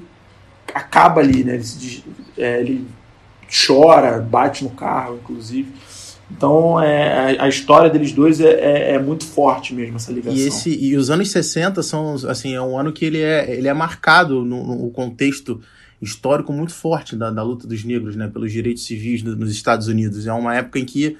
acaba 0.74 1.20
ali, 1.20 1.44
né? 1.44 1.54
Ele, 1.54 1.64
se, 1.64 2.04
é, 2.36 2.60
ele 2.60 2.86
chora, 3.66 4.20
bate 4.20 4.64
no 4.64 4.70
carro, 4.70 5.16
inclusive. 5.16 5.72
Então 6.36 6.80
é, 6.80 7.36
a, 7.38 7.48
história 7.48 7.90
deles 7.90 8.12
dois 8.12 8.40
é, 8.40 8.50
é, 8.50 8.94
é, 8.94 8.98
muito 8.98 9.26
forte 9.26 9.74
mesmo, 9.74 9.96
essa 9.96 10.12
ligação. 10.12 10.38
E, 10.38 10.46
esse, 10.46 10.70
e 10.70 10.96
os 10.96 11.10
anos 11.10 11.30
60 11.30 11.82
são 11.82 12.14
assim, 12.28 12.54
é 12.54 12.62
um 12.62 12.78
ano 12.78 12.92
que 12.92 13.04
ele 13.04 13.20
é, 13.20 13.54
ele 13.54 13.68
é 13.68 13.74
marcado 13.74 14.44
no, 14.44 14.76
no 14.76 14.90
contexto 14.90 15.60
histórico 16.00 16.52
muito 16.52 16.72
forte 16.72 17.14
da, 17.14 17.30
da 17.30 17.42
luta 17.42 17.66
dos 17.66 17.84
negros 17.84 18.16
né, 18.16 18.28
pelos 18.28 18.52
direitos 18.52 18.84
civis 18.84 19.22
no, 19.22 19.36
nos 19.36 19.50
Estados 19.50 19.86
Unidos. 19.86 20.26
É 20.26 20.32
uma 20.32 20.56
época 20.56 20.78
em 20.78 20.84
que 20.84 21.16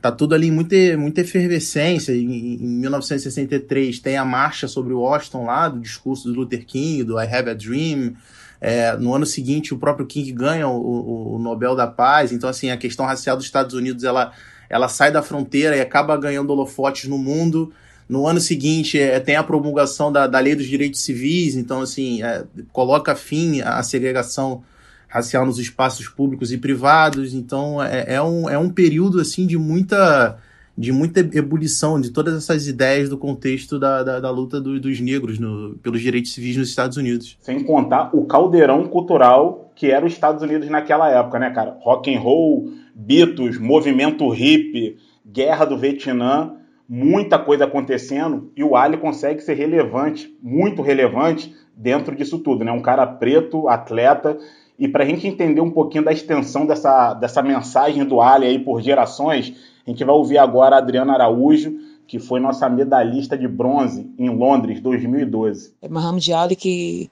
tá 0.00 0.10
tudo 0.10 0.34
ali 0.34 0.50
muita, 0.50 0.76
muita 0.96 1.20
efervescência. 1.20 2.12
Em, 2.12 2.56
em 2.56 2.68
1963 2.80 4.00
tem 4.00 4.16
a 4.16 4.24
marcha 4.24 4.66
sobre 4.66 4.92
Washington 4.94 5.44
lá, 5.44 5.68
do 5.68 5.80
discurso 5.80 6.28
do 6.28 6.34
Luther 6.34 6.64
King, 6.64 7.04
do 7.04 7.20
I 7.20 7.26
Have 7.26 7.50
a 7.50 7.54
Dream. 7.54 8.14
É, 8.60 8.96
no 8.96 9.12
ano 9.12 9.26
seguinte, 9.26 9.74
o 9.74 9.78
próprio 9.78 10.06
King 10.06 10.30
ganha 10.32 10.68
o, 10.68 11.34
o, 11.34 11.38
Nobel 11.38 11.74
da 11.74 11.86
Paz. 11.86 12.32
Então, 12.32 12.48
assim, 12.48 12.70
a 12.70 12.76
questão 12.76 13.04
racial 13.04 13.36
dos 13.36 13.44
Estados 13.44 13.74
Unidos 13.74 14.04
ela, 14.04 14.32
ela 14.72 14.88
sai 14.88 15.12
da 15.12 15.22
fronteira 15.22 15.76
e 15.76 15.82
acaba 15.82 16.16
ganhando 16.16 16.48
holofotes 16.50 17.06
no 17.06 17.18
mundo. 17.18 17.70
No 18.08 18.26
ano 18.26 18.40
seguinte, 18.40 18.98
é, 18.98 19.20
tem 19.20 19.36
a 19.36 19.42
promulgação 19.42 20.10
da, 20.10 20.26
da 20.26 20.38
Lei 20.40 20.54
dos 20.54 20.66
Direitos 20.66 21.00
Civis, 21.02 21.54
então, 21.54 21.82
assim, 21.82 22.22
é, 22.22 22.42
coloca 22.72 23.14
fim 23.14 23.60
à 23.60 23.82
segregação 23.82 24.64
racial 25.06 25.44
nos 25.44 25.58
espaços 25.58 26.08
públicos 26.08 26.52
e 26.52 26.56
privados. 26.56 27.34
Então, 27.34 27.82
é, 27.82 28.14
é, 28.14 28.22
um, 28.22 28.48
é 28.48 28.56
um 28.56 28.70
período, 28.70 29.20
assim, 29.20 29.46
de 29.46 29.58
muita 29.58 30.38
de 30.76 30.90
muita 30.90 31.20
ebulição 31.20 32.00
de 32.00 32.10
todas 32.10 32.34
essas 32.34 32.66
ideias 32.66 33.08
do 33.08 33.18
contexto 33.18 33.78
da, 33.78 34.02
da, 34.02 34.20
da 34.20 34.30
luta 34.30 34.60
do, 34.60 34.80
dos 34.80 35.00
negros 35.00 35.38
no, 35.38 35.74
pelos 35.82 36.00
direitos 36.00 36.32
civis 36.32 36.56
nos 36.56 36.68
Estados 36.68 36.96
Unidos. 36.96 37.36
Sem 37.40 37.62
contar 37.62 38.10
o 38.14 38.24
caldeirão 38.24 38.84
cultural 38.84 39.70
que 39.74 39.90
era 39.90 40.04
os 40.04 40.12
Estados 40.12 40.42
Unidos 40.42 40.68
naquela 40.68 41.10
época, 41.10 41.38
né, 41.38 41.50
cara? 41.50 41.76
Rock 41.80 42.14
and 42.14 42.20
roll, 42.20 42.72
Beatles, 42.94 43.58
movimento 43.58 44.28
hippie, 44.28 44.96
guerra 45.26 45.64
do 45.64 45.78
Vietnã 45.78 46.56
muita 46.94 47.38
coisa 47.38 47.64
acontecendo 47.64 48.52
e 48.54 48.62
o 48.62 48.76
Ali 48.76 48.98
consegue 48.98 49.40
ser 49.40 49.54
relevante, 49.54 50.36
muito 50.42 50.82
relevante 50.82 51.54
dentro 51.74 52.14
disso 52.14 52.38
tudo, 52.40 52.66
né? 52.66 52.70
Um 52.70 52.82
cara 52.82 53.06
preto, 53.06 53.66
atleta. 53.66 54.36
E 54.78 54.86
para 54.86 55.02
a 55.02 55.06
gente 55.06 55.26
entender 55.26 55.62
um 55.62 55.70
pouquinho 55.70 56.04
da 56.04 56.12
extensão 56.12 56.66
dessa, 56.66 57.14
dessa 57.14 57.42
mensagem 57.42 58.04
do 58.04 58.20
Ali 58.20 58.46
aí 58.46 58.58
por 58.58 58.82
gerações, 58.82 59.54
a 59.86 59.90
gente 59.90 60.04
vai 60.04 60.14
ouvir 60.14 60.38
agora 60.38 60.76
a 60.76 60.78
Adriana 60.78 61.14
Araújo, 61.14 61.74
que 62.06 62.18
foi 62.18 62.40
nossa 62.40 62.68
medalhista 62.68 63.36
de 63.36 63.48
bronze 63.48 64.08
em 64.18 64.28
Londres 64.28 64.80
2012. 64.80 65.74
É 65.82 66.34
Ali 66.36 66.56
que, 66.56 67.10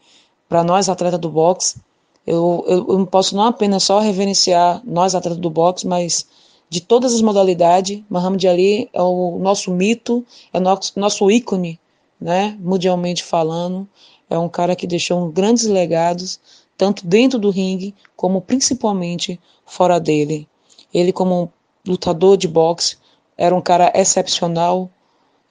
para 0.48 0.62
nós 0.62 0.88
atletas 0.88 1.18
do 1.18 1.30
boxe, 1.30 1.80
eu, 2.26 2.64
eu, 2.68 2.86
eu 2.88 3.06
posso 3.06 3.34
não 3.34 3.44
apenas 3.44 3.82
só 3.82 3.98
reverenciar 3.98 4.82
nós 4.84 5.14
atletas 5.14 5.40
do 5.40 5.50
boxe, 5.50 5.86
mas 5.86 6.26
de 6.68 6.80
todas 6.80 7.14
as 7.14 7.22
modalidades. 7.22 8.02
Muhammad 8.08 8.44
Ali 8.44 8.88
é 8.92 9.02
o 9.02 9.38
nosso 9.38 9.72
mito, 9.72 10.24
é 10.52 10.58
o 10.58 10.60
nosso, 10.60 10.92
nosso 10.98 11.30
ícone, 11.30 11.80
né, 12.20 12.56
mundialmente 12.60 13.24
falando. 13.24 13.88
É 14.28 14.38
um 14.38 14.48
cara 14.48 14.76
que 14.76 14.86
deixou 14.86 15.28
grandes 15.28 15.66
legados, 15.66 16.38
tanto 16.76 17.04
dentro 17.04 17.38
do 17.38 17.50
ringue, 17.50 17.94
como 18.14 18.40
principalmente 18.40 19.40
fora 19.66 19.98
dele. 19.98 20.46
Ele, 20.94 21.12
como 21.12 21.52
lutador 21.86 22.36
de 22.36 22.46
boxe, 22.48 22.96
era 23.36 23.54
um 23.54 23.60
cara 23.60 23.92
excepcional, 23.94 24.90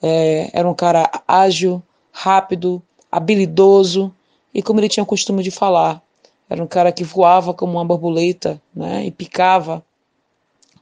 é, 0.01 0.49
era 0.53 0.69
um 0.69 0.73
cara 0.73 1.09
ágil, 1.27 1.81
rápido, 2.11 2.81
habilidoso, 3.11 4.13
e 4.53 4.61
como 4.61 4.79
ele 4.79 4.89
tinha 4.89 5.03
o 5.03 5.07
costume 5.07 5.43
de 5.43 5.51
falar, 5.51 6.01
era 6.49 6.63
um 6.63 6.67
cara 6.67 6.91
que 6.91 7.03
voava 7.03 7.53
como 7.53 7.73
uma 7.73 7.85
borboleta, 7.85 8.61
né, 8.73 9.05
e 9.05 9.11
picava 9.11 9.83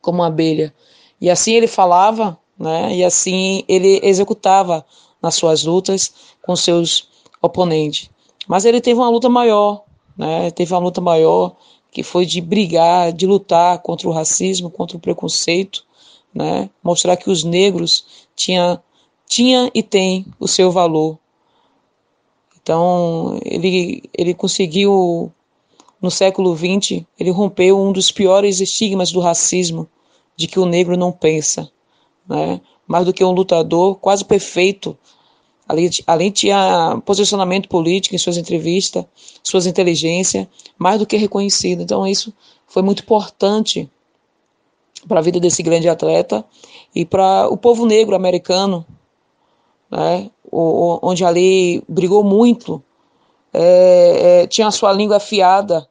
como 0.01 0.19
uma 0.19 0.27
abelha. 0.27 0.73
E 1.19 1.29
assim 1.29 1.53
ele 1.53 1.67
falava, 1.67 2.37
né? 2.57 2.95
E 2.95 3.03
assim 3.03 3.63
ele 3.67 3.99
executava 4.03 4.85
nas 5.21 5.35
suas 5.35 5.63
lutas 5.63 6.13
com 6.41 6.55
seus 6.55 7.09
oponentes. 7.41 8.09
Mas 8.47 8.65
ele 8.65 8.79
teve 8.79 8.99
uma 8.99 9.09
luta 9.09 9.29
maior, 9.29 9.83
né? 10.17 10.51
Teve 10.51 10.73
uma 10.73 10.79
luta 10.79 11.01
maior 11.01 11.55
que 11.91 12.03
foi 12.03 12.25
de 12.25 12.41
brigar, 12.41 13.11
de 13.11 13.25
lutar 13.25 13.79
contra 13.79 14.07
o 14.07 14.11
racismo, 14.11 14.69
contra 14.69 14.97
o 14.97 14.99
preconceito, 14.99 15.85
né? 16.33 16.69
Mostrar 16.83 17.17
que 17.17 17.29
os 17.29 17.43
negros 17.43 18.27
tinha 18.35 18.81
tinha 19.27 19.69
e 19.73 19.83
tem 19.83 20.25
o 20.39 20.47
seu 20.47 20.71
valor. 20.71 21.17
Então, 22.61 23.39
ele 23.43 24.03
ele 24.17 24.33
conseguiu 24.33 25.31
no 26.01 26.11
século 26.11 26.55
XX, 26.55 27.03
ele 27.19 27.31
rompeu 27.31 27.79
um 27.79 27.91
dos 27.91 28.11
piores 28.11 28.59
estigmas 28.59 29.11
do 29.11 29.19
racismo, 29.19 29.89
de 30.35 30.47
que 30.47 30.59
o 30.59 30.65
negro 30.65 30.95
não 30.95 31.11
pensa, 31.11 31.69
né? 32.27 32.61
mais 32.87 33.05
do 33.05 33.13
que 33.13 33.23
um 33.23 33.31
lutador 33.31 33.95
quase 33.95 34.23
perfeito. 34.23 34.97
Além, 35.67 35.89
além 36.05 36.33
posicionamento 37.05 37.67
político 37.67 38.15
em 38.15 38.17
suas 38.17 38.37
entrevistas, 38.37 39.05
suas 39.43 39.65
inteligências, 39.65 40.47
mais 40.77 40.99
do 40.99 41.05
que 41.05 41.17
reconhecido. 41.17 41.81
Então 41.81 42.07
isso 42.07 42.33
foi 42.67 42.81
muito 42.81 43.03
importante 43.03 43.89
para 45.07 45.19
a 45.19 45.23
vida 45.23 45.39
desse 45.39 45.61
grande 45.61 45.89
atleta 45.89 46.45
e 46.95 47.05
para 47.05 47.47
o 47.49 47.57
povo 47.57 47.85
negro 47.85 48.15
americano, 48.15 48.85
né? 49.91 50.29
onde 50.51 51.25
ali 51.25 51.83
brigou 51.87 52.23
muito, 52.23 52.81
é, 53.53 54.41
é, 54.43 54.47
tinha 54.47 54.67
a 54.67 54.71
sua 54.71 54.93
língua 54.93 55.17
afiada, 55.17 55.87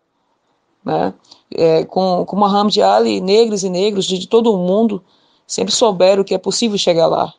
né? 0.84 1.12
é, 1.54 1.84
com, 1.84 2.24
com 2.24 2.36
Muhammad 2.36 2.76
Ali, 2.78 3.20
negros 3.20 3.62
e 3.64 3.68
negros 3.68 4.06
de 4.06 4.26
todo 4.26 4.52
o 4.52 4.58
mundo 4.58 5.04
sempre 5.46 5.72
souberam 5.72 6.24
que 6.24 6.34
é 6.34 6.38
possível 6.38 6.78
chegar 6.78 7.06
lá. 7.06 7.32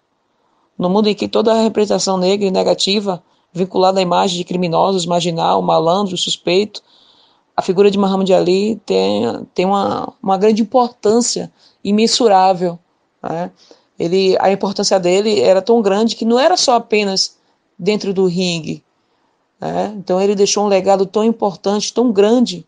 No 0.77 0.89
mundo 0.89 1.09
em 1.09 1.15
que 1.15 1.27
toda 1.27 1.53
a 1.53 1.61
representação 1.61 2.17
negra 2.17 2.47
e 2.47 2.51
negativa, 2.51 3.23
vinculada 3.51 3.99
à 3.99 4.01
imagem 4.01 4.37
de 4.37 4.43
criminosos, 4.43 5.05
marginal, 5.05 5.61
malandro, 5.61 6.17
suspeito, 6.17 6.81
a 7.55 7.61
figura 7.61 7.89
de 7.89 7.97
Muhammad 7.97 8.29
Ali 8.31 8.75
tem, 8.85 9.45
tem 9.53 9.65
uma, 9.65 10.13
uma 10.21 10.37
grande 10.37 10.61
importância 10.61 11.51
imensurável. 11.83 12.77
Né? 13.23 13.51
Ele, 13.97 14.37
a 14.39 14.51
importância 14.51 14.99
dele 14.99 15.41
era 15.41 15.61
tão 15.61 15.81
grande 15.81 16.15
que 16.15 16.23
não 16.23 16.39
era 16.39 16.55
só 16.55 16.75
apenas 16.75 17.35
dentro 17.77 18.13
do 18.13 18.27
ringue. 18.27 18.83
Né? 19.59 19.95
Então 19.97 20.21
ele 20.21 20.35
deixou 20.35 20.65
um 20.65 20.67
legado 20.67 21.05
tão 21.07 21.23
importante, 21.23 21.91
tão 21.91 22.11
grande 22.11 22.65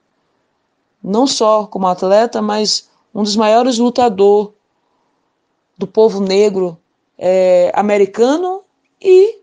não 1.03 1.25
só 1.25 1.65
como 1.65 1.87
atleta, 1.87 2.41
mas 2.41 2.89
um 3.13 3.23
dos 3.23 3.35
maiores 3.35 3.77
lutadores 3.77 4.49
do 5.77 5.87
povo 5.87 6.19
negro 6.19 6.77
é, 7.19 7.69
americano 7.75 8.63
e 9.01 9.39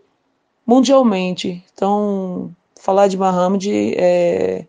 mundialmente. 0.65 1.63
Então, 1.73 2.51
falar 2.81 3.07
de 3.07 3.15
Muhammad 3.15 3.65
é, 3.67 4.65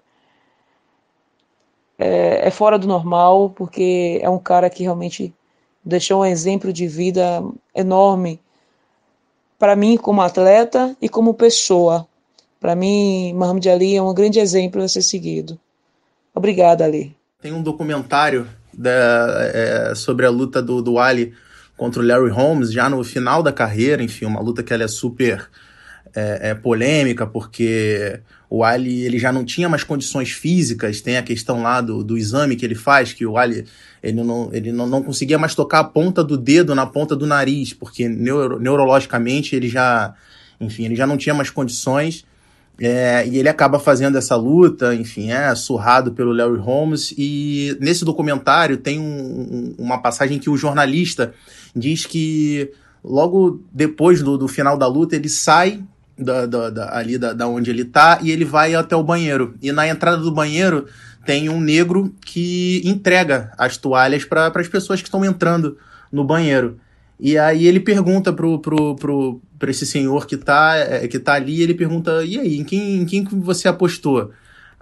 é, 1.99 2.47
é, 2.47 2.51
fora 2.51 2.79
do 2.79 2.87
normal, 2.87 3.51
porque 3.51 4.21
é 4.23 4.29
um 4.29 4.39
cara 4.39 4.69
que 4.69 4.83
realmente 4.83 5.35
deixou 5.83 6.21
um 6.21 6.27
exemplo 6.27 6.71
de 6.73 6.87
vida 6.87 7.43
enorme 7.75 8.39
para 9.59 9.75
mim 9.75 9.97
como 9.97 10.21
atleta 10.21 10.95
e 11.01 11.09
como 11.09 11.35
pessoa. 11.35 12.07
Para 12.61 12.77
mim, 12.77 13.33
Muhammad 13.35 13.67
Ali 13.67 13.97
é 13.97 14.03
um 14.03 14.13
grande 14.13 14.39
exemplo 14.39 14.83
a 14.83 14.89
ser 14.89 15.03
seguido. 15.03 15.59
Obrigada, 16.35 16.85
Ali. 16.85 17.17
Tem 17.41 17.53
um 17.53 17.63
documentário 17.63 18.47
da, 18.73 19.51
é, 19.55 19.95
sobre 19.95 20.27
a 20.27 20.31
luta 20.31 20.61
do, 20.61 20.83
do 20.83 20.99
Ali 20.99 21.35
contra 21.79 22.03
o 22.03 22.05
Larry 22.05 22.31
Holmes, 22.31 22.73
já 22.73 22.91
no 22.91 23.03
final 23.05 23.43
da 23.43 23.53
carreira, 23.53 24.03
enfim, 24.03 24.27
uma 24.27 24.41
luta 24.41 24.63
que 24.65 24.75
ela 24.75 24.83
é 24.83 24.89
super 24.89 25.49
é, 26.15 26.51
é, 26.51 26.55
polêmica, 26.55 27.25
porque 27.25 28.21
o 28.51 28.65
Ali 28.65 29.05
ele 29.07 29.19
já 29.19 29.31
não 29.31 29.45
tinha 29.45 29.69
mais 29.69 29.85
condições 29.85 30.33
físicas, 30.33 31.01
tem 31.01 31.17
a 31.17 31.23
questão 31.23 31.63
lá 31.63 31.81
do, 31.81 32.03
do 32.03 32.19
exame 32.19 32.57
que 32.57 32.67
ele 32.67 32.75
faz, 32.75 33.13
que 33.13 33.25
o 33.25 33.39
Ali 33.39 33.65
ele, 34.03 34.23
não, 34.25 34.51
ele 34.53 34.73
não, 34.73 34.89
não 34.89 35.03
conseguia 35.03 35.39
mais 35.39 35.55
tocar 35.55 35.79
a 35.79 35.85
ponta 35.85 36.25
do 36.25 36.37
dedo 36.37 36.75
na 36.75 36.85
ponta 36.85 37.15
do 37.15 37.27
nariz, 37.27 37.73
porque 37.73 38.09
neuro, 38.09 38.59
neurologicamente 38.59 39.55
ele 39.55 39.69
já, 39.69 40.13
enfim, 40.61 40.85
ele 40.87 40.97
já 40.97 41.07
não 41.07 41.17
tinha 41.17 41.35
mais 41.35 41.49
condições, 41.49 42.25
é, 42.81 43.27
e 43.27 43.39
ele 43.39 43.49
acaba 43.49 43.79
fazendo 43.79 44.17
essa 44.17 44.37
luta, 44.37 44.95
enfim, 44.95 45.33
é 45.33 45.53
surrado 45.55 46.13
pelo 46.13 46.33
Larry 46.33 46.59
Holmes. 46.59 47.13
E 47.19 47.77
nesse 47.81 48.05
documentário 48.05 48.77
tem 48.77 49.01
um, 49.01 49.75
uma 49.77 49.99
passagem 49.99 50.39
que 50.39 50.49
o 50.49 50.57
jornalista 50.57 51.35
diz 51.75 52.07
que 52.07 52.71
logo 53.03 53.63
depois 53.73 54.23
do, 54.23 54.37
do 54.37 54.49
final 54.49 54.77
da 54.77 54.87
luta 54.87 55.17
ele 55.17 55.29
sai 55.29 55.83
da, 56.19 56.47
da, 56.47 56.71
da, 56.71 56.97
ali 56.97 57.17
da, 57.17 57.33
da 57.33 57.47
onde 57.47 57.71
ele 57.71 57.85
tá 57.85 58.19
e 58.23 58.31
ele 58.31 58.45
vai 58.45 58.75
até 58.75 58.97
o 58.97 59.03
banheiro. 59.03 59.55
E 59.63 59.71
na 59.73 59.87
entrada 59.87 60.19
do 60.19 60.33
banheiro 60.33 60.87
tem 61.25 61.49
um 61.49 61.61
negro 61.61 62.15
que 62.25 62.83
entrega 62.85 63.53
as 63.57 63.77
toalhas 63.77 64.25
para 64.25 64.53
as 64.55 64.69
pessoas 64.69 65.01
que 65.01 65.09
estão 65.09 65.25
entrando 65.25 65.77
no 66.11 66.25
banheiro. 66.25 66.79
E 67.21 67.37
aí 67.37 67.67
ele 67.67 67.81
pergunta 67.81 68.33
pro, 68.33 68.59
pro, 68.61 68.95
pro, 68.97 69.41
pra 69.59 69.71
esse 69.71 69.85
senhor 69.85 70.27
que 70.27 70.37
tá, 70.37 70.77
é, 70.77 71.09
que 71.09 71.19
tá 71.19 71.35
ali, 71.35 71.63
ele 71.63 71.75
pergunta, 71.75 72.25
e 72.25 72.39
aí, 72.39 72.57
em 72.59 72.65
quem, 72.65 72.97
em 73.01 73.05
quem 73.05 73.25
você 73.25 73.67
apostou? 73.67 74.31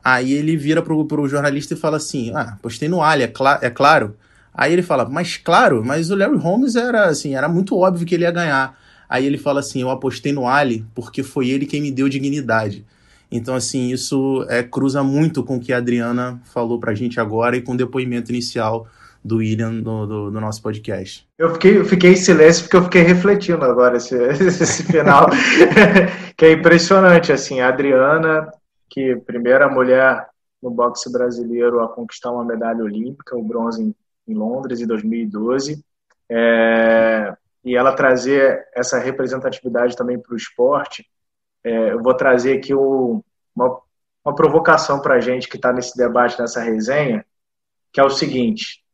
Aí 0.04 0.32
ele 0.32 0.56
vira 0.56 0.82
pro, 0.82 1.04
pro 1.06 1.28
jornalista 1.28 1.74
e 1.74 1.76
fala 1.76 1.96
assim, 1.96 2.30
ah, 2.34 2.54
apostei 2.58 2.88
no 2.88 3.02
Ali, 3.02 3.24
é, 3.24 3.26
cl 3.26 3.58
é 3.62 3.70
claro. 3.70 4.16
Aí 4.56 4.72
ele 4.72 4.82
fala, 4.82 5.08
mas 5.08 5.36
claro, 5.36 5.84
mas 5.84 6.10
o 6.10 6.16
Larry 6.16 6.38
Holmes 6.38 6.76
era 6.76 7.06
assim, 7.06 7.34
era 7.34 7.48
muito 7.48 7.76
óbvio 7.76 8.06
que 8.06 8.14
ele 8.14 8.24
ia 8.24 8.30
ganhar. 8.30 8.76
Aí 9.08 9.24
ele 9.24 9.38
fala 9.38 9.60
assim: 9.60 9.82
Eu 9.82 9.90
apostei 9.90 10.32
no 10.32 10.46
Ali 10.46 10.84
porque 10.94 11.22
foi 11.22 11.48
ele 11.48 11.66
quem 11.66 11.80
me 11.80 11.90
deu 11.90 12.08
dignidade. 12.08 12.84
Então, 13.30 13.54
assim, 13.54 13.90
isso 13.90 14.46
é, 14.48 14.62
cruza 14.62 15.02
muito 15.02 15.42
com 15.42 15.56
o 15.56 15.60
que 15.60 15.72
a 15.72 15.78
Adriana 15.78 16.40
falou 16.44 16.78
pra 16.78 16.94
gente 16.94 17.18
agora 17.18 17.56
e 17.56 17.62
com 17.62 17.72
o 17.72 17.76
depoimento 17.76 18.30
inicial 18.30 18.86
do 19.24 19.38
William 19.38 19.80
do, 19.80 20.06
do, 20.06 20.30
do 20.30 20.40
nosso 20.40 20.62
podcast. 20.62 21.26
Eu 21.36 21.52
fiquei, 21.54 21.78
eu 21.78 21.84
fiquei 21.84 22.12
em 22.12 22.16
silêncio 22.16 22.62
porque 22.62 22.76
eu 22.76 22.84
fiquei 22.84 23.02
refletindo 23.02 23.64
agora 23.64 23.96
esse, 23.96 24.14
esse 24.30 24.84
final, 24.84 25.28
que 26.36 26.44
é 26.44 26.52
impressionante, 26.52 27.32
assim, 27.32 27.60
a 27.60 27.68
Adriana, 27.68 28.48
que 28.88 29.16
primeira 29.26 29.68
mulher 29.68 30.28
no 30.62 30.70
boxe 30.70 31.10
brasileiro 31.10 31.80
a 31.80 31.88
conquistar 31.88 32.30
uma 32.30 32.44
medalha 32.44 32.84
olímpica, 32.84 33.36
o 33.36 33.42
bronze 33.42 33.82
em, 33.82 33.94
em 34.26 34.34
Londres 34.34 34.80
em 34.80 34.86
2012, 34.86 35.84
é, 36.28 37.34
e 37.64 37.76
ela 37.76 37.92
trazer 37.92 38.66
essa 38.74 38.98
representatividade 38.98 39.96
também 39.96 40.18
para 40.18 40.32
o 40.32 40.36
esporte, 40.36 41.06
é, 41.64 41.92
eu 41.92 42.02
vou 42.02 42.14
trazer 42.14 42.58
aqui 42.58 42.74
o, 42.74 43.22
uma, 43.54 43.80
uma 44.24 44.34
provocação 44.34 45.00
para 45.00 45.14
a 45.14 45.20
gente 45.20 45.48
que 45.48 45.56
está 45.56 45.72
nesse 45.72 45.96
debate, 45.96 46.38
nessa 46.38 46.60
resenha, 46.60 47.24
que 47.92 48.00
é 48.00 48.04
o 48.04 48.10
seguinte: 48.10 48.84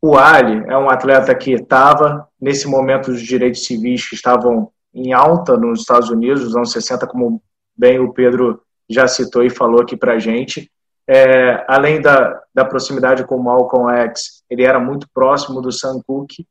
o 0.00 0.16
Ali 0.16 0.62
é 0.68 0.76
um 0.76 0.90
atleta 0.90 1.34
que 1.34 1.52
estava, 1.52 2.28
nesse 2.40 2.68
momento, 2.68 3.10
os 3.10 3.22
direitos 3.22 3.64
civis 3.64 4.08
que 4.08 4.14
estavam 4.14 4.70
em 4.92 5.12
alta 5.12 5.56
nos 5.56 5.80
Estados 5.80 6.10
Unidos, 6.10 6.44
nos 6.44 6.56
anos 6.56 6.72
60, 6.72 7.06
como 7.06 7.42
bem 7.76 7.98
o 7.98 8.12
Pedro 8.12 8.62
já 8.88 9.08
citou 9.08 9.42
e 9.42 9.50
falou 9.50 9.80
aqui 9.80 9.96
para 9.96 10.12
a 10.12 10.18
gente. 10.18 10.70
É, 11.06 11.64
além 11.68 12.00
da, 12.00 12.42
da 12.54 12.64
proximidade 12.64 13.24
com 13.24 13.36
o 13.36 13.42
Malcolm 13.42 13.90
X, 13.90 14.42
ele 14.48 14.64
era 14.64 14.80
muito 14.80 15.08
próximo 15.12 15.60
do 15.60 15.70
Sam 15.70 16.00
Cooke, 16.06 16.46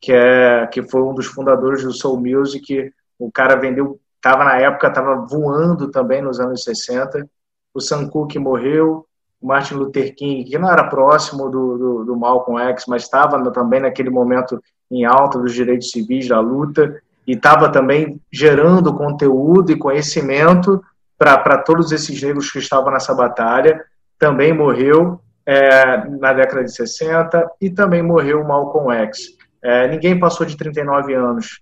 que 0.00 0.12
é 0.12 0.66
que 0.66 0.82
foi 0.82 1.02
um 1.02 1.14
dos 1.14 1.26
fundadores 1.26 1.84
do 1.84 1.92
Soul 1.92 2.20
Music. 2.20 2.92
O 3.18 3.30
cara 3.30 3.54
vendeu, 3.54 4.00
estava 4.16 4.44
na 4.44 4.58
época, 4.58 4.88
estava 4.88 5.14
voando 5.14 5.88
também 5.90 6.20
nos 6.20 6.40
anos 6.40 6.64
60. 6.64 7.28
O 7.72 7.80
Sam 7.80 8.08
Cooke 8.08 8.38
morreu, 8.38 9.06
o 9.40 9.46
Martin 9.46 9.74
Luther 9.74 10.14
King, 10.14 10.44
que 10.44 10.58
não 10.58 10.70
era 10.70 10.84
próximo 10.84 11.48
do, 11.48 11.78
do, 11.78 12.04
do 12.04 12.16
Malcolm 12.16 12.60
X, 12.70 12.84
mas 12.88 13.04
estava 13.04 13.50
também 13.52 13.80
naquele 13.80 14.10
momento 14.10 14.60
em 14.90 15.04
alta 15.04 15.38
dos 15.38 15.54
direitos 15.54 15.90
civis, 15.90 16.28
da 16.28 16.40
luta, 16.40 17.00
e 17.26 17.32
estava 17.32 17.70
também 17.70 18.20
gerando 18.30 18.94
conteúdo 18.94 19.70
e 19.70 19.78
conhecimento 19.78 20.82
para 21.16 21.58
todos 21.58 21.92
esses 21.92 22.20
negros 22.20 22.50
que 22.50 22.58
estavam 22.58 22.92
nessa 22.92 23.14
batalha. 23.14 23.84
Também 24.22 24.52
morreu 24.52 25.20
é, 25.44 26.08
na 26.08 26.32
década 26.32 26.62
de 26.62 26.72
60 26.72 27.44
e 27.60 27.68
também 27.68 28.00
morreu 28.00 28.40
o 28.40 28.46
Malcolm 28.46 28.92
X. 28.92 29.18
É, 29.60 29.88
ninguém 29.88 30.16
passou 30.16 30.46
de 30.46 30.56
39 30.56 31.12
anos. 31.12 31.60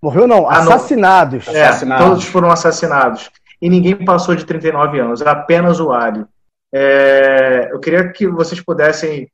Morreu 0.00 0.26
não, 0.26 0.48
ah, 0.48 0.56
assassinados. 0.56 1.46
Não. 1.46 1.54
É, 1.54 1.64
assassinados. 1.64 2.06
Todos 2.06 2.24
foram 2.24 2.50
assassinados. 2.50 3.30
E 3.60 3.68
ninguém 3.68 4.02
passou 4.06 4.34
de 4.34 4.46
39 4.46 4.98
anos, 4.98 5.20
apenas 5.20 5.80
o 5.80 5.92
Ali. 5.92 6.24
É, 6.72 7.68
eu 7.72 7.78
queria 7.78 8.10
que 8.10 8.26
vocês 8.26 8.58
pudessem 8.58 9.30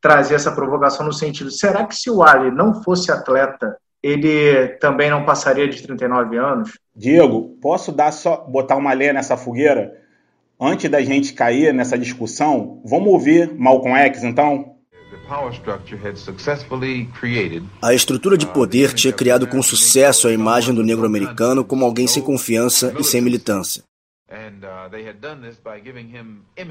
trazer 0.00 0.36
essa 0.36 0.52
provocação 0.52 1.04
no 1.04 1.12
sentido: 1.12 1.50
será 1.50 1.84
que 1.86 1.96
se 1.96 2.08
o 2.08 2.22
Ali 2.22 2.52
não 2.52 2.84
fosse 2.84 3.10
atleta, 3.10 3.76
ele 4.00 4.68
também 4.78 5.10
não 5.10 5.24
passaria 5.24 5.68
de 5.68 5.82
39 5.82 6.36
anos? 6.36 6.78
Diego, 6.94 7.58
posso 7.60 7.90
dar 7.90 8.12
só 8.12 8.36
botar 8.36 8.76
uma 8.76 8.92
lenha 8.92 9.14
nessa 9.14 9.36
fogueira? 9.36 10.05
Antes 10.58 10.90
da 10.90 11.02
gente 11.02 11.34
cair 11.34 11.74
nessa 11.74 11.98
discussão, 11.98 12.80
vamos 12.82 13.08
ouvir 13.08 13.52
Malcolm 13.54 13.94
X, 13.98 14.24
então? 14.24 14.74
A 17.82 17.92
estrutura 17.92 18.38
de 18.38 18.46
poder 18.46 18.94
tinha 18.94 19.12
criado 19.12 19.46
com 19.46 19.62
sucesso 19.62 20.28
a 20.28 20.32
imagem 20.32 20.74
do 20.74 20.82
negro 20.82 21.04
americano 21.04 21.62
como 21.62 21.84
alguém 21.84 22.06
sem 22.06 22.22
confiança 22.22 22.94
e 22.98 23.04
sem 23.04 23.20
militância. 23.20 23.82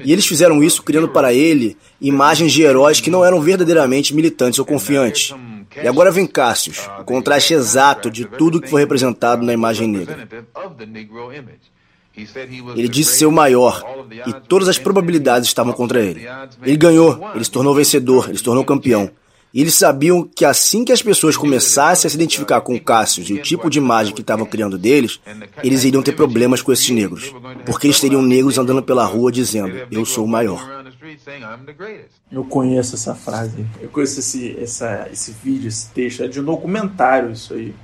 E 0.04 0.12
eles 0.12 0.26
fizeram 0.26 0.62
isso 0.64 0.82
criando 0.82 1.08
para 1.08 1.32
ele 1.32 1.76
imagens 2.00 2.52
de 2.52 2.62
heróis 2.62 3.00
que 3.00 3.10
não 3.10 3.24
eram 3.24 3.40
verdadeiramente 3.40 4.14
militantes 4.14 4.58
ou 4.58 4.66
confiantes. 4.66 5.32
E 5.80 5.86
agora 5.86 6.10
vem 6.10 6.26
Cassius, 6.26 6.88
o 6.98 7.04
contraste 7.04 7.54
exato 7.54 8.10
de 8.10 8.24
tudo 8.24 8.60
que 8.60 8.68
foi 8.68 8.80
representado 8.80 9.44
na 9.44 9.52
imagem 9.52 9.86
negra. 9.86 10.26
Ele 12.76 12.88
disse 12.88 13.18
ser 13.18 13.26
o 13.26 13.32
maior 13.32 13.82
e 14.26 14.32
todas 14.48 14.68
as 14.68 14.78
probabilidades 14.78 15.48
estavam 15.48 15.72
contra 15.72 16.00
ele. 16.00 16.26
Ele 16.62 16.76
ganhou, 16.76 17.20
ele 17.34 17.44
se 17.44 17.50
tornou 17.50 17.74
vencedor, 17.74 18.28
ele 18.28 18.38
se 18.38 18.44
tornou 18.44 18.64
campeão. 18.64 19.10
E 19.56 19.60
eles 19.62 19.74
sabiam 19.74 20.22
que 20.22 20.44
assim 20.44 20.84
que 20.84 20.92
as 20.92 21.00
pessoas 21.00 21.34
começassem 21.34 22.06
a 22.06 22.10
se 22.10 22.16
identificar 22.16 22.60
com 22.60 22.74
o 22.74 22.80
Cassius 22.80 23.30
e 23.30 23.32
o 23.32 23.42
tipo 23.42 23.70
de 23.70 23.78
imagem 23.78 24.14
que 24.14 24.20
estavam 24.20 24.44
criando 24.44 24.76
deles, 24.76 25.18
eles 25.62 25.82
iriam 25.82 26.02
ter 26.02 26.12
problemas 26.12 26.60
com 26.60 26.72
esses 26.72 26.90
negros. 26.90 27.32
Porque 27.64 27.86
eles 27.86 27.98
teriam 27.98 28.20
negros 28.20 28.58
andando 28.58 28.82
pela 28.82 29.04
rua 29.06 29.32
dizendo: 29.32 29.74
Eu 29.90 30.04
sou 30.04 30.26
o 30.26 30.28
maior. 30.28 30.84
Eu 32.30 32.44
conheço 32.44 32.96
essa 32.96 33.14
frase. 33.14 33.64
Eu 33.80 33.88
conheço 33.88 34.20
esse, 34.20 34.58
essa, 34.60 35.08
esse 35.10 35.34
vídeo, 35.42 35.68
esse 35.68 35.88
texto. 35.90 36.22
É 36.22 36.28
de 36.28 36.38
um 36.38 36.44
documentário 36.44 37.30
isso 37.30 37.54
aí. 37.54 37.74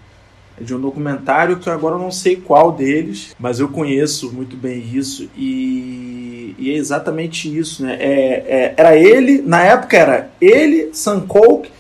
De 0.62 0.75
um 0.75 0.81
documentário 0.81 1.59
que 1.59 1.68
agora 1.68 1.96
eu 1.96 1.98
não 1.98 2.11
sei 2.11 2.37
qual 2.37 2.72
deles, 2.72 3.35
mas 3.38 3.61
eu 3.61 3.68
conheço 3.68 4.33
muito 4.33 4.57
bem 4.57 4.83
isso 4.92 5.29
e, 5.37 6.55
e 6.59 6.70
é 6.70 6.75
exatamente 6.75 7.55
isso, 7.55 7.83
né? 7.83 7.96
É, 8.01 8.44
é, 8.46 8.75
era 8.77 8.96
ele, 8.96 9.42
na 9.42 9.62
época 9.62 9.96
era 9.96 10.31
ele, 10.40 10.90
Sam 10.92 11.20
Cooke 11.20 11.70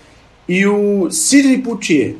e 0.48 0.66
o 0.66 1.10
Sidney 1.10 1.58
Poitier. 1.58 2.16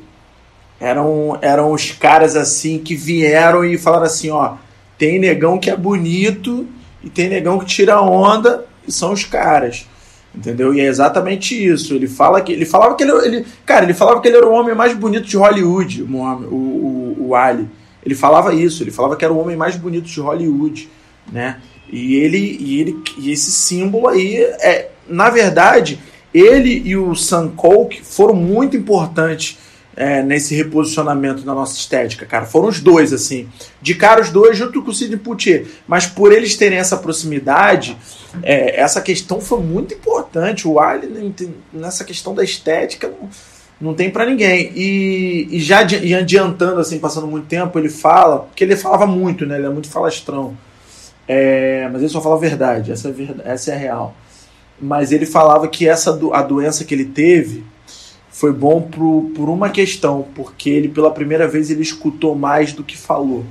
Eram, 0.81 1.38
eram 1.40 1.72
os 1.72 1.92
caras 1.92 2.35
assim 2.35 2.79
que 2.79 2.96
vieram 2.96 3.64
e 3.64 3.79
falaram 3.79 4.05
assim, 4.05 4.31
ó, 4.31 4.55
tem 4.98 5.18
negão 5.18 5.59
que 5.59 5.70
é 5.70 5.77
bonito 5.77 6.66
e 7.03 7.11
tem 7.11 7.29
negão 7.29 7.59
que 7.59 7.66
tira 7.66 8.01
onda 8.01 8.64
e 8.87 8.92
são 8.92 9.12
os 9.12 9.25
caras. 9.25 9.87
Entendeu? 10.35 10.75
E 10.75 10.81
é 10.81 10.87
exatamente 10.87 11.55
isso. 11.55 11.95
Ele 11.95 12.09
fala 12.09 12.40
que 12.40 12.53
ele 12.53 12.64
falava 12.64 12.95
que 12.95 13.05
ele, 13.05 13.12
ele 13.27 13.47
cara, 13.66 13.85
ele 13.85 13.95
falava 13.95 14.21
que 14.21 14.29
ele 14.29 14.37
era 14.38 14.49
o 14.49 14.53
homem 14.53 14.75
mais 14.75 14.95
bonito 14.95 15.27
de 15.27 15.37
Hollywood, 15.37 16.03
o, 16.03 16.16
o, 16.16 17.16
o 17.29 17.35
Ali. 17.35 17.68
Ele 18.05 18.14
falava 18.14 18.55
isso, 18.55 18.83
ele 18.83 18.90
falava 18.90 19.14
que 19.14 19.25
era 19.25 19.33
o 19.33 19.38
homem 19.38 19.57
mais 19.57 19.77
bonito 19.77 20.07
de 20.07 20.21
Hollywood, 20.21 20.88
né? 21.31 21.59
E 21.90 22.16
ele 22.16 22.57
e 22.59 22.81
ele 22.81 23.03
e 23.18 23.31
esse 23.31 23.53
símbolo 23.53 24.09
aí 24.09 24.37
é, 24.37 24.90
na 25.07 25.29
verdade, 25.29 26.01
ele 26.33 26.83
e 26.85 26.97
o 26.97 27.14
Sam 27.14 27.51
Cooke 27.51 28.03
foram 28.03 28.35
muito 28.35 28.77
importantes 28.77 29.59
é, 29.96 30.22
nesse 30.22 30.55
reposicionamento 30.55 31.42
da 31.42 31.55
nossa 31.55 31.76
estética, 31.76 32.24
cara. 32.24 32.46
Foram 32.46 32.68
os 32.68 32.81
dois, 32.81 33.12
assim. 33.12 33.48
De 33.81 33.94
cara, 33.94 34.20
os 34.20 34.31
dois 34.31 34.57
junto 34.57 34.83
com 34.83 34.90
o 34.90 34.94
Sidney 34.94 35.18
Poitier. 35.18 35.66
Mas 35.87 36.07
por 36.07 36.33
eles 36.33 36.57
terem 36.57 36.78
essa 36.78 36.96
proximidade, 36.96 37.96
é, 38.42 38.81
essa 38.81 39.00
questão 39.00 39.40
foi 39.40 39.61
muito 39.61 39.94
importante. 39.94 40.66
O 40.66 40.81
Ali, 40.81 41.35
nessa 41.72 42.05
questão 42.05 42.35
da 42.35 42.42
estética, 42.42 43.09
não, 43.09 43.28
não 43.81 43.94
tem 43.94 44.11
para 44.11 44.24
ninguém. 44.24 44.72
E, 44.74 45.48
e 45.50 45.61
já 45.61 45.83
e 45.83 46.14
adiantando, 46.14 46.81
assim, 46.81 46.98
passando 46.98 47.26
muito 47.26 47.46
tempo, 47.46 47.78
ele 47.78 47.90
fala, 47.90 48.40
porque 48.40 48.64
ele 48.64 48.76
falava 48.76 49.07
muito, 49.07 49.44
né? 49.44 49.59
Ele 49.59 49.66
é 49.66 49.70
muito 49.70 49.88
falastrão. 49.88 50.57
É, 51.28 51.88
mas 51.92 52.02
ele 52.02 52.11
só 52.11 52.20
fala 52.20 52.35
a 52.35 52.38
verdade, 52.38 52.90
essa 52.90 53.09
é, 53.09 53.12
verdade, 53.12 53.48
essa 53.48 53.70
é 53.70 53.74
a 53.74 53.78
real. 53.78 54.16
Mas 54.81 55.12
ele 55.12 55.24
falava 55.24 55.68
que 55.68 55.87
essa 55.87 56.18
a 56.33 56.42
doença 56.42 56.85
que 56.85 56.92
ele 56.92 57.05
teve 57.05 57.64
foi 58.33 58.51
bom 58.51 58.81
por, 58.81 59.31
por 59.37 59.49
uma 59.51 59.68
questão, 59.68 60.27
porque 60.35 60.71
ele 60.71 60.88
pela 60.88 61.11
primeira 61.11 61.47
vez 61.47 61.71
ele 61.71 61.83
escutou 61.83 62.35
mais 62.35 62.73
do 62.73 62.83
que 62.83 62.97
falou. 62.97 63.45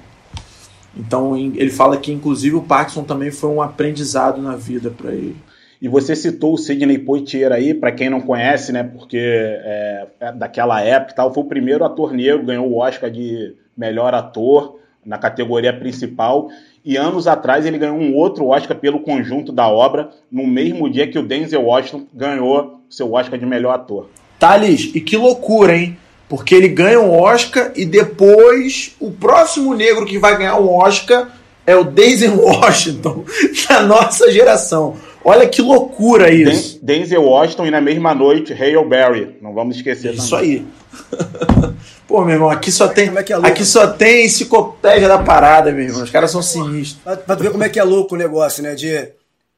Então 0.97 1.37
ele 1.37 1.69
fala 1.69 1.95
que 1.97 2.11
inclusive 2.11 2.55
o 2.55 2.63
Parkinson 2.63 3.03
também 3.03 3.31
foi 3.31 3.49
um 3.51 3.61
aprendizado 3.61 4.41
na 4.41 4.55
vida 4.55 4.89
para 4.89 5.11
ele. 5.11 5.37
E 5.79 5.87
você 5.87 6.15
citou 6.15 6.53
o 6.53 6.57
Sidney 6.57 6.97
Poitier 6.97 7.51
aí, 7.51 7.73
para 7.73 7.91
quem 7.91 8.09
não 8.09 8.21
conhece, 8.21 8.71
né? 8.71 8.83
Porque 8.83 9.17
é, 9.17 10.07
é 10.19 10.31
daquela 10.31 10.81
época 10.81 11.15
tal, 11.15 11.33
foi 11.33 11.43
o 11.43 11.47
primeiro 11.47 11.83
ator 11.83 12.11
negro, 12.11 12.45
ganhou 12.45 12.67
o 12.67 12.77
Oscar 12.77 13.09
de 13.09 13.55
melhor 13.77 14.13
ator 14.13 14.79
na 15.05 15.17
categoria 15.17 15.73
principal. 15.73 16.49
E 16.83 16.97
anos 16.97 17.27
atrás 17.27 17.65
ele 17.65 17.77
ganhou 17.77 17.97
um 17.97 18.15
outro 18.15 18.47
Oscar 18.47 18.77
pelo 18.77 18.99
conjunto 18.99 19.51
da 19.51 19.67
obra, 19.67 20.09
no 20.31 20.45
mesmo 20.45 20.89
dia 20.89 21.07
que 21.07 21.17
o 21.17 21.23
Denzel 21.23 21.63
Washington 21.63 22.05
ganhou 22.13 22.81
seu 22.89 23.13
Oscar 23.13 23.39
de 23.39 23.45
melhor 23.45 23.73
ator. 23.73 24.07
Thales, 24.41 24.89
e 24.95 24.99
que 24.99 25.15
loucura, 25.15 25.77
hein? 25.77 25.95
Porque 26.27 26.55
ele 26.55 26.67
ganha 26.67 26.99
um 26.99 27.15
Oscar 27.15 27.71
e 27.75 27.85
depois 27.85 28.95
o 28.99 29.11
próximo 29.11 29.75
negro 29.75 30.03
que 30.03 30.17
vai 30.17 30.35
ganhar 30.35 30.57
um 30.57 30.73
Oscar 30.73 31.29
é 31.63 31.75
o 31.75 31.83
Denzel 31.83 32.35
Washington, 32.41 33.23
da 33.69 33.81
nossa 33.83 34.31
geração. 34.31 34.95
Olha 35.23 35.47
que 35.47 35.61
loucura 35.61 36.33
isso. 36.33 36.79
Denzel 36.81 37.21
Washington 37.21 37.67
e 37.67 37.71
na 37.71 37.79
mesma 37.79 38.15
noite 38.15 38.51
Hale 38.51 38.83
Berry. 38.83 39.35
Não 39.39 39.53
vamos 39.53 39.75
esquecer 39.75 40.15
Isso 40.15 40.31
também. 40.31 40.49
aí. 40.49 41.73
Pô, 42.07 42.25
meu 42.25 42.33
irmão, 42.33 42.49
aqui 42.49 42.71
só 42.71 42.87
tem, 42.87 43.09
é 43.09 43.11
é 43.11 43.47
aqui 43.47 43.63
só 43.63 43.85
tem 43.85 44.25
enciclopédia 44.25 45.07
da 45.07 45.19
parada, 45.19 45.71
meu 45.71 45.85
irmão. 45.85 46.01
Os 46.01 46.09
caras 46.09 46.31
são 46.31 46.41
sinistros. 46.41 46.99
Pra, 47.03 47.15
pra 47.15 47.35
tu 47.35 47.43
ver 47.43 47.51
como 47.51 47.63
é 47.63 47.69
que 47.69 47.79
é 47.79 47.83
louco 47.83 48.15
o 48.15 48.17
negócio, 48.17 48.63
né? 48.63 48.73
De 48.73 49.07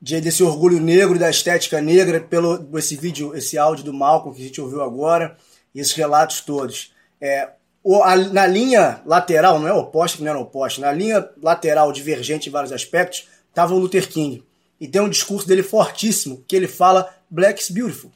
de, 0.03 0.19
desse 0.19 0.43
orgulho 0.43 0.81
negro, 0.81 1.17
da 1.17 1.29
estética 1.29 1.79
negra, 1.79 2.19
pelo 2.19 2.77
esse 2.77 2.97
vídeo, 2.97 3.33
esse 3.33 3.57
áudio 3.57 3.85
do 3.85 3.93
Malcolm 3.93 4.35
que 4.35 4.43
a 4.43 4.45
gente 4.45 4.59
ouviu 4.59 4.81
agora, 4.81 5.37
e 5.73 5.79
esses 5.79 5.93
relatos 5.93 6.41
todos. 6.41 6.91
É, 7.21 7.51
o, 7.81 8.03
a, 8.03 8.17
na 8.17 8.45
linha 8.45 9.01
lateral, 9.05 9.59
não 9.59 9.67
é 9.67 9.71
oposta 9.71 10.17
que 10.17 10.23
não 10.23 10.31
era 10.31 10.39
oposta, 10.39 10.81
na 10.81 10.91
linha 10.91 11.25
lateral 11.41 11.89
divergente 11.93 12.49
em 12.49 12.51
vários 12.51 12.73
aspectos, 12.73 13.29
estava 13.47 13.73
o 13.73 13.79
Luther 13.79 14.09
King. 14.09 14.43
E 14.77 14.89
tem 14.89 15.01
um 15.01 15.07
discurso 15.07 15.47
dele 15.47 15.63
fortíssimo, 15.63 16.43
que 16.45 16.55
ele 16.57 16.67
fala 16.67 17.09
Black 17.29 17.61
is 17.61 17.69
beautiful. 17.69 18.11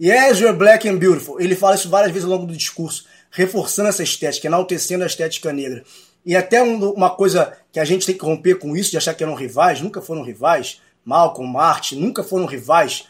Yes, 0.00 0.38
you're 0.38 0.56
black 0.56 0.88
and 0.88 0.96
beautiful. 0.96 1.38
Ele 1.38 1.54
fala 1.54 1.74
isso 1.74 1.90
várias 1.90 2.10
vezes 2.12 2.24
ao 2.24 2.30
longo 2.30 2.46
do 2.46 2.56
discurso, 2.56 3.04
reforçando 3.30 3.90
essa 3.90 4.02
estética, 4.02 4.46
enaltecendo 4.46 5.04
a 5.04 5.06
estética 5.06 5.52
negra. 5.52 5.84
E 6.24 6.34
até 6.34 6.62
um, 6.62 6.90
uma 6.92 7.10
coisa 7.10 7.52
que 7.70 7.80
a 7.80 7.84
gente 7.84 8.06
tem 8.06 8.16
que 8.16 8.24
romper 8.24 8.54
com 8.54 8.74
isso, 8.74 8.92
de 8.92 8.96
achar 8.96 9.12
que 9.12 9.22
eram 9.22 9.34
rivais, 9.34 9.82
nunca 9.82 10.00
foram 10.00 10.22
rivais, 10.22 10.80
Malcolm, 11.08 11.50
Martin, 11.50 11.96
nunca 11.96 12.22
foram 12.22 12.44
rivais 12.44 13.06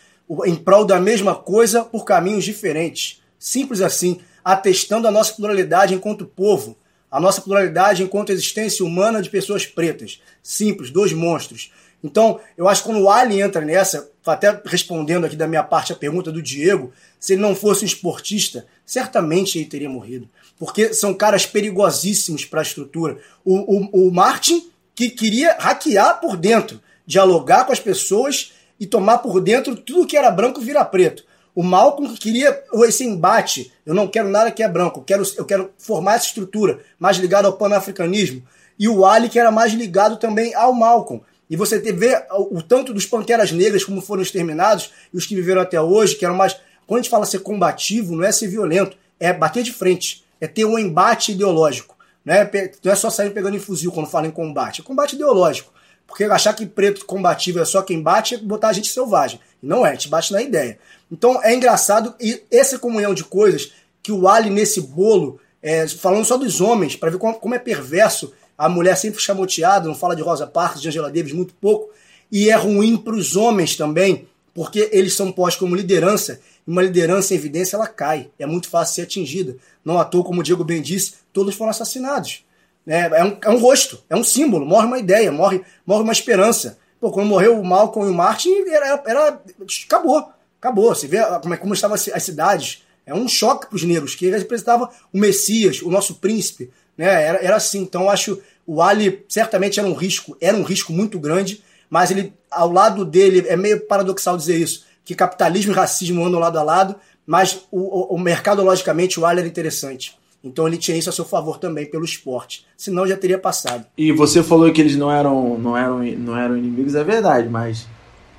em 0.46 0.54
prol 0.54 0.84
da 0.84 1.00
mesma 1.00 1.34
coisa 1.34 1.84
por 1.84 2.04
caminhos 2.04 2.44
diferentes. 2.44 3.20
Simples 3.40 3.80
assim, 3.80 4.20
atestando 4.44 5.08
a 5.08 5.10
nossa 5.10 5.34
pluralidade 5.34 5.94
enquanto 5.94 6.24
povo, 6.24 6.78
a 7.10 7.18
nossa 7.18 7.40
pluralidade 7.40 8.04
enquanto 8.04 8.30
existência 8.30 8.84
humana 8.86 9.20
de 9.20 9.28
pessoas 9.28 9.66
pretas. 9.66 10.22
Simples, 10.40 10.92
dois 10.92 11.12
monstros. 11.12 11.72
Então, 12.04 12.38
eu 12.56 12.68
acho 12.68 12.82
que 12.82 12.88
quando 12.88 13.02
o 13.02 13.10
Ali 13.10 13.40
entra 13.40 13.62
nessa, 13.62 14.08
até 14.24 14.62
respondendo 14.64 15.24
aqui 15.24 15.34
da 15.34 15.48
minha 15.48 15.64
parte 15.64 15.92
a 15.92 15.96
pergunta 15.96 16.30
do 16.30 16.40
Diego, 16.40 16.92
se 17.18 17.32
ele 17.32 17.42
não 17.42 17.56
fosse 17.56 17.82
um 17.82 17.88
esportista, 17.88 18.64
certamente 18.86 19.58
ele 19.58 19.66
teria 19.66 19.90
morrido. 19.90 20.28
Porque 20.56 20.94
são 20.94 21.12
caras 21.12 21.46
perigosíssimos 21.46 22.44
para 22.44 22.60
a 22.60 22.62
estrutura. 22.62 23.18
O, 23.44 23.56
o, 23.56 24.06
o 24.06 24.12
Martin, 24.12 24.70
que 24.94 25.10
queria 25.10 25.56
hackear 25.58 26.20
por 26.20 26.36
dentro 26.36 26.80
dialogar 27.08 27.64
com 27.64 27.72
as 27.72 27.80
pessoas 27.80 28.52
e 28.78 28.86
tomar 28.86 29.18
por 29.18 29.40
dentro 29.40 29.74
tudo 29.74 30.06
que 30.06 30.14
era 30.14 30.30
branco 30.30 30.60
virar 30.60 30.84
preto. 30.84 31.24
O 31.54 31.62
Malcolm 31.62 32.14
queria 32.14 32.62
esse 32.84 33.02
embate. 33.02 33.72
Eu 33.84 33.94
não 33.94 34.06
quero 34.06 34.28
nada 34.28 34.50
que 34.52 34.62
é 34.62 34.68
branco, 34.68 35.00
eu 35.00 35.04
quero, 35.04 35.22
eu 35.38 35.44
quero 35.46 35.70
formar 35.78 36.16
essa 36.16 36.26
estrutura 36.26 36.80
mais 36.98 37.16
ligada 37.16 37.48
ao 37.48 37.54
pan-africanismo. 37.54 38.42
E 38.78 38.86
o 38.86 39.06
Ali, 39.06 39.30
que 39.30 39.38
era 39.38 39.50
mais 39.50 39.72
ligado 39.72 40.18
também 40.18 40.54
ao 40.54 40.74
Malcolm. 40.74 41.22
E 41.48 41.56
você 41.56 41.78
vê 41.80 42.22
o, 42.30 42.58
o 42.58 42.62
tanto 42.62 42.92
dos 42.92 43.06
panteras 43.06 43.50
negras 43.50 43.82
como 43.82 44.02
foram 44.02 44.22
exterminados 44.22 44.92
e 45.12 45.16
os 45.16 45.24
que 45.24 45.34
viveram 45.34 45.62
até 45.62 45.80
hoje, 45.80 46.14
que 46.14 46.26
eram 46.26 46.36
mais. 46.36 46.54
Quando 46.86 47.00
a 47.00 47.02
gente 47.02 47.10
fala 47.10 47.24
ser 47.24 47.40
combativo, 47.40 48.14
não 48.14 48.22
é 48.22 48.30
ser 48.30 48.48
violento, 48.48 48.96
é 49.18 49.32
bater 49.32 49.62
de 49.62 49.72
frente, 49.72 50.24
é 50.38 50.46
ter 50.46 50.66
um 50.66 50.78
embate 50.78 51.32
ideológico. 51.32 51.96
Não 52.22 52.34
é, 52.34 52.70
não 52.84 52.92
é 52.92 52.94
só 52.94 53.08
sair 53.08 53.30
pegando 53.30 53.56
em 53.56 53.60
fuzil 53.60 53.90
quando 53.90 54.06
fala 54.06 54.26
em 54.26 54.30
combate, 54.30 54.82
é 54.82 54.84
combate 54.84 55.14
ideológico. 55.14 55.72
Porque 56.08 56.24
achar 56.24 56.54
que 56.54 56.64
preto 56.64 57.04
combativo 57.04 57.60
é 57.60 57.64
só 57.66 57.82
quem 57.82 58.02
bate 58.02 58.34
é 58.34 58.38
botar 58.38 58.68
a 58.68 58.72
gente 58.72 58.90
selvagem. 58.90 59.38
Não 59.62 59.86
é, 59.86 59.90
a 59.90 59.92
gente 59.92 60.08
bate 60.08 60.32
na 60.32 60.42
ideia. 60.42 60.78
Então 61.12 61.40
é 61.44 61.54
engraçado 61.54 62.14
e 62.18 62.42
essa 62.50 62.78
comunhão 62.78 63.12
de 63.12 63.22
coisas 63.22 63.72
que 64.02 64.10
o 64.10 64.26
Ali 64.26 64.48
nesse 64.48 64.80
bolo, 64.80 65.38
é, 65.62 65.86
falando 65.86 66.24
só 66.24 66.38
dos 66.38 66.62
homens, 66.62 66.96
para 66.96 67.10
ver 67.10 67.18
como, 67.18 67.34
como, 67.34 67.54
é 67.54 67.58
perverso, 67.58 68.32
a 68.56 68.68
mulher 68.68 68.96
sempre 68.96 69.20
chamoteada, 69.20 69.86
não 69.86 69.94
fala 69.94 70.16
de 70.16 70.22
Rosa 70.22 70.46
Parks, 70.46 70.80
de 70.80 70.88
Angela 70.88 71.10
Davis 71.10 71.34
muito 71.34 71.52
pouco, 71.54 71.90
e 72.32 72.48
é 72.48 72.56
ruim 72.56 72.96
para 72.96 73.14
os 73.14 73.36
homens 73.36 73.76
também, 73.76 74.26
porque 74.54 74.88
eles 74.92 75.14
são 75.14 75.30
postos 75.30 75.60
como 75.60 75.76
liderança, 75.76 76.40
e 76.66 76.70
uma 76.70 76.82
liderança 76.82 77.34
em 77.34 77.36
evidência 77.36 77.76
ela 77.76 77.86
cai, 77.86 78.30
é 78.38 78.46
muito 78.46 78.68
fácil 78.70 78.94
ser 78.94 79.02
atingida. 79.02 79.56
Não 79.84 79.98
à 79.98 80.04
toa, 80.04 80.24
como 80.24 80.40
o 80.40 80.42
Diego 80.42 80.64
bem 80.64 80.80
disse, 80.80 81.14
todos 81.32 81.54
foram 81.54 81.70
assassinados. 81.70 82.44
É, 82.88 83.00
é, 83.00 83.24
um, 83.24 83.36
é 83.42 83.50
um 83.50 83.58
rosto, 83.58 84.02
é 84.08 84.16
um 84.16 84.24
símbolo, 84.24 84.64
morre 84.64 84.86
uma 84.86 84.98
ideia, 84.98 85.30
morre, 85.30 85.60
morre 85.86 86.02
uma 86.02 86.12
esperança. 86.12 86.78
Pô, 86.98 87.12
quando 87.12 87.28
morreu 87.28 87.60
o 87.60 87.64
Malcolm 87.64 88.08
e 88.08 88.12
o 88.12 88.16
Martin, 88.16 88.50
era, 88.66 89.02
era, 89.06 89.42
acabou, 89.86 90.26
acabou. 90.58 90.94
Você 90.94 91.06
vê 91.06 91.18
como, 91.42 91.54
é, 91.54 91.56
como 91.58 91.74
estavam 91.74 91.94
as 91.94 92.22
cidades. 92.22 92.82
É 93.04 93.14
um 93.14 93.28
choque 93.28 93.66
para 93.66 93.76
os 93.76 93.84
negros, 93.84 94.14
que 94.14 94.26
ele 94.26 94.38
representava 94.38 94.90
o 95.12 95.18
Messias, 95.18 95.82
o 95.82 95.90
nosso 95.90 96.16
príncipe. 96.16 96.70
Né? 96.96 97.06
Era, 97.06 97.44
era 97.44 97.56
assim. 97.56 97.80
Então, 97.80 98.08
acho 98.08 98.40
o 98.66 98.82
Ali 98.82 99.24
certamente 99.28 99.78
era 99.78 99.88
um 99.88 99.94
risco, 99.94 100.36
era 100.40 100.56
um 100.56 100.62
risco 100.62 100.92
muito 100.92 101.18
grande, 101.18 101.62
mas 101.88 102.10
ele, 102.10 102.34
ao 102.50 102.70
lado 102.70 103.04
dele, 103.04 103.46
é 103.48 103.56
meio 103.56 103.80
paradoxal 103.86 104.36
dizer 104.36 104.58
isso, 104.58 104.84
que 105.04 105.14
capitalismo 105.14 105.72
e 105.72 105.74
racismo 105.74 106.24
andam 106.24 106.40
lado 106.40 106.58
a 106.58 106.62
lado, 106.62 106.96
mas 107.26 107.60
o, 107.70 107.78
o, 107.80 108.14
o 108.14 108.18
mercadologicamente 108.18 109.20
o 109.20 109.24
Ali 109.24 109.40
era 109.40 109.48
interessante. 109.48 110.18
Então 110.48 110.66
ele 110.66 110.76
tinha 110.76 110.96
isso 110.96 111.08
a 111.08 111.12
seu 111.12 111.24
favor 111.24 111.58
também 111.58 111.86
pelo 111.86 112.04
esporte. 112.04 112.64
Senão 112.76 113.06
já 113.06 113.16
teria 113.16 113.38
passado. 113.38 113.84
E 113.96 114.12
você 114.12 114.42
falou 114.42 114.72
que 114.72 114.80
eles 114.80 114.96
não 114.96 115.10
eram, 115.10 115.58
não 115.58 115.76
eram, 115.76 116.02
não 116.02 116.36
eram 116.36 116.56
inimigos, 116.56 116.94
é 116.94 117.04
verdade, 117.04 117.48
mas 117.48 117.86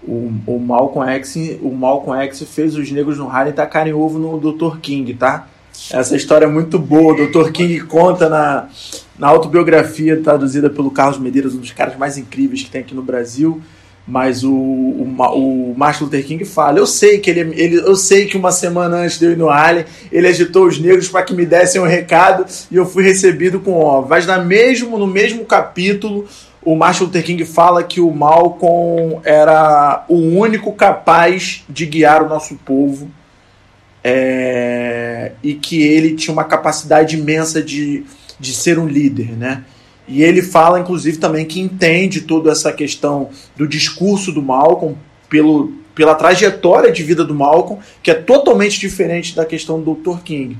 o, 0.04 0.32
o, 0.48 0.60
Malcolm 0.60 1.10
X, 1.14 1.36
o 1.62 1.72
Malcolm 1.72 2.22
X 2.24 2.44
fez 2.44 2.76
os 2.76 2.92
negros 2.92 3.18
no 3.18 3.30
Harlem 3.30 3.54
tacarem 3.54 3.94
ovo 3.94 4.18
no 4.18 4.40
Dr. 4.40 4.80
King, 4.80 5.14
tá? 5.14 5.48
Essa 5.92 6.16
história 6.16 6.46
é 6.46 6.50
muito 6.50 6.78
boa. 6.78 7.14
O 7.14 7.28
Dr. 7.28 7.52
King 7.52 7.82
conta 7.82 8.28
na, 8.28 8.68
na 9.18 9.28
autobiografia 9.28 10.22
traduzida 10.22 10.70
pelo 10.70 10.92
Carlos 10.92 11.20
Medeiros, 11.20 11.56
um 11.56 11.60
dos 11.60 11.72
caras 11.72 11.98
mais 11.98 12.18
incríveis 12.18 12.64
que 12.64 12.70
tem 12.70 12.82
aqui 12.82 12.94
no 12.94 13.02
Brasil 13.02 13.62
mas 14.10 14.44
o, 14.44 14.52
o, 14.52 15.72
o 15.72 15.76
Martin 15.78 16.06
Luther 16.06 16.26
King 16.26 16.44
fala: 16.44 16.80
eu 16.80 16.88
sei 16.88 17.20
que 17.20 17.30
ele, 17.30 17.42
ele, 17.56 17.76
eu 17.76 17.96
sei 17.96 18.26
que 18.26 18.36
uma 18.36 18.52
semana 18.52 18.98
antes 18.98 19.20
de 19.20 19.26
eu 19.26 19.32
ir 19.34 19.38
no 19.38 19.50
Harlem, 19.50 19.86
ele 20.12 20.28
agitou 20.28 20.66
os 20.66 20.80
negros 20.80 21.08
para 21.08 21.22
que 21.22 21.34
me 21.34 21.46
dessem 21.46 21.80
um 21.80 21.86
recado 21.86 22.44
e 22.72 22.76
eu 22.76 22.88
fui 22.88 23.04
recebido 23.04 23.60
com 23.60 23.74
ó. 23.74 24.02
Mas 24.02 24.26
na 24.26 24.40
mesmo, 24.40 24.98
no 24.98 25.06
mesmo 25.06 25.46
capítulo, 25.46 26.28
o 26.64 26.76
Martin 26.76 27.04
Luther 27.04 27.24
King 27.24 27.46
fala 27.46 27.84
que 27.84 28.02
o 28.02 28.12
Malcolm 28.12 29.22
era 29.24 30.04
o 30.10 30.16
único 30.16 30.74
capaz 30.74 31.64
de 31.70 31.86
guiar 31.86 32.24
o 32.24 32.28
nosso 32.28 32.56
povo 32.56 33.12
é, 34.04 35.34
e 35.44 35.54
que 35.54 35.84
ele 35.84 36.16
tinha 36.16 36.34
uma 36.34 36.46
capacidade 36.46 37.16
imensa 37.16 37.62
de, 37.62 38.04
de 38.40 38.54
ser 38.56 38.80
um 38.80 38.88
líder, 38.88 39.38
né? 39.38 39.64
E 40.10 40.24
ele 40.24 40.42
fala, 40.42 40.80
inclusive, 40.80 41.18
também 41.18 41.46
que 41.46 41.60
entende 41.60 42.22
toda 42.22 42.52
essa 42.52 42.74
questão 42.74 43.30
do 43.56 43.68
discurso 43.68 44.32
do 44.32 44.42
Malcolm 44.42 44.98
pelo, 45.30 45.72
pela 45.94 46.16
trajetória 46.16 46.92
de 46.92 47.04
vida 47.04 47.24
do 47.24 47.36
Malcolm, 47.36 47.80
que 48.02 48.10
é 48.10 48.16
totalmente 48.16 48.80
diferente 48.80 49.36
da 49.36 49.46
questão 49.46 49.80
do 49.80 49.94
Dr. 49.94 50.22
King. 50.24 50.58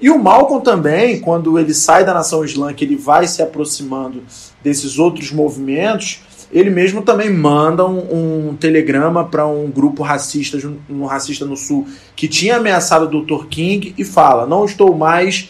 E 0.00 0.08
o 0.08 0.22
Malcolm 0.22 0.62
também, 0.62 1.18
quando 1.18 1.58
ele 1.58 1.74
sai 1.74 2.04
da 2.04 2.14
nação 2.14 2.44
islã, 2.44 2.72
que 2.72 2.84
ele 2.84 2.96
vai 2.96 3.26
se 3.26 3.42
aproximando 3.42 4.22
desses 4.62 4.98
outros 4.98 5.32
movimentos, 5.32 6.20
ele 6.52 6.70
mesmo 6.70 7.02
também 7.02 7.30
manda 7.30 7.86
um, 7.86 8.50
um 8.50 8.56
telegrama 8.56 9.24
para 9.24 9.46
um 9.46 9.70
grupo 9.70 10.02
racista 10.02 10.58
no 10.88 11.06
racista 11.06 11.44
no 11.44 11.56
sul 11.56 11.86
que 12.14 12.28
tinha 12.28 12.56
ameaçado 12.56 13.04
o 13.06 13.22
Dr. 13.22 13.46
King 13.46 13.94
e 13.96 14.04
fala: 14.04 14.46
"Não 14.46 14.64
estou 14.64 14.94
mais 14.94 15.48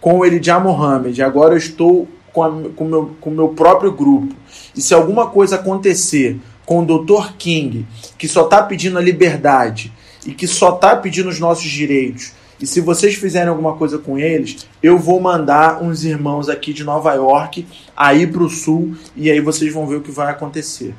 com 0.00 0.18
o 0.18 0.24
Elijah 0.24 0.60
Mohammed, 0.60 1.20
agora 1.22 1.54
eu 1.54 1.58
estou 1.58 2.06
com, 2.34 2.42
a, 2.42 2.50
com, 2.74 2.84
meu, 2.84 3.16
com 3.20 3.30
o 3.30 3.34
meu 3.34 3.48
próprio 3.50 3.92
grupo. 3.92 4.34
E 4.76 4.82
se 4.82 4.92
alguma 4.92 5.30
coisa 5.30 5.54
acontecer 5.54 6.38
com 6.66 6.80
o 6.80 6.84
Dr. 6.84 7.32
King, 7.38 7.86
que 8.18 8.26
só 8.28 8.44
está 8.44 8.62
pedindo 8.62 8.98
a 8.98 9.00
liberdade 9.00 9.92
e 10.26 10.34
que 10.34 10.46
só 10.46 10.74
está 10.74 10.96
pedindo 10.96 11.28
os 11.28 11.38
nossos 11.38 11.70
direitos, 11.70 12.32
e 12.60 12.66
se 12.66 12.80
vocês 12.80 13.14
fizerem 13.14 13.48
alguma 13.48 13.74
coisa 13.74 13.98
com 13.98 14.18
eles, 14.18 14.66
eu 14.82 14.98
vou 14.98 15.20
mandar 15.20 15.82
uns 15.82 16.04
irmãos 16.04 16.48
aqui 16.48 16.72
de 16.72 16.82
Nova 16.82 17.12
York 17.14 17.66
aí 17.96 18.26
para 18.26 18.42
o 18.42 18.50
sul 18.50 18.94
e 19.16 19.30
aí 19.30 19.40
vocês 19.40 19.72
vão 19.72 19.86
ver 19.86 19.96
o 19.96 20.00
que 20.00 20.10
vai 20.10 20.30
acontecer. 20.30 20.94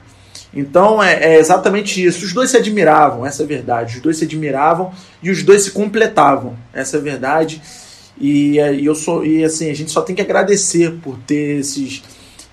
Então 0.54 1.04
é, 1.04 1.36
é, 1.36 1.40
exatamente 1.40 2.04
isso. 2.04 2.24
Os 2.24 2.34
dois 2.34 2.52
se 2.52 2.58
admiravam, 2.58 3.26
essa 3.26 3.44
é 3.44 3.46
a 3.46 3.48
verdade. 3.48 3.96
Os 3.96 4.02
dois 4.02 4.18
se 4.18 4.26
admiravam 4.26 4.92
e 5.22 5.30
os 5.30 5.44
dois 5.44 5.64
se 5.64 5.72
completavam, 5.72 6.56
essa 6.74 6.98
é 6.98 7.00
a 7.00 7.04
verdade. 7.04 7.62
E, 8.18 8.58
e 8.58 8.86
eu 8.86 8.96
sou 8.96 9.26
e 9.26 9.44
assim 9.44 9.70
a 9.70 9.74
gente 9.74 9.92
só 9.92 10.02
tem 10.02 10.16
que 10.16 10.22
agradecer 10.22 10.94
por 11.02 11.18
ter 11.20 11.60
esses 11.60 12.02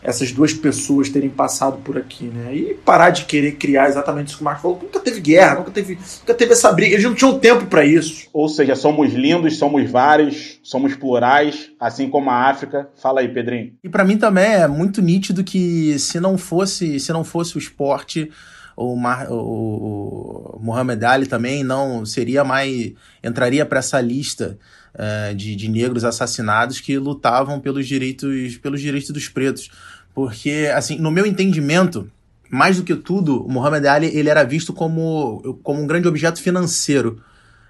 essas 0.03 0.33
duas 0.33 0.53
pessoas 0.53 1.09
terem 1.09 1.31
passado 1.31 1.79
por 1.79 1.97
aqui, 1.97 2.25
né? 2.25 2.55
E 2.55 2.75
parar 2.75 3.11
de 3.11 3.25
querer 3.25 3.53
criar 3.53 3.89
exatamente 3.89 4.29
isso 4.29 4.37
que 4.39 4.43
o 4.43 4.45
Marcos 4.45 4.63
falou. 4.63 4.81
Nunca 4.83 4.99
teve 4.99 5.21
guerra, 5.21 5.57
nunca 5.57 5.71
teve, 5.71 5.97
nunca 6.21 6.35
teve 6.35 6.53
essa 6.53 6.73
briga. 6.73 6.95
Eles 6.95 7.05
não 7.05 7.15
tinham 7.15 7.39
tempo 7.39 7.67
para 7.67 7.85
isso. 7.85 8.29
Ou 8.33 8.49
seja, 8.49 8.75
somos 8.75 9.13
lindos, 9.13 9.57
somos 9.59 9.89
vários, 9.89 10.59
somos 10.63 10.97
plurais, 10.97 11.71
assim 11.79 12.11
como 12.11 12.31
a 12.31 12.51
África. 12.51 12.89
Fala 13.01 13.21
aí, 13.21 13.29
Pedrinho. 13.29 13.75
E 13.85 13.89
para 13.89 14.05
mim 14.05 14.19
também 14.19 14.53
é 14.53 14.67
muito 14.67 15.01
nítido 15.01 15.45
que 15.45 15.97
se 16.01 16.19
não 16.19 16.37
fosse, 16.37 16.99
se 16.99 17.13
não 17.13 17.23
fosse 17.23 17.57
o 17.57 17.61
esporte, 17.61 18.29
o, 18.77 18.97
Mar, 18.97 19.31
o, 19.31 20.57
o 20.57 20.61
Muhammad 20.61 21.03
Ali 21.05 21.27
também 21.27 21.63
não 21.63 22.05
seria 22.05 22.43
mais 22.43 22.93
entraria 23.23 23.65
para 23.65 23.79
essa 23.79 24.01
lista 24.01 24.59
uh, 24.95 25.35
de, 25.35 25.57
de 25.57 25.69
negros 25.69 26.05
assassinados 26.05 26.81
que 26.81 26.99
lutavam 26.99 27.61
pelos 27.61 27.87
direitos 27.87 28.57
pelos 28.57 28.81
direitos 28.81 29.11
dos 29.11 29.29
pretos 29.29 29.71
porque, 30.15 30.71
assim, 30.75 30.99
no 30.99 31.11
meu 31.11 31.27
entendimento, 31.27 32.11
mais 32.51 32.77
do 32.77 32.83
que 32.83 32.95
tudo, 32.95 33.45
o 33.45 33.51
Muhammad 33.51 33.85
Ali 33.87 34.07
ele 34.15 34.29
era 34.29 34.45
visto 34.45 34.73
como, 34.73 35.59
como 35.63 35.83
um 35.83 35.87
grande 35.87 36.09
objeto 36.09 36.41
financeiro. 36.41 37.21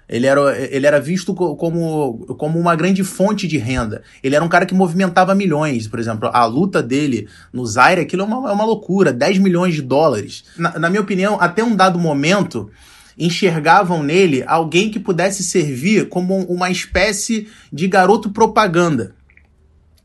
Ele 0.09 0.27
era, 0.27 0.57
ele 0.59 0.85
era 0.85 0.99
visto 0.99 1.33
como, 1.33 2.25
como 2.37 2.59
uma 2.59 2.75
grande 2.75 3.03
fonte 3.03 3.47
de 3.47 3.57
renda. 3.57 4.03
Ele 4.21 4.35
era 4.35 4.43
um 4.43 4.49
cara 4.49 4.65
que 4.65 4.73
movimentava 4.73 5.33
milhões. 5.33 5.87
Por 5.87 5.97
exemplo, 5.97 6.29
a 6.31 6.45
luta 6.45 6.83
dele 6.83 7.29
no 7.53 7.65
Zaire, 7.65 8.01
aquilo 8.01 8.23
é 8.23 8.25
uma, 8.25 8.49
é 8.49 8.53
uma 8.53 8.65
loucura. 8.65 9.13
10 9.13 9.37
milhões 9.37 9.73
de 9.73 9.81
dólares. 9.81 10.43
Na, 10.57 10.77
na 10.77 10.89
minha 10.89 11.01
opinião, 11.01 11.39
até 11.39 11.63
um 11.63 11.73
dado 11.73 11.97
momento, 11.97 12.69
enxergavam 13.17 14.03
nele 14.03 14.43
alguém 14.45 14.89
que 14.89 14.99
pudesse 14.99 15.43
servir 15.43 16.09
como 16.09 16.37
uma 16.45 16.69
espécie 16.69 17.47
de 17.71 17.87
garoto 17.87 18.29
propaganda. 18.29 19.15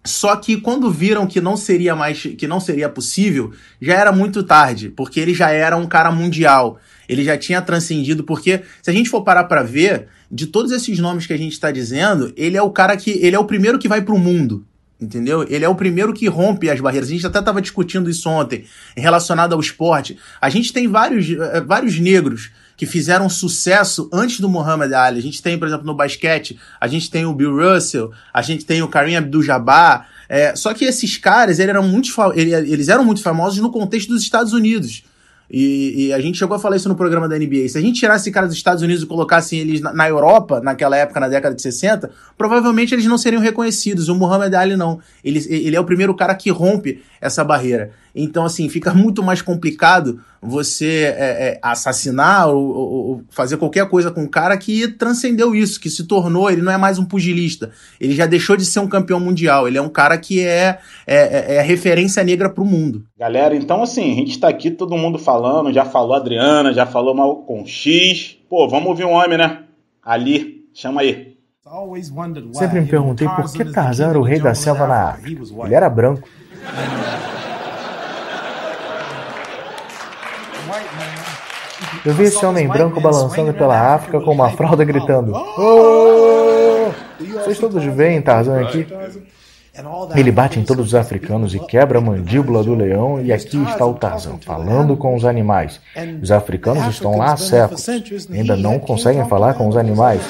Só 0.05 0.37
que 0.37 0.57
quando 0.57 0.91
viram 0.91 1.27
que 1.27 1.41
não 1.41 1.57
seria 1.57 1.95
mais 1.95 2.23
que 2.23 2.47
não 2.47 2.61
seria 2.61 2.89
possível, 2.89 3.53
já 3.81 3.95
era 3.95 4.11
muito 4.13 4.43
tarde, 4.43 4.89
porque 4.89 5.21
ele 5.21 5.35
já 5.35 5.51
era 5.51 5.77
um 5.77 5.87
cara 5.87 6.11
mundial. 6.11 6.79
Ele 7.09 7.25
já 7.25 7.37
tinha 7.37 7.61
transcendido, 7.61 8.25
porque 8.25 8.63
se 8.83 8.91
a 8.91 8.93
gente 8.93 9.11
for 9.11 9.23
parar 9.23 9.45
para 9.45 9.63
ver, 9.63 10.09
de 10.31 10.47
todos 10.47 10.73
esses 10.73 10.99
nomes 10.99 11.27
que 11.27 11.33
a 11.33 11.37
gente 11.37 11.53
está 11.53 11.71
dizendo, 11.71 12.33
ele 12.37 12.57
é 12.57 12.63
o 12.63 12.71
cara 12.71 12.97
que 12.97 13.11
ele 13.11 13.35
é 13.35 13.39
o 13.39 13.45
primeiro 13.45 13.79
que 13.79 13.89
vai 13.89 14.01
para 14.01 14.15
o 14.15 14.19
mundo. 14.19 14.65
Entendeu? 15.01 15.47
Ele 15.49 15.65
é 15.65 15.69
o 15.69 15.77
primeiro 15.77 16.13
que 16.13 16.27
rompe 16.27 16.69
as 16.69 16.81
barreiras. 16.81 17.09
A 17.09 17.13
gente 17.13 17.27
até 17.27 17.39
estava 17.39 17.63
discutindo 17.63 18.11
isso 18.11 18.29
ontem, 18.29 18.65
relacionado 18.97 19.53
ao 19.53 19.61
esporte. 19.61 20.19
A 20.41 20.49
gente 20.49 20.73
tem 20.73 20.89
vários, 20.89 21.31
eh, 21.31 21.61
vários 21.61 22.01
negros 22.01 22.51
que 22.79 22.87
fizeram 22.87 23.29
sucesso 23.29 24.09
antes 24.13 24.39
do 24.39 24.49
Muhammad 24.49 24.93
Ali. 24.93 25.19
A 25.19 25.23
gente 25.23 25.43
tem, 25.43 25.59
por 25.59 25.67
exemplo, 25.67 25.85
no 25.85 25.95
basquete, 25.95 26.57
a 26.81 26.87
gente 26.87 27.11
tem 27.11 27.27
o 27.27 27.35
Bill 27.35 27.55
Russell, 27.55 28.13
a 28.33 28.41
gente 28.41 28.65
tem 28.65 28.81
o 28.83 28.89
Kareem 28.89 29.17
Abdul-Jabbar. 29.17 30.09
É, 30.29 30.55
só 30.55 30.73
que 30.73 30.85
esses 30.85 31.19
caras 31.19 31.59
eles 31.59 31.69
eram, 31.69 31.83
muito, 31.83 32.09
eles 32.37 32.89
eram 32.89 33.05
muito 33.05 33.21
famosos 33.21 33.59
no 33.59 33.73
contexto 33.73 34.11
dos 34.11 34.23
Estados 34.23 34.53
Unidos. 34.53 35.03
E, 35.51 36.09
e, 36.09 36.13
a 36.13 36.21
gente 36.21 36.39
chegou 36.39 36.55
a 36.55 36.59
falar 36.59 36.77
isso 36.77 36.89
no 36.89 36.95
programa 36.95 37.27
da 37.27 37.37
NBA. 37.37 37.69
Se 37.71 37.79
a 37.79 37.81
gente 37.81 37.99
tirasse 37.99 38.25
esse 38.25 38.31
cara 38.31 38.47
dos 38.47 38.55
Estados 38.55 38.83
Unidos 38.83 39.03
e 39.03 39.07
colocasse 39.07 39.57
eles 39.57 39.81
na, 39.81 39.95
na, 39.95 40.09
Europa, 40.09 40.61
naquela 40.61 40.97
época, 40.97 41.19
na 41.19 41.29
década 41.29 41.55
de 41.55 41.63
60, 41.63 42.11
provavelmente 42.37 42.95
eles 42.95 43.07
não 43.07 43.17
seriam 43.17 43.41
reconhecidos. 43.41 44.09
O 44.09 44.15
Muhammad 44.15 44.53
Ali 44.55 44.77
não. 44.77 45.01
Ele, 45.25 45.45
ele 45.49 45.75
é 45.75 45.81
o 45.81 45.85
primeiro 45.85 46.15
cara 46.15 46.35
que 46.35 46.51
rompe 46.51 47.03
essa 47.19 47.43
barreira. 47.43 47.93
Então, 48.21 48.45
assim, 48.45 48.69
fica 48.69 48.93
muito 48.93 49.23
mais 49.23 49.41
complicado 49.41 50.21
você 50.41 51.15
é, 51.17 51.49
é, 51.49 51.59
assassinar 51.63 52.49
ou, 52.49 52.77
ou, 52.77 53.23
fazer 53.29 53.57
qualquer 53.57 53.89
coisa 53.89 54.11
com 54.11 54.23
um 54.23 54.29
cara 54.29 54.57
que 54.57 54.89
transcendeu 54.89 55.55
isso, 55.55 55.81
que 55.81 55.91
se 55.91 56.07
tornou, 56.07 56.51
ele 56.51 56.63
não 56.63 56.73
é 56.73 56.77
mais 56.77 56.99
um 56.99 57.05
pugilista. 57.05 57.71
Ele 58.01 58.15
já 58.15 58.27
deixou 58.27 58.57
de 58.57 58.65
ser 58.65 58.81
um 58.81 58.89
campeão 58.89 59.19
mundial. 59.19 59.67
Ele 59.67 59.79
é 59.79 59.83
um 59.83 59.89
cara 59.89 60.17
que 60.17 60.45
é, 60.45 60.79
é, 61.07 61.17
é, 61.17 61.55
é 61.57 61.63
referência 61.63 62.23
negra 62.23 62.49
para 62.49 62.63
o 62.63 62.67
mundo. 62.67 63.05
Galera, 63.19 63.55
então, 63.55 63.83
assim, 63.83 64.13
a 64.13 64.15
gente 64.15 64.31
está 64.31 64.49
aqui, 64.49 64.71
todo 64.71 64.97
mundo 64.97 65.19
falando, 65.19 65.73
já 65.73 65.85
falou 65.85 66.15
a 66.15 66.19
Adriana, 66.19 66.73
já 66.73 66.87
falou 66.87 67.43
com 67.45 67.67
X. 67.67 68.37
Pô, 68.49 68.69
vamos 68.69 68.89
ouvir 68.89 69.05
um 69.05 69.13
homem, 69.13 69.39
né? 69.39 69.63
Ali, 70.03 70.65
chama 70.73 71.03
aí. 71.03 71.37
Sempre 72.55 72.81
me 72.81 72.87
perguntei 72.87 73.29
por 73.29 73.53
que 73.53 73.65
Tarzan 73.65 74.09
era 74.09 74.19
o 74.19 74.23
rei 74.23 74.41
da 74.41 74.55
selva 74.55 74.87
na 74.87 75.11
África. 75.11 75.43
Ele 75.65 75.75
era 75.75 75.91
branco. 75.91 76.27
Eu 82.05 82.15
vi 82.15 82.25
esse 82.25 82.45
homem 82.45 82.69
branco 82.69 83.01
balançando 83.01 83.53
pela 83.53 83.95
África 83.95 84.21
com 84.21 84.33
uma 84.33 84.51
fralda 84.51 84.85
gritando: 84.85 85.33
oh! 85.35 86.91
Vocês 87.41 87.59
todos 87.59 87.85
veem 87.85 88.23
Tarzan 88.23 88.61
aqui? 88.61 88.87
Ele 90.17 90.33
bate 90.33 90.59
em 90.59 90.65
todos 90.65 90.87
os 90.87 90.95
africanos 90.95 91.55
e 91.55 91.61
quebra 91.61 91.99
a 91.99 92.01
mandíbula 92.01 92.65
do 92.65 92.75
leão, 92.75 93.21
e 93.21 93.33
aqui 93.33 93.63
está 93.63 93.87
o 93.87 93.95
Tarzan, 93.95 94.37
falando 94.45 94.97
com 94.97 95.15
os 95.15 95.25
animais. 95.25 95.81
Os 96.21 96.33
africanos 96.33 96.87
estão 96.89 97.17
lá 97.17 97.33
há 97.33 97.37
séculos, 97.37 97.89
ainda 98.29 98.57
não 98.57 98.79
conseguem 98.79 99.25
falar 99.29 99.55
com 99.55 99.69
os 99.69 99.77
animais. 99.77 100.21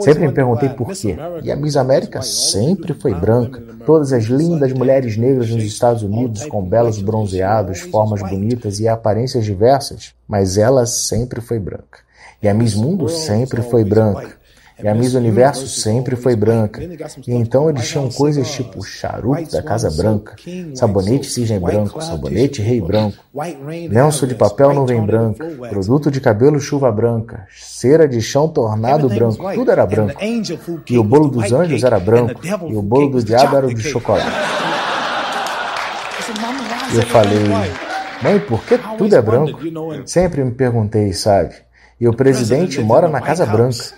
Sempre 0.00 0.26
me 0.26 0.32
perguntei 0.32 0.70
por 0.70 0.92
quê. 0.92 1.16
E 1.42 1.52
a 1.52 1.56
Miss 1.56 1.76
América 1.76 2.22
sempre 2.22 2.94
foi 2.94 3.14
branca. 3.14 3.62
Todas 3.84 4.12
as 4.12 4.24
lindas 4.24 4.72
mulheres 4.72 5.16
negras 5.16 5.50
nos 5.50 5.62
Estados 5.62 6.02
Unidos, 6.02 6.46
com 6.46 6.62
belos 6.62 7.00
bronzeados, 7.02 7.80
formas 7.80 8.22
bonitas 8.22 8.80
e 8.80 8.88
aparências 8.88 9.44
diversas, 9.44 10.14
mas 10.26 10.56
ela 10.56 10.86
sempre 10.86 11.40
foi 11.40 11.58
branca. 11.58 12.00
E 12.42 12.48
a 12.48 12.54
Miss 12.54 12.74
Mundo 12.74 13.08
sempre 13.08 13.62
foi 13.62 13.84
branca. 13.84 14.43
E 14.82 14.88
a 14.88 14.94
Miss 14.94 15.14
Universo 15.14 15.68
sempre 15.68 16.16
foi 16.16 16.34
branca. 16.34 16.82
E 16.82 17.32
então 17.32 17.70
eles 17.70 17.88
tinham 17.88 18.08
coisas 18.10 18.50
tipo 18.50 18.82
charuto 18.82 19.52
da 19.52 19.62
Casa 19.62 19.90
Branca, 19.90 20.34
sabonete 20.74 21.30
cisne 21.30 21.58
branco, 21.60 22.02
sabonete 22.02 22.60
rei 22.60 22.80
branco, 22.80 23.16
lenço 23.88 24.26
de 24.26 24.34
papel 24.34 24.74
nuvem 24.74 25.04
branca, 25.04 25.44
produto 25.70 26.10
de 26.10 26.20
cabelo 26.20 26.58
chuva 26.58 26.90
branca, 26.90 27.46
cera 27.56 28.08
de 28.08 28.20
chão 28.20 28.48
tornado 28.48 29.08
branco, 29.08 29.52
tudo 29.54 29.70
era 29.70 29.86
branco. 29.86 30.20
E 30.90 30.98
o 30.98 31.04
bolo 31.04 31.28
dos 31.28 31.52
anjos 31.52 31.84
era 31.84 32.00
branco, 32.00 32.40
e 32.44 32.74
o 32.74 32.82
bolo 32.82 33.10
do 33.10 33.22
diabo 33.22 33.56
era 33.56 33.68
de 33.68 33.82
chocolate. 33.82 34.26
Eu 36.92 37.02
falei, 37.02 37.44
mãe, 38.22 38.40
por 38.40 38.64
que 38.64 38.78
tudo 38.98 39.14
é 39.14 39.22
branco? 39.22 39.60
Sempre 40.04 40.42
me 40.42 40.50
perguntei, 40.50 41.12
sabe? 41.12 41.54
E 42.00 42.08
o 42.08 42.12
presidente 42.12 42.80
mora 42.82 43.08
na 43.08 43.20
Casa 43.20 43.46
Branca. 43.46 43.94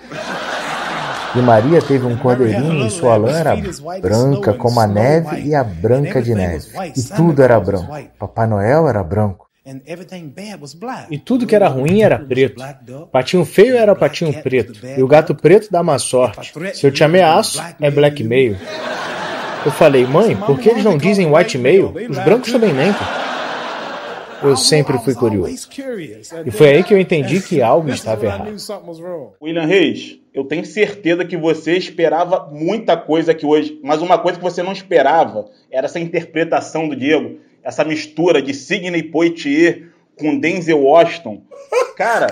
E 1.36 1.42
Maria 1.42 1.82
teve 1.82 2.06
um 2.06 2.16
cordeirinho 2.16 2.86
e 2.86 2.90
sua 2.90 3.16
lã 3.16 3.30
era 3.30 3.56
branca 4.00 4.54
como 4.54 4.80
a 4.80 4.86
neve 4.86 5.42
e 5.42 5.54
a 5.54 5.62
branca 5.62 6.22
de 6.22 6.34
neve. 6.34 6.68
E 6.96 7.02
tudo 7.02 7.42
era 7.42 7.60
branco. 7.60 7.94
Papai 8.18 8.46
Noel 8.46 8.88
era 8.88 9.02
branco. 9.02 9.46
E 11.10 11.18
tudo 11.18 11.46
que 11.46 11.54
era 11.54 11.68
ruim 11.68 12.00
era 12.00 12.18
preto. 12.18 12.62
Patinho 13.10 13.44
feio 13.44 13.76
era 13.76 13.94
patinho 13.94 14.32
preto. 14.42 14.78
E 14.96 15.02
o 15.02 15.08
gato 15.08 15.34
preto 15.34 15.68
dá 15.70 15.82
má 15.82 15.98
sorte. 15.98 16.52
Se 16.72 16.86
eu 16.86 16.92
te 16.92 17.02
ameaço, 17.02 17.60
é 17.80 17.90
blackmail. 17.90 18.56
Eu 19.64 19.72
falei, 19.72 20.06
mãe, 20.06 20.36
por 20.36 20.60
que 20.60 20.68
eles 20.68 20.84
não 20.84 20.96
dizem 20.96 21.30
white 21.30 21.58
mail? 21.58 21.92
Os 22.08 22.18
brancos 22.18 22.52
também 22.52 22.72
mentem. 22.72 23.06
Eu 24.42 24.56
sempre 24.56 24.98
fui 24.98 25.14
curioso. 25.14 25.68
E 26.44 26.50
foi 26.50 26.68
aí 26.68 26.84
que 26.84 26.94
eu 26.94 27.00
entendi 27.00 27.40
que 27.40 27.60
algo 27.60 27.88
estava 27.88 28.24
errado. 28.24 28.54
William 29.42 29.66
Reis, 29.66 30.20
eu 30.36 30.44
tenho 30.44 30.66
certeza 30.66 31.24
que 31.24 31.34
você 31.34 31.72
esperava 31.78 32.50
muita 32.52 32.94
coisa 32.94 33.32
aqui 33.32 33.46
hoje, 33.46 33.80
mas 33.82 34.02
uma 34.02 34.18
coisa 34.18 34.36
que 34.36 34.44
você 34.44 34.62
não 34.62 34.70
esperava 34.70 35.46
era 35.72 35.86
essa 35.86 35.98
interpretação 35.98 36.86
do 36.86 36.94
Diego, 36.94 37.38
essa 37.64 37.82
mistura 37.82 38.42
de 38.42 38.52
Sidney 38.52 39.04
Poitier 39.04 39.84
com 40.18 40.38
Denzel 40.38 40.82
Washington. 40.82 41.40
Cara, 41.96 42.26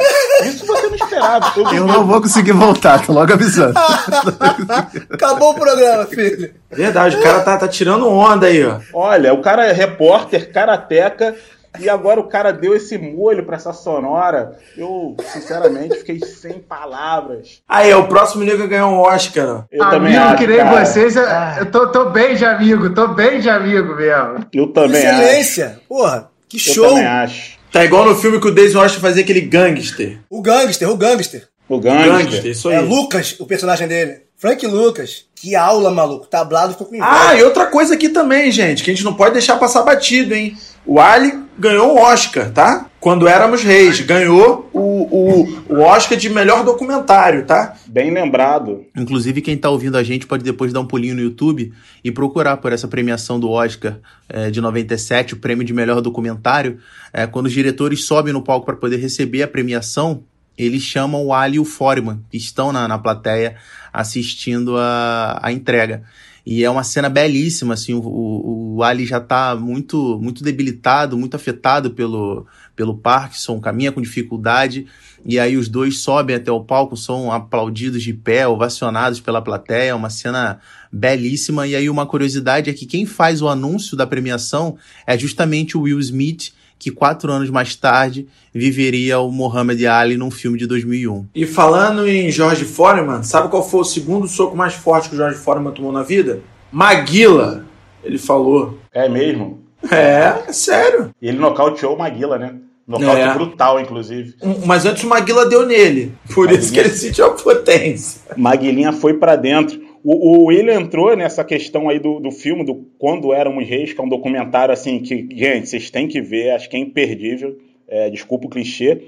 isso 0.45 0.67
você 0.67 0.87
não 0.89 0.95
esperava. 0.95 1.51
Eu, 1.57 1.73
eu 1.73 1.87
não 1.87 2.07
vou 2.07 2.21
conseguir 2.21 2.53
voltar, 2.53 3.05
tô 3.07 3.15
logo 3.15 3.33
avisando. 3.33 3.73
Acabou 5.11 5.53
o 5.53 5.55
programa, 5.55 6.05
filho. 6.05 6.55
Verdade, 6.71 7.17
o 7.17 7.23
cara 7.23 7.41
tá, 7.41 7.57
tá 7.57 7.69
tirando 7.69 8.07
onda 8.07 8.49
aí, 8.49 8.63
ó. 8.67 8.81
Olha, 8.93 9.33
o 9.33 9.41
cara 9.41 9.65
é 9.65 9.73
repórter, 9.73 10.53
karateca, 10.53 11.35
e 11.79 11.89
agora 11.89 12.21
o 12.21 12.29
cara 12.29 12.53
deu 12.53 12.75
esse 12.75 12.97
molho 12.97 13.45
pra 13.45 13.57
essa 13.57 13.73
sonora. 13.73 14.57
Eu, 14.77 15.17
sinceramente, 15.33 15.97
fiquei 15.99 16.21
sem 16.21 16.61
palavras. 16.61 17.63
Aí, 17.69 17.93
o 17.95 18.07
próximo 18.07 18.45
nego 18.45 18.69
ganhou 18.69 18.91
um 18.93 18.99
Oscar. 19.01 19.67
Eu 19.71 19.83
amigo 19.83 19.91
também 19.91 20.17
acho, 20.17 20.37
que 20.37 20.47
nem 20.47 20.57
cara. 20.59 20.85
vocês, 20.85 21.15
eu 21.59 21.71
tô, 21.71 21.89
tô 21.89 22.11
bem 22.11 22.37
de 22.37 22.45
amigo, 22.45 22.95
tô 22.95 23.09
bem 23.09 23.41
de 23.41 23.51
amigo 23.51 23.95
mesmo. 23.97 24.47
Eu 24.53 24.69
também 24.69 25.03
Excelência. 25.03 25.67
acho. 25.67 25.81
Porra, 25.89 26.31
que 26.49 26.59
show. 26.59 26.85
Eu 26.85 26.91
também 26.91 27.07
acho. 27.07 27.59
Tá 27.73 27.85
igual 27.85 28.05
no 28.05 28.15
filme 28.15 28.41
que 28.41 28.47
o 28.47 28.55
Daisy 28.55 28.77
Washington 28.77 29.01
fazia 29.01 29.23
aquele 29.25 29.41
gangster. 29.41 30.21
O 30.31 30.41
gangster, 30.41 30.89
o 30.89 30.97
gangster. 30.97 31.49
O 31.69 31.81
gangster. 31.81 32.15
O 32.15 32.19
gangster 32.19 32.47
isso 32.47 32.69
aí. 32.69 32.77
É 32.77 32.81
Lucas, 32.81 33.35
o 33.41 33.47
personagem 33.47 33.89
dele. 33.89 34.23
Frank 34.37 34.65
Lucas. 34.67 35.25
Que 35.35 35.57
aula, 35.57 35.91
maluco. 35.91 36.27
Tablado 36.27 36.73
ficou 36.73 36.87
com 36.87 36.95
inveja. 36.95 37.11
Ah, 37.13 37.35
e 37.35 37.43
outra 37.43 37.67
coisa 37.67 37.95
aqui 37.95 38.09
também, 38.09 38.53
gente, 38.53 38.85
que 38.85 38.91
a 38.91 38.95
gente 38.95 39.05
não 39.05 39.15
pode 39.15 39.33
deixar 39.33 39.57
passar 39.57 39.83
batido, 39.83 40.35
hein? 40.35 40.57
O 40.87 41.01
Ali 41.01 41.44
ganhou 41.59 41.95
um 41.95 42.01
Oscar, 42.01 42.51
tá? 42.51 42.87
Quando 43.01 43.29
éramos 43.29 43.63
reis. 43.63 44.01
Ganhou 44.01 44.69
o, 44.73 44.81
o, 44.81 45.75
o 45.75 45.81
Oscar 45.81 46.17
de 46.17 46.29
melhor 46.29 46.65
documentário, 46.65 47.45
tá? 47.45 47.77
Bem 47.87 48.11
lembrado. 48.11 48.85
Inclusive, 48.97 49.41
quem 49.41 49.57
tá 49.57 49.71
ouvindo 49.71 49.97
a 49.97 50.03
gente 50.03 50.27
pode 50.27 50.43
depois 50.43 50.73
dar 50.73 50.81
um 50.81 50.87
pulinho 50.87 51.15
no 51.15 51.21
YouTube 51.21 51.73
e 52.03 52.11
procurar 52.11 52.57
por 52.57 52.73
essa 52.73 52.89
premiação 52.89 53.39
do 53.39 53.51
Oscar 53.51 53.99
é, 54.29 54.51
de 54.51 54.61
97, 54.61 55.35
o 55.35 55.37
prêmio 55.37 55.65
de 55.65 55.73
melhor 55.73 56.01
documentário. 56.01 56.79
É, 57.13 57.27
quando 57.27 57.47
os 57.47 57.53
diretores 57.53 58.05
sobem 58.05 58.33
no 58.33 58.43
palco 58.43 58.67
para 58.67 58.77
poder 58.77 58.97
receber 58.97 59.43
a 59.43 59.49
premiação, 59.49 60.25
eles 60.57 60.83
chamam 60.83 61.25
o 61.27 61.35
Ali 61.35 61.57
e 61.57 61.61
o 61.61 61.65
Foreman, 61.65 62.21
que 62.31 62.37
estão 62.37 62.73
na, 62.73 62.87
na 62.87 62.99
plateia 62.99 63.57
assistindo 63.93 64.77
a, 64.77 65.39
a 65.43 65.53
entrega. 65.53 66.03
E 66.47 66.63
é 66.63 66.69
uma 66.69 66.85
cena 66.85 67.09
belíssima, 67.09 67.73
assim, 67.73 67.95
o, 67.95 68.01
o, 68.01 68.77
o 68.77 68.83
Ali 68.83 69.07
já 69.07 69.17
está 69.17 69.57
muito, 69.57 70.19
muito 70.21 70.45
debilitado, 70.45 71.17
muito 71.17 71.35
afetado 71.35 71.93
pelo, 71.93 72.47
pelo 72.77 72.99
Parkinson, 72.99 73.59
caminha 73.61 73.91
com 73.91 74.03
dificuldade, 74.03 74.87
e 75.25 75.39
aí 75.39 75.57
os 75.57 75.69
dois 75.69 76.01
sobem 76.01 76.37
até 76.37 76.53
o 76.53 76.63
palco, 76.63 76.99
são 76.99 77.33
aplaudidos 77.33 78.03
de 78.03 78.13
pé, 78.13 78.47
ovacionados 78.47 79.21
pela 79.21 79.41
plateia, 79.41 79.97
uma 79.97 80.11
cena 80.11 80.61
belíssima, 80.93 81.67
e 81.67 81.75
aí 81.75 81.89
uma 81.89 82.05
curiosidade 82.05 82.69
é 82.69 82.75
que 82.75 82.85
quem 82.85 83.07
faz 83.07 83.41
o 83.41 83.49
anúncio 83.49 83.97
da 83.97 84.07
premiação 84.07 84.77
é 85.07 85.17
justamente 85.17 85.79
o 85.79 85.83
Will 85.83 85.99
Smith, 85.99 86.53
que 86.85 86.91
quatro 86.91 87.33
anos 87.33 87.49
mais 87.49 87.75
tarde 87.75 88.27
viveria 88.53 89.19
o 89.19 89.33
Muhammad 89.33 89.83
Ali 89.87 90.19
num 90.19 90.31
filme 90.31 90.59
de 90.59 90.67
2001. 90.67 91.29
E 91.35 91.47
falando 91.47 92.07
em 92.07 92.31
George 92.31 92.67
Foreman, 92.67 93.23
sabe 93.23 93.49
qual 93.49 93.67
foi 93.67 93.81
o 93.81 93.85
segundo 93.85 94.29
soco 94.29 94.55
mais 94.55 94.75
forte 94.75 95.09
que 95.09 95.15
o 95.15 95.17
George 95.17 95.39
Foreman 95.39 95.73
tomou 95.73 95.91
na 95.91 96.03
vida? 96.03 96.41
Maguila, 96.71 97.65
ele 98.05 98.19
falou. 98.19 98.79
É 98.93 99.09
mesmo? 99.09 99.63
É, 99.91 100.43
é 100.47 100.53
sério. 100.53 101.11
E 101.23 101.27
ele 101.27 101.39
nocauteou 101.39 101.95
o 101.95 101.99
Maguila, 101.99 102.37
né? 102.37 102.55
Nocaute 102.87 103.23
é. 103.23 103.33
brutal, 103.33 103.81
inclusive. 103.81 104.35
Mas 104.67 104.85
antes 104.85 105.05
o 105.05 105.07
Maguila 105.07 105.47
deu 105.47 105.65
nele. 105.65 106.13
Por 106.35 106.45
Maguilinha... 106.45 106.61
isso 106.61 106.71
que 106.71 106.81
ele 106.81 106.91
sentiu 106.91 107.25
a 107.25 107.31
potência. 107.31 108.21
Maguilinha 108.37 108.93
foi 108.93 109.15
para 109.15 109.37
dentro. 109.37 109.81
O, 110.05 110.43
o 110.43 110.45
William 110.49 110.83
entrou 110.83 111.17
nessa 111.17 111.43
questão 111.43 111.89
aí 111.89 111.99
do, 111.99 112.21
do 112.21 112.31
filme, 112.31 112.63
do 112.63 112.87
Quando 112.99 113.33
Éramos 113.33 113.67
Reis, 113.67 113.95
que 113.95 114.01
é 114.01 114.05
um 114.05 114.09
documentário 114.09 114.75
assim 114.75 114.99
que, 114.99 115.27
gente, 115.35 115.67
vocês 115.67 115.91
têm 115.91 116.07
que 116.07 116.21
ver, 116.21 116.51
acho 116.51 116.69
que 116.69 116.77
é 116.77 116.79
imperdível, 116.79 117.59
é, 117.89 118.11
desculpa 118.11 118.47
o 118.47 118.51
clichê. 118.51 119.05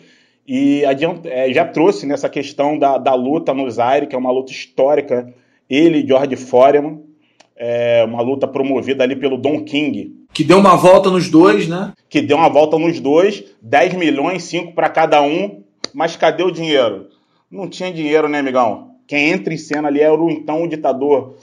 E 0.48 0.86
adianta, 0.86 1.28
é, 1.28 1.52
já 1.52 1.66
trouxe 1.66 2.06
nessa 2.06 2.30
questão 2.30 2.78
da, 2.78 2.96
da 2.96 3.12
luta 3.12 3.52
no 3.52 3.70
Zaire, 3.70 4.06
que 4.06 4.14
é 4.14 4.18
uma 4.18 4.30
luta 4.30 4.52
histórica, 4.52 5.30
ele 5.68 5.98
e 5.98 6.06
George 6.06 6.36
Foreman, 6.36 7.02
é, 7.54 8.02
uma 8.04 8.22
luta 8.22 8.48
promovida 8.48 9.04
ali 9.04 9.16
pelo 9.16 9.36
Don 9.36 9.64
King. 9.64 10.14
Que 10.32 10.44
deu 10.44 10.58
uma 10.58 10.76
volta 10.76 11.10
nos 11.10 11.28
dois, 11.28 11.68
né? 11.68 11.92
Que 12.08 12.22
deu 12.22 12.38
uma 12.38 12.48
volta 12.48 12.78
nos 12.78 13.00
dois, 13.00 13.44
10 13.60 13.94
milhões, 13.94 14.44
5 14.44 14.72
para 14.72 14.88
cada 14.88 15.20
um, 15.20 15.62
mas 15.92 16.16
cadê 16.16 16.42
o 16.42 16.50
dinheiro? 16.50 17.08
Não 17.50 17.68
tinha 17.68 17.92
dinheiro, 17.92 18.28
né, 18.28 18.38
amigão? 18.38 18.95
Quem 19.06 19.30
entra 19.30 19.52
em 19.52 19.58
cena 19.58 19.88
ali 19.88 20.00
era 20.00 20.14
o 20.14 20.30
então 20.30 20.66
ditador 20.66 21.36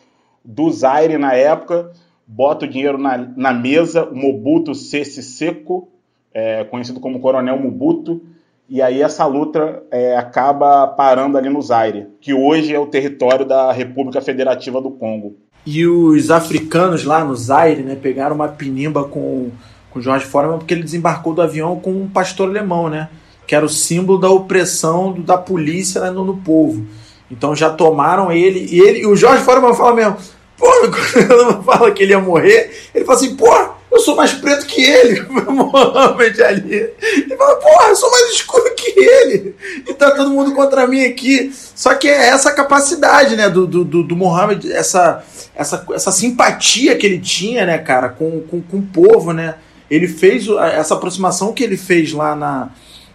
do 0.43 0.69
Zaire 0.71 1.17
na 1.17 1.33
época, 1.33 1.91
bota 2.27 2.65
o 2.65 2.67
dinheiro 2.67 2.97
na, 2.97 3.17
na 3.17 3.53
mesa, 3.53 4.03
o 4.05 4.15
Mobutu 4.15 4.75
Sese 4.75 5.23
Seco, 5.23 5.87
é, 6.33 6.63
conhecido 6.65 6.99
como 6.99 7.19
Coronel 7.19 7.59
Mobutu, 7.59 8.21
e 8.67 8.81
aí 8.81 9.01
essa 9.01 9.25
luta 9.25 9.83
é, 9.91 10.17
acaba 10.17 10.87
parando 10.87 11.37
ali 11.37 11.49
no 11.49 11.61
Zaire, 11.61 12.07
que 12.19 12.33
hoje 12.33 12.73
é 12.73 12.79
o 12.79 12.87
território 12.87 13.45
da 13.45 13.71
República 13.71 14.21
Federativa 14.21 14.81
do 14.81 14.91
Congo. 14.91 15.35
E 15.65 15.85
os 15.85 16.29
africanos 16.29 17.05
lá 17.05 17.23
no 17.23 17.35
Zaire, 17.35 17.83
né, 17.83 17.95
pegaram 17.95 18.35
uma 18.35 18.49
pinimba 18.49 19.05
com 19.05 19.51
com 19.93 20.01
Jorge 20.01 20.25
Foreman 20.25 20.57
porque 20.57 20.73
ele 20.73 20.83
desembarcou 20.83 21.35
do 21.35 21.41
avião 21.41 21.79
com 21.79 21.91
um 21.91 22.07
pastor 22.07 22.49
alemão, 22.49 22.89
né, 22.89 23.09
que 23.45 23.53
era 23.53 23.63
o 23.63 23.69
símbolo 23.69 24.17
da 24.17 24.29
opressão 24.29 25.13
da 25.21 25.37
polícia 25.37 26.01
né, 26.01 26.09
no, 26.09 26.25
no 26.25 26.37
povo. 26.37 26.85
Então 27.33 27.55
já 27.55 27.69
tomaram 27.69 28.31
ele. 28.31 28.67
E 28.71 28.79
ele, 28.79 29.05
o 29.07 29.15
Jorge 29.15 29.43
Foreman 29.43 29.73
fala 29.73 29.95
mesmo, 29.95 30.17
pô, 30.55 30.67
quando 31.27 31.63
fala 31.63 31.91
que 31.91 32.03
ele 32.03 32.13
ia 32.13 32.19
morrer, 32.19 32.71
ele 32.93 33.03
fala 33.03 33.17
assim, 33.17 33.35
pô, 33.35 33.49
eu 33.91 33.99
sou 33.99 34.15
mais 34.15 34.33
preto 34.33 34.65
que 34.67 34.81
ele, 34.83 35.21
Mohamed 35.49 36.43
Ali. 36.43 36.93
Ele 37.01 37.35
fala, 37.35 37.55
porra, 37.55 37.89
eu 37.89 37.95
sou 37.95 38.11
mais 38.11 38.29
escuro 38.31 38.73
que 38.75 38.93
ele. 38.99 39.55
E 39.87 39.93
tá 39.93 40.11
todo 40.11 40.29
mundo 40.29 40.53
contra 40.53 40.87
mim 40.87 41.03
aqui. 41.03 41.51
Só 41.75 41.95
que 41.95 42.07
é 42.07 42.27
essa 42.27 42.51
capacidade, 42.51 43.35
né, 43.35 43.49
do, 43.49 43.65
do, 43.65 43.83
do 43.83 44.15
Mohamed, 44.15 44.71
essa, 44.71 45.23
essa, 45.55 45.85
essa 45.91 46.11
simpatia 46.11 46.95
que 46.95 47.05
ele 47.05 47.19
tinha, 47.19 47.65
né, 47.65 47.79
cara, 47.79 48.09
com, 48.09 48.41
com, 48.41 48.61
com 48.61 48.77
o 48.77 48.83
povo, 48.83 49.33
né. 49.33 49.55
Ele 49.89 50.07
fez 50.07 50.47
essa 50.47 50.93
aproximação 50.93 51.53
que 51.53 51.63
ele 51.63 51.77
fez 51.77 52.13
lá 52.13 52.35
na, 52.35 52.69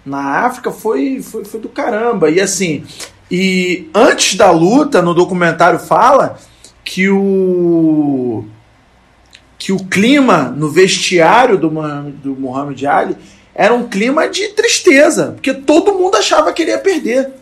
na 0.05 0.45
África 0.47 0.71
foi, 0.71 1.21
foi, 1.23 1.45
foi 1.45 1.61
do 1.61 1.69
caramba. 1.69 2.31
E 2.31 2.41
assim, 2.41 2.85
e 3.31 3.91
antes 3.95 4.37
da 4.37 4.51
luta, 4.51 5.03
no 5.03 5.15
documentário 5.15 5.79
fala 5.79 6.39
que 6.85 7.09
o 7.09 8.45
que 9.59 9.73
o 9.73 9.85
clima 9.85 10.55
no 10.57 10.71
vestiário 10.71 11.59
do, 11.59 11.69
do 11.69 12.37
Muhammad 12.37 12.81
Ali 12.85 13.17
era 13.55 13.75
um 13.75 13.89
clima 13.89 14.29
de 14.29 14.49
tristeza, 14.49 15.33
porque 15.33 15.53
todo 15.53 15.95
mundo 15.95 16.17
achava 16.17 16.53
que 16.53 16.63
ele 16.63 16.71
ia 16.71 16.79
perder. 16.79 17.33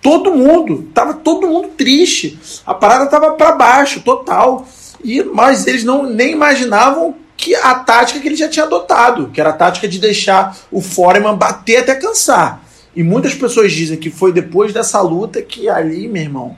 Todo 0.00 0.34
mundo, 0.34 0.88
tava 0.94 1.14
todo 1.14 1.46
mundo 1.46 1.68
triste. 1.76 2.38
A 2.64 2.72
parada 2.72 3.06
tava 3.06 3.32
para 3.32 3.52
baixo, 3.52 4.00
total. 4.00 4.66
E 5.04 5.22
mas 5.22 5.66
eles 5.66 5.84
não 5.84 6.04
nem 6.04 6.32
imaginavam 6.32 7.14
que 7.36 7.54
a 7.54 7.74
tática 7.74 8.18
que 8.18 8.26
ele 8.26 8.36
já 8.36 8.48
tinha 8.48 8.64
adotado, 8.64 9.28
que 9.28 9.40
era 9.40 9.50
a 9.50 9.52
tática 9.52 9.86
de 9.86 9.98
deixar 9.98 10.56
o 10.72 10.80
Foreman 10.80 11.36
bater 11.36 11.78
até 11.78 11.94
cansar. 11.94 12.62
E 12.96 13.02
muitas 13.02 13.34
pessoas 13.34 13.72
dizem 13.72 13.98
que 13.98 14.08
foi 14.08 14.32
depois 14.32 14.72
dessa 14.72 15.02
luta 15.02 15.42
que 15.42 15.68
ali, 15.68 16.08
meu 16.08 16.22
irmão, 16.22 16.56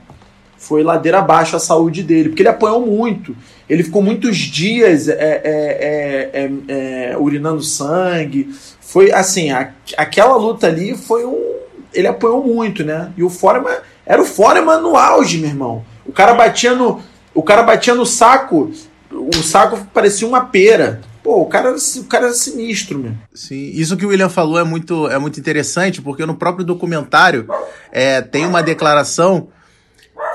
foi 0.57 0.83
ladeira 0.83 1.19
abaixo 1.19 1.57
a 1.57 1.59
saúde 1.59 2.01
dele, 2.01 2.29
porque 2.29 2.41
ele 2.41 2.49
apanhou 2.49 2.85
muito. 2.85 3.35
Ele 3.69 3.83
ficou 3.83 4.01
muitos 4.01 4.37
dias 4.37 5.09
é, 5.09 5.13
é, 5.13 6.29
é, 6.33 6.51
é, 6.69 7.11
é 7.11 7.17
urinando 7.17 7.61
sangue. 7.61 8.49
Foi 8.79 9.11
assim, 9.11 9.51
a, 9.51 9.73
aquela 9.97 10.37
luta 10.37 10.67
ali 10.67 10.97
foi 10.97 11.25
um. 11.25 11.59
Ele 11.93 12.07
apanhou 12.07 12.41
muito, 12.41 12.85
né? 12.85 13.11
E 13.17 13.23
o 13.23 13.29
Foreman 13.29 13.77
era 14.05 14.21
o 14.21 14.25
Foreman 14.25 14.79
no 14.79 14.95
auge, 14.95 15.39
meu 15.39 15.49
irmão. 15.49 15.83
O 16.05 16.11
cara 16.13 16.33
batia 16.33 16.73
no, 16.73 17.01
o 17.33 17.43
cara 17.43 17.63
batia 17.63 17.93
no 17.93 18.05
saco, 18.05 18.71
o 19.11 19.43
saco 19.43 19.85
parecia 19.93 20.27
uma 20.27 20.45
pera. 20.45 21.01
Pô, 21.29 21.41
o 21.41 21.45
cara, 21.45 21.75
o 21.75 22.03
cara 22.05 22.25
era 22.25 22.33
sinistro, 22.33 22.97
meu. 22.97 23.11
Sim, 23.35 23.69
isso 23.75 23.95
que 23.95 24.03
o 24.03 24.09
William 24.09 24.29
falou 24.29 24.57
é 24.57 24.63
muito, 24.63 25.07
é 25.09 25.19
muito 25.19 25.39
interessante, 25.39 26.01
porque 26.01 26.25
no 26.25 26.33
próprio 26.33 26.65
documentário 26.65 27.47
é, 27.91 28.19
tem 28.19 28.47
uma 28.47 28.63
declaração 28.63 29.49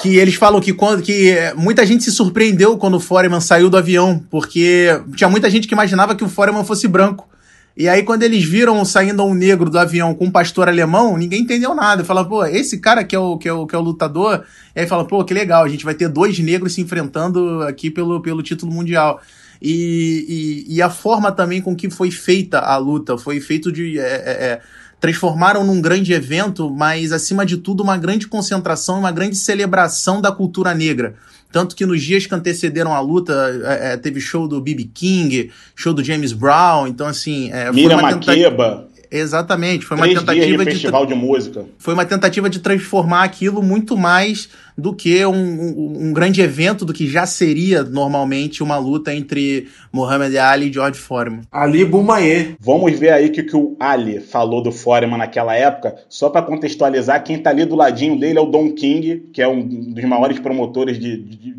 que 0.00 0.18
eles 0.18 0.36
falam 0.36 0.60
que 0.60 0.72
quando 0.72 1.02
que 1.02 1.30
é, 1.30 1.52
muita 1.52 1.84
gente 1.84 2.04
se 2.04 2.12
surpreendeu 2.12 2.78
quando 2.78 2.94
o 2.94 3.00
Foreman 3.00 3.40
saiu 3.40 3.68
do 3.68 3.76
avião, 3.76 4.24
porque 4.30 4.86
tinha 5.16 5.28
muita 5.28 5.50
gente 5.50 5.66
que 5.66 5.74
imaginava 5.74 6.14
que 6.14 6.22
o 6.22 6.28
Foreman 6.28 6.62
fosse 6.62 6.86
branco. 6.86 7.28
E 7.76 7.88
aí, 7.88 8.04
quando 8.04 8.22
eles 8.22 8.44
viram 8.44 8.84
saindo 8.84 9.24
um 9.24 9.34
negro 9.34 9.68
do 9.68 9.80
avião 9.80 10.14
com 10.14 10.26
um 10.26 10.30
pastor 10.30 10.68
alemão, 10.68 11.16
ninguém 11.16 11.42
entendeu 11.42 11.74
nada. 11.74 12.04
Fala, 12.04 12.24
pô, 12.24 12.44
esse 12.44 12.78
cara 12.78 13.02
que 13.02 13.16
é, 13.16 13.18
o, 13.18 13.36
que, 13.36 13.48
é 13.48 13.52
o, 13.52 13.66
que 13.66 13.74
é 13.74 13.78
o 13.78 13.82
lutador. 13.82 14.44
E 14.76 14.78
aí 14.78 14.86
fala, 14.86 15.04
pô, 15.04 15.24
que 15.24 15.34
legal, 15.34 15.64
a 15.64 15.68
gente 15.68 15.84
vai 15.84 15.94
ter 15.94 16.08
dois 16.08 16.38
negros 16.38 16.74
se 16.74 16.80
enfrentando 16.80 17.62
aqui 17.62 17.90
pelo, 17.90 18.22
pelo 18.22 18.44
título 18.44 18.72
mundial. 18.72 19.20
E, 19.66 20.66
e, 20.68 20.74
e, 20.76 20.82
a 20.82 20.90
forma 20.90 21.32
também 21.32 21.62
com 21.62 21.74
que 21.74 21.88
foi 21.88 22.10
feita 22.10 22.58
a 22.58 22.76
luta 22.76 23.16
foi 23.16 23.40
feito 23.40 23.72
de. 23.72 23.98
É, 23.98 24.02
é, 24.02 24.30
é, 24.30 24.60
transformaram 25.00 25.64
num 25.64 25.80
grande 25.80 26.12
evento, 26.12 26.70
mas 26.70 27.12
acima 27.12 27.46
de 27.46 27.56
tudo 27.56 27.82
uma 27.82 27.96
grande 27.96 28.26
concentração, 28.26 28.98
uma 28.98 29.10
grande 29.10 29.36
celebração 29.36 30.20
da 30.20 30.30
cultura 30.30 30.74
negra. 30.74 31.14
Tanto 31.50 31.74
que 31.74 31.86
nos 31.86 32.02
dias 32.02 32.26
que 32.26 32.34
antecederam 32.34 32.92
a 32.92 33.00
luta, 33.00 33.32
é, 33.64 33.92
é 33.92 33.96
teve 33.96 34.20
show 34.20 34.46
do 34.46 34.60
B.B. 34.60 34.90
King, 34.92 35.50
show 35.74 35.94
do 35.94 36.04
James 36.04 36.34
Brown, 36.34 36.86
então 36.86 37.06
assim. 37.06 37.50
É, 37.50 37.72
Mira 37.72 37.96
Makeba. 37.96 38.86
Exatamente, 39.16 39.86
foi 39.86 39.96
uma 39.96 40.06
Três 40.06 40.18
tentativa 40.18 40.58
de 40.58 40.64
de, 40.64 40.70
festival 40.72 41.06
de 41.06 41.14
música. 41.14 41.64
foi 41.78 41.94
uma 41.94 42.04
tentativa 42.04 42.50
de 42.50 42.58
transformar 42.58 43.22
aquilo 43.22 43.62
muito 43.62 43.96
mais 43.96 44.48
do 44.76 44.92
que 44.92 45.24
um, 45.24 45.32
um, 45.32 46.08
um 46.08 46.12
grande 46.12 46.40
evento 46.40 46.84
do 46.84 46.92
que 46.92 47.06
já 47.06 47.24
seria 47.24 47.84
normalmente 47.84 48.60
uma 48.60 48.76
luta 48.76 49.14
entre 49.14 49.68
Muhammad 49.92 50.34
Ali 50.34 50.68
e 50.68 50.72
George 50.72 50.98
Foreman. 50.98 51.42
Ali 51.52 51.84
Bumaye. 51.84 52.56
Vamos 52.58 52.98
ver 52.98 53.12
aí 53.12 53.26
o 53.26 53.32
que, 53.32 53.44
que 53.44 53.56
o 53.56 53.76
Ali 53.78 54.18
falou 54.18 54.60
do 54.60 54.72
Foreman 54.72 55.18
naquela 55.18 55.54
época. 55.54 55.94
Só 56.08 56.28
para 56.28 56.42
contextualizar, 56.42 57.22
quem 57.22 57.38
tá 57.38 57.50
ali 57.50 57.64
do 57.64 57.76
ladinho 57.76 58.18
dele 58.18 58.38
é 58.38 58.42
o 58.42 58.46
Don 58.46 58.72
King, 58.72 59.28
que 59.32 59.40
é 59.40 59.46
um 59.46 59.64
dos 59.64 60.04
maiores 60.04 60.40
promotores 60.40 60.98
de, 60.98 61.16
de, 61.22 61.54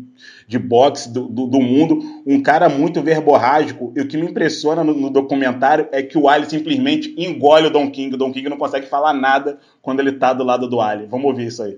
de 0.46 0.58
boxe 0.58 1.12
do, 1.12 1.26
do, 1.26 1.46
do 1.46 1.60
mundo. 1.60 2.00
Um 2.26 2.40
cara 2.40 2.68
muito 2.68 3.02
verborrágico. 3.02 3.92
E 3.96 4.00
o 4.00 4.08
que 4.08 4.16
me 4.16 4.26
impressiona 4.26 4.84
no, 4.84 4.94
no 4.94 5.10
documentário 5.10 5.88
é 5.92 6.02
que 6.02 6.16
o 6.16 6.28
Ali 6.28 6.48
simplesmente 6.48 7.14
engole 7.18 7.66
o 7.66 7.70
Don 7.70 7.90
King. 7.90 8.14
O 8.14 8.18
Don 8.18 8.32
King 8.32 8.48
não 8.48 8.56
consegue 8.56 8.86
falar 8.86 9.12
nada 9.12 9.58
quando 9.82 10.00
ele 10.00 10.12
tá 10.12 10.32
do 10.32 10.44
lado 10.44 10.68
do 10.68 10.80
Ali. 10.80 11.06
Vamos 11.06 11.26
ouvir 11.26 11.46
isso 11.46 11.62
aí. 11.62 11.76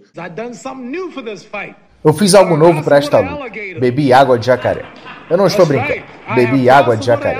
Eu 2.04 2.12
fiz 2.12 2.34
algo 2.34 2.56
novo 2.56 2.82
para 2.82 2.98
esta 2.98 3.18
luta. 3.18 3.50
Bebi 3.80 4.12
água 4.12 4.38
de 4.38 4.46
jacaré. 4.46 4.84
Eu 5.28 5.36
não 5.36 5.46
estou 5.46 5.66
brincando. 5.66 6.02
Bebi 6.34 6.70
água 6.70 6.96
de 6.96 7.06
jacaré. 7.06 7.38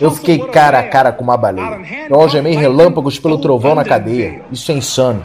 Eu 0.00 0.10
fiquei 0.12 0.38
cara 0.38 0.78
a 0.78 0.88
cara 0.88 1.12
com 1.12 1.24
uma 1.24 1.36
baleia. 1.36 1.80
Eu 2.08 2.16
algemei 2.16 2.54
relâmpagos 2.54 3.18
pelo 3.18 3.38
trovão 3.38 3.74
na 3.74 3.84
cadeia. 3.84 4.42
Isso 4.50 4.70
é 4.70 4.74
insano. 4.74 5.24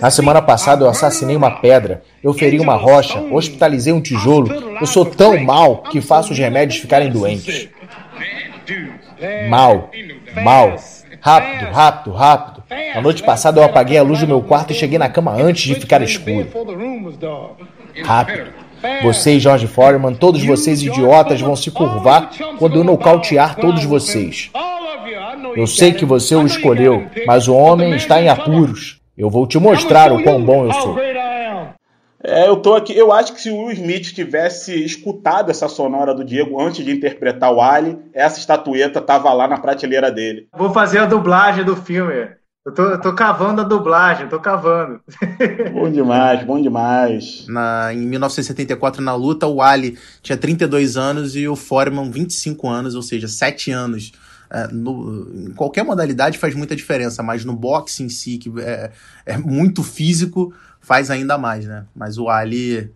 Na 0.00 0.10
semana 0.10 0.42
passada 0.42 0.84
eu 0.84 0.90
assassinei 0.90 1.34
uma 1.34 1.50
pedra, 1.50 2.02
eu 2.22 2.34
feri 2.34 2.60
uma 2.60 2.74
rocha, 2.74 3.18
hospitalizei 3.30 3.92
um 3.94 4.00
tijolo. 4.00 4.76
Eu 4.78 4.86
sou 4.86 5.06
tão 5.06 5.38
mal 5.42 5.78
que 5.84 6.02
faço 6.02 6.32
os 6.32 6.38
remédios 6.38 6.80
ficarem 6.80 7.10
doentes. 7.10 7.68
Mal, 9.48 9.90
mal. 10.42 10.76
Rápido, 11.20 11.72
rápido, 11.72 12.12
rápido. 12.12 12.62
Na 12.94 13.00
noite 13.00 13.22
passada 13.22 13.60
eu 13.60 13.64
apaguei 13.64 13.96
a 13.96 14.02
luz 14.02 14.20
do 14.20 14.26
meu 14.26 14.42
quarto 14.42 14.72
e 14.72 14.74
cheguei 14.74 14.98
na 14.98 15.08
cama 15.08 15.32
antes 15.32 15.62
de 15.62 15.74
ficar 15.74 16.02
escuro. 16.02 16.48
Rápido. 18.04 18.52
Você 19.02 19.32
e 19.32 19.40
George 19.40 19.66
Foreman, 19.66 20.14
todos 20.14 20.44
vocês 20.44 20.82
idiotas, 20.82 21.40
vão 21.40 21.56
se 21.56 21.70
curvar 21.70 22.30
quando 22.58 22.76
eu 22.76 22.84
nocautear 22.84 23.56
todos 23.56 23.82
vocês. 23.84 24.50
Eu 25.56 25.66
sei 25.66 25.92
que 25.92 26.04
você 26.04 26.36
o 26.36 26.46
escolheu, 26.46 27.06
mas 27.26 27.48
o 27.48 27.54
homem 27.54 27.94
está 27.94 28.20
em 28.20 28.28
apuros. 28.28 28.97
Eu 29.18 29.28
vou 29.28 29.48
te 29.48 29.58
mostrar 29.58 30.12
o 30.12 30.22
quão 30.22 30.40
bom 30.40 30.66
eu 30.66 30.72
sou. 30.72 30.96
É, 32.22 32.46
eu 32.46 32.56
tô 32.56 32.76
aqui. 32.76 32.96
Eu 32.96 33.12
acho 33.12 33.32
que 33.32 33.40
se 33.40 33.50
o 33.50 33.64
Will 33.64 33.72
Smith 33.72 34.14
tivesse 34.14 34.72
escutado 34.84 35.50
essa 35.50 35.68
sonora 35.68 36.14
do 36.14 36.24
Diego 36.24 36.60
antes 36.60 36.84
de 36.84 36.92
interpretar 36.92 37.52
o 37.52 37.60
Ali, 37.60 37.98
essa 38.14 38.38
estatueta 38.38 39.00
tava 39.00 39.32
lá 39.32 39.48
na 39.48 39.58
prateleira 39.58 40.10
dele. 40.10 40.46
Vou 40.56 40.70
fazer 40.70 41.00
a 41.00 41.06
dublagem 41.06 41.64
do 41.64 41.74
filme. 41.74 42.28
Eu 42.64 42.74
tô, 42.74 42.82
eu 42.82 43.00
tô 43.00 43.12
cavando 43.12 43.62
a 43.62 43.64
dublagem, 43.64 44.28
tô 44.28 44.38
cavando. 44.38 45.00
Bom 45.72 45.90
demais, 45.90 46.44
bom 46.44 46.60
demais. 46.60 47.46
Na, 47.48 47.94
em 47.94 48.06
1974, 48.06 49.02
na 49.02 49.14
luta, 49.14 49.46
o 49.46 49.62
Ali 49.62 49.96
tinha 50.22 50.36
32 50.36 50.96
anos 50.96 51.34
e 51.34 51.48
o 51.48 51.56
Foreman 51.56 52.10
25 52.10 52.68
anos, 52.68 52.94
ou 52.94 53.00
seja, 53.00 53.26
7 53.26 53.70
anos. 53.70 54.12
É, 54.50 54.66
no, 54.68 55.48
em 55.48 55.52
qualquer 55.54 55.84
modalidade 55.84 56.38
faz 56.38 56.54
muita 56.54 56.74
diferença, 56.74 57.22
mas 57.22 57.44
no 57.44 57.54
boxe 57.54 58.02
em 58.02 58.08
si, 58.08 58.38
que 58.38 58.52
é, 58.60 58.90
é 59.26 59.36
muito 59.36 59.82
físico, 59.82 60.54
faz 60.80 61.10
ainda 61.10 61.36
mais, 61.36 61.66
né? 61.66 61.86
Mas 61.94 62.18
o 62.18 62.28
Ali 62.28 62.92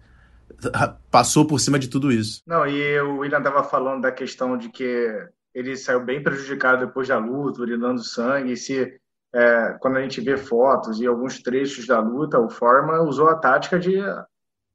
passou 1.11 1.47
por 1.47 1.59
cima 1.59 1.79
de 1.79 1.89
tudo 1.89 2.11
isso. 2.11 2.43
Não, 2.47 2.67
e 2.67 3.01
o 3.01 3.19
William 3.19 3.43
tava 3.43 3.63
falando 3.63 4.03
da 4.03 4.13
questão 4.13 4.57
de 4.57 4.69
que 4.69 5.29
ele 5.55 5.77
saiu 5.77 6.05
bem 6.05 6.23
prejudicado 6.23 6.87
depois 6.87 7.09
da 7.09 7.19
luta, 7.19 7.61
urinando 7.61 8.03
sangue, 8.03 8.53
e 8.53 8.57
se 8.57 8.99
é, 9.35 9.77
quando 9.81 9.97
a 9.97 10.03
gente 10.03 10.21
vê 10.21 10.37
fotos 10.37 11.01
e 11.01 11.07
alguns 11.07 11.43
trechos 11.43 11.87
da 11.87 12.01
luta, 12.01 12.39
o 12.39 12.51
Foreman 12.51 13.03
usou 13.03 13.29
a 13.29 13.37
tática 13.37 13.79
de 13.79 13.99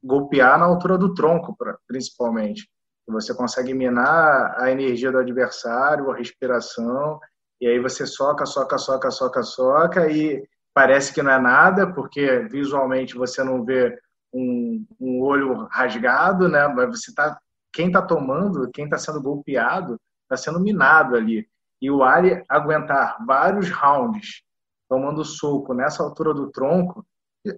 golpear 0.03 0.57
na 0.59 0.65
altura 0.65 0.97
do 0.97 1.13
tronco, 1.13 1.55
principalmente. 1.87 2.69
Você 3.07 3.33
consegue 3.33 3.73
minar 3.73 4.55
a 4.59 4.69
energia 4.69 5.11
do 5.11 5.17
adversário, 5.17 6.11
a 6.11 6.15
respiração, 6.15 7.19
e 7.59 7.67
aí 7.67 7.79
você 7.79 8.05
soca, 8.05 8.45
soca, 8.45 8.77
soca, 8.77 9.09
soca, 9.09 9.43
soca, 9.43 10.11
e 10.11 10.47
parece 10.73 11.13
que 11.13 11.23
não 11.23 11.31
é 11.31 11.39
nada, 11.39 11.91
porque 11.91 12.39
visualmente 12.51 13.15
você 13.15 13.43
não 13.43 13.63
vê 13.63 13.97
um, 14.33 14.85
um 14.99 15.21
olho 15.21 15.67
rasgado, 15.71 16.47
né? 16.47 16.67
Mas 16.67 16.89
você 16.89 17.13
tá, 17.13 17.39
quem 17.73 17.87
está 17.87 18.01
tomando, 18.01 18.69
quem 18.71 18.85
está 18.85 18.97
sendo 18.97 19.21
golpeado, 19.21 19.99
está 20.23 20.37
sendo 20.37 20.59
minado 20.59 21.15
ali. 21.15 21.47
E 21.81 21.89
o 21.89 22.03
Ali 22.03 22.43
aguentar 22.49 23.17
vários 23.25 23.69
rounds 23.69 24.43
tomando 24.89 25.23
soco 25.23 25.73
nessa 25.73 26.03
altura 26.03 26.33
do 26.33 26.51
tronco, 26.51 27.05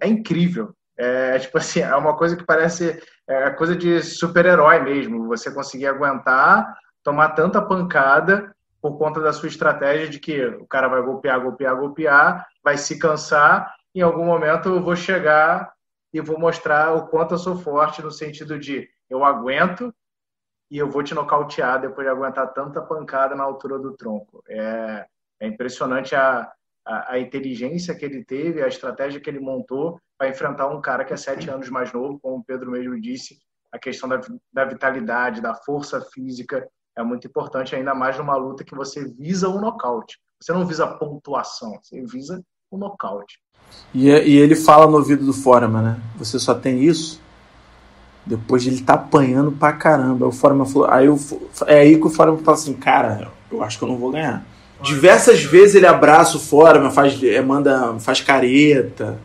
é 0.00 0.08
incrível. 0.08 0.74
É 1.02 1.38
tipo 1.38 1.56
assim, 1.56 1.80
é 1.80 1.96
uma 1.96 2.14
coisa 2.14 2.36
que 2.36 2.44
parece 2.44 3.02
é 3.26 3.48
coisa 3.50 3.74
de 3.74 4.02
super-herói 4.02 4.80
mesmo. 4.80 5.28
Você 5.28 5.50
conseguir 5.50 5.86
aguentar, 5.86 6.76
tomar 7.02 7.30
tanta 7.30 7.62
pancada 7.62 8.54
por 8.82 8.98
conta 8.98 9.18
da 9.18 9.32
sua 9.32 9.48
estratégia 9.48 10.10
de 10.10 10.18
que 10.18 10.44
o 10.44 10.66
cara 10.66 10.88
vai 10.88 11.00
golpear, 11.00 11.40
golpear, 11.40 11.74
golpear, 11.74 12.46
vai 12.62 12.76
se 12.76 12.98
cansar. 12.98 13.74
Em 13.94 14.02
algum 14.02 14.26
momento 14.26 14.68
eu 14.68 14.82
vou 14.82 14.94
chegar 14.94 15.72
e 16.12 16.20
vou 16.20 16.38
mostrar 16.38 16.92
o 16.94 17.06
quanto 17.06 17.32
eu 17.32 17.38
sou 17.38 17.56
forte 17.56 18.02
no 18.02 18.10
sentido 18.10 18.58
de 18.58 18.86
eu 19.08 19.24
aguento 19.24 19.94
e 20.70 20.76
eu 20.76 20.90
vou 20.90 21.02
te 21.02 21.14
nocautear 21.14 21.80
depois 21.80 22.06
de 22.06 22.12
aguentar 22.12 22.52
tanta 22.52 22.82
pancada 22.82 23.34
na 23.34 23.44
altura 23.44 23.78
do 23.78 23.96
tronco. 23.96 24.42
É, 24.48 25.06
é 25.40 25.46
impressionante 25.46 26.14
a, 26.14 26.50
a, 26.86 27.14
a, 27.14 27.18
inteligência 27.18 27.94
que 27.94 28.04
ele 28.04 28.24
teve, 28.24 28.62
a 28.62 28.68
estratégia 28.68 29.20
que 29.20 29.28
ele 29.28 29.40
montou 29.40 30.00
para 30.18 30.28
enfrentar 30.28 30.68
um 30.68 30.80
cara 30.80 31.04
que 31.04 31.12
é 31.12 31.16
sete 31.16 31.48
anos 31.50 31.68
mais 31.68 31.92
novo, 31.92 32.18
como 32.20 32.36
o 32.36 32.44
Pedro 32.44 32.70
mesmo 32.70 33.00
disse, 33.00 33.38
a 33.72 33.78
questão 33.78 34.08
da, 34.08 34.20
da 34.52 34.64
vitalidade, 34.64 35.40
da 35.40 35.54
força 35.54 36.00
física 36.00 36.68
é 36.96 37.02
muito 37.02 37.26
importante, 37.26 37.74
ainda 37.74 37.94
mais 37.94 38.18
numa 38.18 38.36
luta 38.36 38.64
que 38.64 38.74
você 38.74 39.04
visa 39.04 39.48
o 39.48 39.56
um 39.56 39.60
nocaute. 39.60 40.18
Você 40.40 40.52
não 40.52 40.66
visa 40.66 40.86
pontuação, 40.86 41.78
você 41.80 42.02
visa 42.04 42.42
o 42.70 42.76
um 42.76 42.78
nocaute. 42.78 43.38
E, 43.94 44.08
e, 44.08 44.36
ele 44.36 44.56
fala 44.56 44.90
no 44.90 44.96
ouvido 44.96 45.24
do 45.24 45.32
Foreman, 45.32 45.82
né? 45.82 46.00
Você 46.16 46.38
só 46.38 46.54
tem 46.54 46.82
isso 46.82 47.20
depois 48.26 48.62
de 48.62 48.70
ele 48.70 48.82
tá 48.82 48.94
apanhando 48.94 49.52
pra 49.52 49.72
caramba. 49.72 50.26
O 50.26 50.32
Foreman 50.32 50.66
falou, 50.66 50.88
aí 50.88 51.06
eu, 51.06 51.18
é 51.66 51.80
aí 51.80 51.98
que 51.98 52.06
o 52.06 52.10
Foreman 52.10 52.42
fala 52.42 52.56
assim, 52.56 52.74
cara, 52.74 53.30
eu 53.50 53.62
acho 53.62 53.78
que 53.78 53.84
eu 53.84 53.88
não 53.88 53.96
vou 53.96 54.10
ganhar. 54.10 54.44
Diversas 54.82 55.42
vezes 55.42 55.74
ele 55.74 55.86
abraça 55.86 56.36
o 56.36 56.40
Foreman, 56.40 56.90
faz, 56.90 57.22
é, 57.22 57.40
manda, 57.40 57.98
faz 57.98 58.20
careta, 58.20 59.18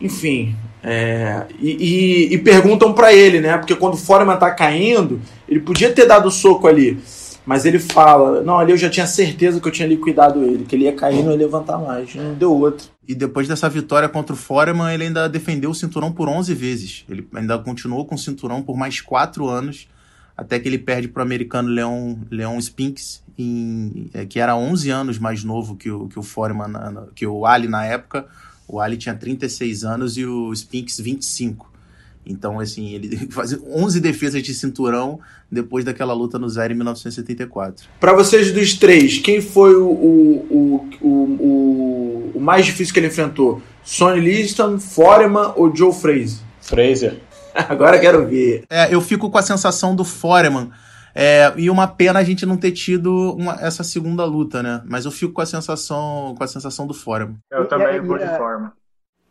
enfim. 0.00 0.54
É, 0.82 1.46
e, 1.58 1.70
e, 1.70 2.34
e, 2.34 2.38
perguntam 2.38 2.92
para 2.92 3.12
ele, 3.12 3.40
né? 3.40 3.58
Porque 3.58 3.74
quando 3.74 3.94
o 3.94 3.98
Foreman 3.98 4.36
tá 4.36 4.50
caindo, 4.52 5.20
ele 5.48 5.60
podia 5.60 5.92
ter 5.92 6.06
dado 6.06 6.30
soco 6.30 6.68
ali. 6.68 6.98
Mas 7.44 7.64
ele 7.64 7.78
fala, 7.78 8.40
não, 8.42 8.58
ali 8.58 8.72
eu 8.72 8.76
já 8.76 8.90
tinha 8.90 9.06
certeza 9.06 9.60
que 9.60 9.68
eu 9.68 9.72
tinha 9.72 9.86
liquidado 9.86 10.42
ele, 10.42 10.64
que 10.64 10.74
ele 10.74 10.84
ia 10.84 10.92
cair 10.92 11.20
e 11.20 11.22
não 11.22 11.30
ia 11.30 11.38
levantar 11.38 11.78
mais. 11.78 12.12
Não 12.14 12.34
deu 12.34 12.52
outro. 12.52 12.88
E 13.06 13.14
depois 13.14 13.46
dessa 13.46 13.68
vitória 13.68 14.08
contra 14.08 14.34
o 14.34 14.36
Foreman, 14.36 14.92
ele 14.92 15.04
ainda 15.04 15.28
defendeu 15.28 15.70
o 15.70 15.74
cinturão 15.74 16.10
por 16.10 16.28
11 16.28 16.52
vezes. 16.54 17.04
Ele 17.08 17.26
ainda 17.34 17.56
continuou 17.58 18.04
com 18.04 18.16
o 18.16 18.18
cinturão 18.18 18.62
por 18.62 18.76
mais 18.76 19.00
4 19.00 19.46
anos, 19.48 19.88
até 20.36 20.58
que 20.58 20.68
ele 20.68 20.78
perde 20.78 21.08
para 21.08 21.20
o 21.20 21.22
americano 21.22 21.68
Leon, 21.68 22.16
Leon 22.30 22.58
Spinks, 22.58 23.22
em, 23.38 24.10
é, 24.12 24.26
que 24.26 24.38
era 24.38 24.56
11 24.56 24.90
anos 24.90 25.18
mais 25.18 25.42
novo 25.42 25.76
que 25.76 25.90
o, 25.90 26.08
que 26.08 26.18
o 26.18 26.22
Foreman, 26.22 27.08
que 27.14 27.26
o 27.26 27.46
Ali 27.46 27.68
na 27.68 27.84
época. 27.84 28.26
O 28.68 28.80
Ali 28.80 28.96
tinha 28.96 29.14
36 29.14 29.84
anos 29.84 30.16
e 30.16 30.26
o 30.26 30.52
Spinks 30.52 30.98
25. 30.98 31.72
Então, 32.26 32.58
assim, 32.58 32.90
ele 32.90 33.16
fazia 33.30 33.58
11 33.64 34.00
defesas 34.00 34.42
de 34.42 34.52
cinturão 34.52 35.20
depois 35.50 35.84
daquela 35.84 36.12
luta 36.12 36.38
no 36.38 36.48
Zero 36.48 36.72
em 36.72 36.76
1974. 36.76 37.88
Para 38.00 38.12
vocês 38.12 38.52
dos 38.52 38.74
três, 38.74 39.18
quem 39.18 39.40
foi 39.40 39.76
o, 39.76 39.86
o, 39.86 40.88
o, 41.00 41.06
o, 41.06 42.32
o 42.34 42.40
mais 42.40 42.66
difícil 42.66 42.92
que 42.92 42.98
ele 42.98 43.06
enfrentou? 43.06 43.62
Sonny 43.84 44.20
Liston, 44.20 44.78
Foreman 44.80 45.52
ou 45.54 45.74
Joe 45.74 45.92
Frazier? 45.92 46.40
Frazier. 46.60 47.20
Agora 47.68 47.98
quero 47.98 48.26
ver. 48.26 48.64
É, 48.68 48.92
eu 48.94 49.00
fico 49.00 49.30
com 49.30 49.38
a 49.38 49.42
sensação 49.42 49.94
do 49.94 50.04
Foreman. 50.04 50.70
É, 51.14 51.50
e 51.56 51.70
uma 51.70 51.88
pena 51.88 52.18
a 52.18 52.22
gente 52.22 52.44
não 52.44 52.58
ter 52.58 52.72
tido 52.72 53.34
uma, 53.38 53.54
essa 53.54 53.82
segunda 53.82 54.24
luta, 54.24 54.62
né? 54.62 54.82
Mas 54.84 55.06
eu 55.06 55.10
fico 55.10 55.32
com 55.32 55.40
a 55.40 55.46
sensação, 55.46 56.34
com 56.36 56.44
a 56.44 56.46
sensação 56.46 56.86
do 56.86 56.92
Foreman. 56.92 57.38
Eu 57.50 57.66
também 57.66 57.98
vou 58.00 58.18
de 58.18 58.28
forma. 58.36 58.74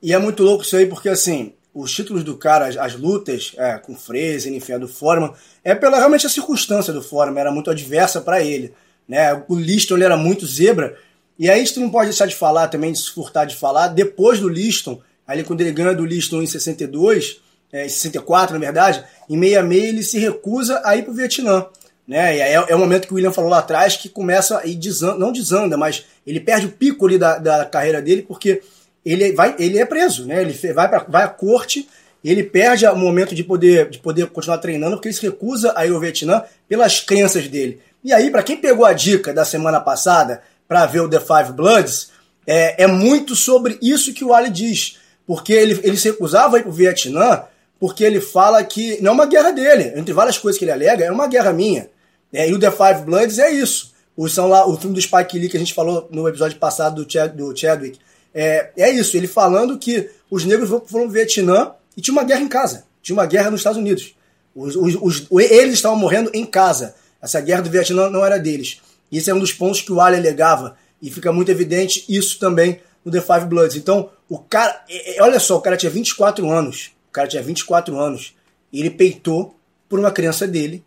E 0.02 0.12
é 0.12 0.18
muito 0.18 0.42
louco 0.42 0.64
isso 0.64 0.76
aí, 0.76 0.88
porque 0.88 1.10
assim, 1.10 1.54
os 1.74 1.92
títulos 1.92 2.24
do 2.24 2.36
cara, 2.38 2.68
as, 2.68 2.76
as 2.76 2.96
lutas 2.96 3.54
é, 3.58 3.78
com 3.78 3.94
o 3.94 3.96
Fraser, 3.96 4.52
enfim, 4.52 4.74
a 4.74 4.78
do 4.80 4.88
Foreman, 4.88 5.32
é 5.64 5.76
pela 5.76 5.98
realmente 5.98 6.26
a 6.26 6.30
circunstância 6.30 6.92
do 6.92 7.04
Foreman, 7.04 7.40
era 7.40 7.52
muito 7.52 7.70
adversa 7.70 8.20
para 8.20 8.42
ele. 8.42 8.74
Né? 9.08 9.44
O 9.48 9.56
Liston 9.56 9.96
ele 9.96 10.06
era 10.06 10.18
muito 10.18 10.48
zebra. 10.48 10.98
E 11.38 11.50
aí 11.50 11.64
tu 11.66 11.80
não 11.80 11.92
pode 11.92 12.10
deixar 12.10 12.26
de 12.26 12.36
falar 12.36 12.68
também, 12.70 12.94
de 12.94 13.00
se 13.00 13.12
furtar 13.12 13.46
de 13.46 13.56
falar, 13.56 13.90
depois 13.90 14.40
do 14.40 14.50
Liston, 14.50 15.02
ali 15.28 15.44
quando 15.44 15.62
ele 15.62 15.72
ganha 15.72 15.94
do 15.94 16.06
Liston 16.06 16.42
em 16.42 16.48
62, 16.48 17.42
é, 17.76 17.86
em 17.86 17.90
64 17.90 18.54
na 18.54 18.60
verdade, 18.60 19.04
em 19.30 19.40
66 19.40 19.84
ele 19.84 20.04
se 20.04 20.20
recusa 20.20 20.82
a 20.84 20.96
ir 20.96 21.04
pro 21.04 21.14
Vietnã. 21.14 21.66
Né? 22.08 22.38
E 22.38 22.40
é, 22.40 22.54
é 22.54 22.76
o 22.76 22.80
momento 22.80 23.08
que 23.08 23.14
o 23.14 23.16
William 23.16 23.32
falou 23.32 23.50
lá 23.50 23.60
atrás 23.60 23.98
que 23.98 24.10
começa 24.10 24.62
e 24.64 24.76
desanda, 24.76 25.18
não 25.18 25.32
desanda, 25.32 25.76
mas 25.76 26.06
ele 26.26 26.40
perde 26.40 26.68
o 26.68 26.72
pico 26.72 27.06
ali 27.06 27.18
da, 27.18 27.38
da 27.38 27.66
carreira 27.66 28.02
dele 28.02 28.22
porque 28.22 28.62
ele, 29.04 29.32
vai, 29.34 29.56
ele 29.60 29.78
é 29.78 29.86
preso, 29.86 30.26
né? 30.26 30.42
Ele 30.42 30.54
vai, 30.74 30.88
pra, 30.88 31.06
vai 31.08 31.24
à 31.24 31.28
corte 31.28 31.88
ele 32.30 32.44
perde 32.44 32.88
o 32.88 32.96
momento 32.96 33.36
de 33.36 33.44
poder, 33.44 33.88
de 33.90 34.00
poder 34.00 34.28
continuar 34.28 34.58
treinando 34.58 34.96
porque 34.96 35.10
ele 35.10 35.16
se 35.16 35.22
recusa 35.22 35.74
a 35.76 35.86
ir 35.86 35.92
ao 35.92 36.00
Vietnã 36.00 36.42
pelas 36.68 37.00
crenças 37.00 37.48
dele. 37.48 37.80
E 38.04 38.12
aí, 38.12 38.32
para 38.32 38.42
quem 38.42 38.58
pegou 38.58 38.84
a 38.84 38.94
dica 38.94 39.32
da 39.32 39.46
semana 39.46 39.80
passada 39.80 40.42
para 40.68 40.88
ver 40.88 41.02
o 41.02 41.10
The 41.10 41.20
Five 41.20 41.54
Bloods, 41.54 42.10
é, 42.48 42.84
é, 42.84 42.88
muito 42.88 43.36
sobre 43.36 43.78
isso 43.82 44.14
que 44.14 44.24
o 44.24 44.34
Ali 44.34 44.50
diz. 44.50 44.98
Porque 45.28 45.54
ele, 45.54 45.80
ele 45.84 45.98
se 45.98 46.10
recusava 46.10 46.58
a 46.58 46.60
ir 46.60 46.64
para 46.64 46.70
o 46.70 46.74
Vietnã 46.74 47.44
porque 47.80 48.04
ele 48.04 48.22
fala 48.22 48.64
que 48.64 49.02
não 49.02 49.12
é 49.12 49.14
uma 49.14 49.26
guerra 49.26 49.52
dele. 49.52 49.94
Entre 49.96 50.14
várias 50.14 50.38
coisas 50.38 50.58
que 50.58 50.66
ele 50.66 50.72
alega, 50.72 51.04
é 51.04 51.12
uma 51.12 51.28
guerra 51.28 51.54
minha. 51.54 51.90
É, 52.32 52.50
e 52.50 52.54
o 52.54 52.60
The 52.60 52.72
Five 52.72 53.06
Bloods 53.06 53.40
é 53.40 53.52
isso. 53.52 53.94
O, 54.16 54.28
são 54.30 54.48
lá, 54.48 54.68
o 54.68 54.78
filme 54.78 54.96
do 54.96 55.02
Spike 55.02 55.38
Lee 55.38 55.50
que 55.50 55.58
a 55.58 55.60
gente 55.60 55.74
falou 55.74 56.08
no 56.12 56.28
episódio 56.28 56.58
passado 56.58 57.04
do, 57.04 57.12
Chad, 57.12 57.34
do 57.34 57.56
Chadwick. 57.56 58.00
É, 58.34 58.72
é 58.78 58.90
isso, 58.92 59.16
ele 59.16 59.28
falando 59.28 59.78
que 59.78 60.10
os 60.30 60.44
negros 60.46 60.70
foram 60.70 60.82
pro 60.86 61.10
Vietnã 61.10 61.72
e 61.96 62.02
tinha 62.02 62.14
uma 62.14 62.24
guerra 62.24 62.42
em 62.42 62.48
casa. 62.48 62.86
Tinha 63.02 63.16
uma 63.16 63.26
guerra 63.26 63.52
nos 63.52 63.60
Estados 63.60 63.80
Unidos. 63.80 64.16
Os, 64.56 64.76
os, 64.76 64.96
os, 65.02 65.28
eles 65.32 65.76
estavam 65.76 65.98
morrendo 65.98 66.32
em 66.34 66.46
casa. 66.46 66.96
Essa 67.22 67.40
guerra 67.42 67.62
do 67.62 67.70
Vietnã 67.70 68.10
não 68.10 68.26
era 68.26 68.38
deles. 68.38 68.82
Esse 69.12 69.30
é 69.30 69.34
um 69.34 69.40
dos 69.40 69.54
pontos 69.54 69.82
que 69.82 69.92
o 69.92 70.02
Ali 70.02 70.18
alegava. 70.18 70.76
E 71.02 71.12
fica 71.12 71.32
muito 71.32 71.52
evidente 71.52 72.06
isso 72.08 72.40
também 72.40 72.80
no 73.04 73.12
The 73.12 73.22
Five 73.22 73.46
Bloods. 73.46 73.76
Então, 73.76 74.10
o 74.30 74.40
cara. 74.40 74.84
É, 74.90 75.18
é, 75.18 75.24
olha 75.24 75.40
só, 75.40 75.58
o 75.58 75.62
cara 75.62 75.78
tinha 75.78 75.90
24 75.90 76.50
anos. 76.50 76.92
Cara 77.16 77.30
tinha 77.30 77.42
24 77.42 77.98
anos. 77.98 78.36
E 78.74 78.82
ele 78.82 78.90
peitou 78.90 79.56
por 79.88 79.98
uma 80.00 80.12
criança 80.12 80.46
dele, 80.46 80.84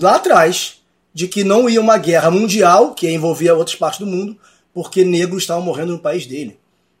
lá 0.00 0.14
atrás, 0.14 0.80
de 1.12 1.26
que 1.26 1.42
não 1.42 1.68
ia 1.68 1.80
uma 1.80 1.98
guerra 1.98 2.30
mundial, 2.30 2.94
que 2.94 3.10
envolvia 3.10 3.54
outras 3.54 3.74
partes 3.74 3.98
do 3.98 4.06
mundo, 4.06 4.38
porque 4.72 5.04
negros 5.04 5.42
estavam 5.42 5.64
morrendo 5.64 5.92
no 5.92 5.98
país 5.98 6.24
dele. 6.24 6.56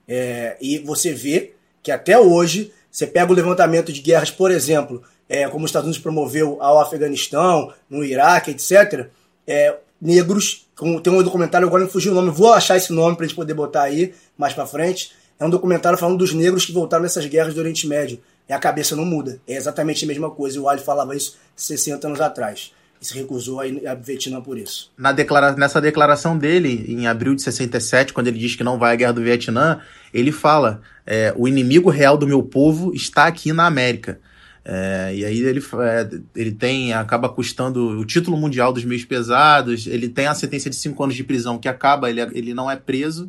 É, 0.08 0.56
e 0.60 0.78
você 0.80 1.12
vê 1.12 1.52
que 1.80 1.92
até 1.92 2.18
hoje 2.18 2.72
você 2.90 3.06
pega 3.06 3.30
o 3.30 3.34
levantamento 3.34 3.92
de 3.92 4.00
guerras, 4.00 4.32
por 4.32 4.50
exemplo, 4.50 5.02
é, 5.28 5.48
como 5.48 5.64
os 5.64 5.68
Estados 5.68 5.86
Unidos 5.86 6.02
promoveu 6.02 6.58
ao 6.60 6.80
Afeganistão, 6.80 7.72
no 7.88 8.04
Iraque, 8.04 8.50
etc. 8.50 9.06
É, 9.46 9.76
negros, 10.00 10.66
tem 11.04 11.12
um 11.12 11.22
documentário, 11.22 11.68
agora 11.68 11.84
me 11.84 11.90
fugiu 11.90 12.10
o 12.10 12.14
nome, 12.16 12.30
vou 12.30 12.52
achar 12.52 12.76
esse 12.76 12.92
nome 12.92 13.14
para 13.14 13.24
a 13.24 13.28
gente 13.28 13.36
poder 13.36 13.54
botar 13.54 13.82
aí 13.82 14.12
mais 14.36 14.52
para 14.52 14.66
frente. 14.66 15.12
É 15.38 15.44
um 15.44 15.50
documentário 15.50 15.98
falando 15.98 16.18
dos 16.18 16.34
negros 16.34 16.66
que 16.66 16.72
voltaram 16.72 17.02
nessas 17.02 17.26
guerras 17.26 17.54
do 17.54 17.60
Oriente 17.60 17.86
Médio. 17.86 18.20
E 18.48 18.52
a 18.52 18.58
cabeça 18.58 18.96
não 18.96 19.04
muda. 19.04 19.40
É 19.46 19.56
exatamente 19.56 20.04
a 20.04 20.08
mesma 20.08 20.30
coisa. 20.30 20.60
O 20.60 20.68
Ali 20.68 20.80
falava 20.80 21.16
isso 21.16 21.38
60 21.56 22.06
anos 22.06 22.20
atrás. 22.20 22.72
E 23.00 23.06
se 23.06 23.14
recusou 23.14 23.60
a 23.60 23.94
Vietnã 23.94 24.40
por 24.40 24.56
isso. 24.56 24.92
Na 24.96 25.10
declara 25.10 25.52
nessa 25.52 25.80
declaração 25.80 26.38
dele, 26.38 26.84
em 26.88 27.06
abril 27.06 27.34
de 27.34 27.42
67, 27.42 28.12
quando 28.12 28.28
ele 28.28 28.38
diz 28.38 28.54
que 28.54 28.62
não 28.62 28.78
vai 28.78 28.92
à 28.92 28.96
guerra 28.96 29.12
do 29.12 29.22
Vietnã, 29.22 29.80
ele 30.14 30.30
fala: 30.30 30.80
é, 31.04 31.34
o 31.36 31.48
inimigo 31.48 31.90
real 31.90 32.16
do 32.16 32.26
meu 32.26 32.42
povo 32.42 32.94
está 32.94 33.26
aqui 33.26 33.52
na 33.52 33.66
América. 33.66 34.20
É, 34.64 35.12
e 35.14 35.24
aí 35.24 35.40
ele, 35.40 35.60
é, 35.60 36.08
ele 36.36 36.52
tem, 36.52 36.92
acaba 36.92 37.28
custando 37.28 37.98
o 37.98 38.04
título 38.04 38.36
mundial 38.36 38.72
dos 38.72 38.84
meios 38.84 39.04
pesados, 39.04 39.88
ele 39.88 40.08
tem 40.08 40.26
a 40.26 40.34
sentença 40.34 40.70
de 40.70 40.76
5 40.76 41.02
anos 41.02 41.16
de 41.16 41.24
prisão 41.24 41.58
que 41.58 41.68
acaba, 41.68 42.08
ele, 42.08 42.20
ele 42.20 42.54
não 42.54 42.70
é 42.70 42.76
preso, 42.76 43.28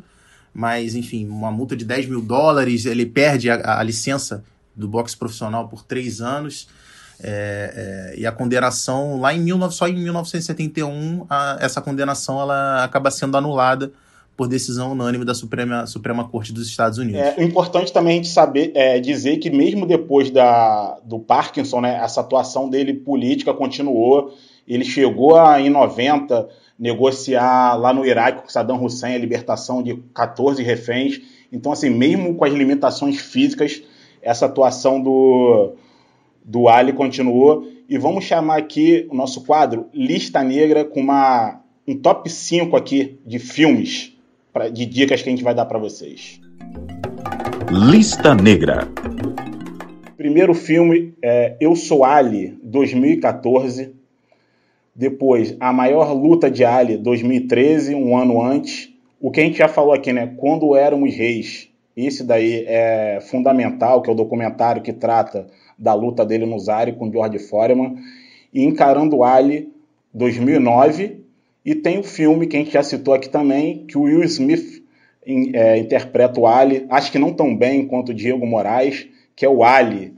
mas 0.52 0.94
enfim, 0.94 1.26
uma 1.26 1.50
multa 1.50 1.74
de 1.74 1.84
10 1.84 2.06
mil 2.06 2.22
dólares, 2.22 2.86
ele 2.86 3.04
perde 3.04 3.50
a, 3.50 3.80
a 3.80 3.82
licença 3.82 4.44
do 4.74 4.88
boxe 4.88 5.16
profissional 5.16 5.68
por 5.68 5.82
3 5.82 6.20
anos. 6.20 6.68
É, 7.22 8.12
é, 8.16 8.20
e 8.20 8.26
a 8.26 8.32
condenação 8.32 9.20
lá 9.20 9.32
em 9.32 9.44
19, 9.44 9.74
só 9.74 9.86
em 9.86 9.94
1971 9.94 11.24
a, 11.30 11.58
essa 11.60 11.80
condenação 11.80 12.40
ela 12.40 12.82
acaba 12.82 13.08
sendo 13.08 13.36
anulada 13.36 13.92
por 14.36 14.48
decisão 14.48 14.92
unânime 14.92 15.24
da 15.24 15.32
Suprema, 15.32 15.86
Suprema 15.86 16.28
Corte 16.28 16.52
dos 16.52 16.66
Estados 16.66 16.98
Unidos. 16.98 17.20
É, 17.20 17.36
o 17.38 17.42
importante 17.42 17.92
também 17.92 18.14
a 18.14 18.16
gente 18.16 18.28
saber 18.28 18.72
é, 18.74 18.98
dizer 18.98 19.36
que 19.36 19.48
mesmo 19.48 19.86
depois 19.86 20.30
da, 20.30 20.98
do 21.04 21.20
Parkinson, 21.20 21.80
né, 21.80 22.00
essa 22.02 22.20
atuação 22.20 22.68
dele 22.68 22.94
política 22.94 23.54
continuou. 23.54 24.34
Ele 24.66 24.84
chegou 24.84 25.36
a, 25.36 25.60
em 25.60 25.70
90 25.70 26.48
negociar 26.78 27.76
lá 27.76 27.92
no 27.92 28.04
Iraque 28.04 28.42
com 28.42 28.48
Saddam 28.48 28.82
Hussein 28.82 29.14
a 29.14 29.18
libertação 29.18 29.82
de 29.82 29.96
14 30.14 30.62
reféns. 30.62 31.20
Então, 31.52 31.70
assim, 31.70 31.90
mesmo 31.90 32.34
com 32.34 32.44
as 32.44 32.52
limitações 32.52 33.20
físicas, 33.20 33.82
essa 34.24 34.46
atuação 34.46 35.00
do, 35.00 35.74
do 36.44 36.68
Ali 36.68 36.92
continuou. 36.92 37.68
E 37.88 37.98
vamos 37.98 38.24
chamar 38.24 38.56
aqui 38.56 39.06
o 39.10 39.14
nosso 39.14 39.44
quadro 39.44 39.86
Lista 39.92 40.42
Negra 40.42 40.84
com 40.84 41.00
uma, 41.00 41.60
um 41.86 41.96
top 41.96 42.30
5 42.30 42.74
aqui 42.76 43.18
de 43.26 43.38
filmes 43.38 44.16
pra, 44.52 44.68
de 44.70 44.86
dicas 44.86 45.20
que 45.20 45.28
a 45.28 45.32
gente 45.32 45.44
vai 45.44 45.54
dar 45.54 45.66
para 45.66 45.78
vocês. 45.78 46.40
Lista 47.70 48.34
Negra. 48.34 48.88
Primeiro 50.16 50.54
filme 50.54 51.12
é 51.22 51.56
Eu 51.60 51.76
Sou 51.76 52.04
Ali, 52.04 52.58
2014. 52.62 53.94
Depois, 54.96 55.56
A 55.60 55.72
Maior 55.72 56.14
Luta 56.14 56.50
de 56.50 56.64
Ali, 56.64 56.96
2013, 56.96 57.94
um 57.94 58.16
ano 58.16 58.40
antes. 58.40 58.90
O 59.20 59.30
que 59.30 59.40
a 59.40 59.44
gente 59.44 59.58
já 59.58 59.68
falou 59.68 59.92
aqui, 59.92 60.12
né? 60.12 60.32
Quando 60.36 60.76
Éramos 60.76 61.14
Reis. 61.14 61.68
Esse 61.96 62.24
daí 62.24 62.64
é 62.66 63.20
fundamental, 63.20 64.02
que 64.02 64.10
é 64.10 64.12
o 64.12 64.16
documentário 64.16 64.82
que 64.82 64.92
trata 64.92 65.46
da 65.78 65.94
luta 65.94 66.24
dele 66.24 66.46
no 66.46 66.58
Zari 66.58 66.92
com 66.92 67.10
George 67.10 67.38
Foreman. 67.38 67.96
E 68.52 68.64
Encarando 68.64 69.22
Ali, 69.22 69.72
2009. 70.12 71.24
E 71.64 71.74
tem 71.74 71.98
o 71.98 72.02
filme 72.02 72.46
que 72.46 72.56
a 72.56 72.60
gente 72.60 72.72
já 72.72 72.82
citou 72.82 73.14
aqui 73.14 73.28
também, 73.28 73.86
que 73.86 73.96
o 73.96 74.02
Will 74.02 74.22
Smith 74.24 74.84
é, 75.26 75.78
interpreta 75.78 76.38
o 76.38 76.46
Ali, 76.46 76.86
acho 76.90 77.10
que 77.10 77.18
não 77.18 77.32
tão 77.32 77.56
bem 77.56 77.86
quanto 77.86 78.10
o 78.10 78.14
Diego 78.14 78.46
Moraes, 78.46 79.06
que 79.34 79.44
é 79.44 79.48
o 79.48 79.64
Ali. 79.64 80.14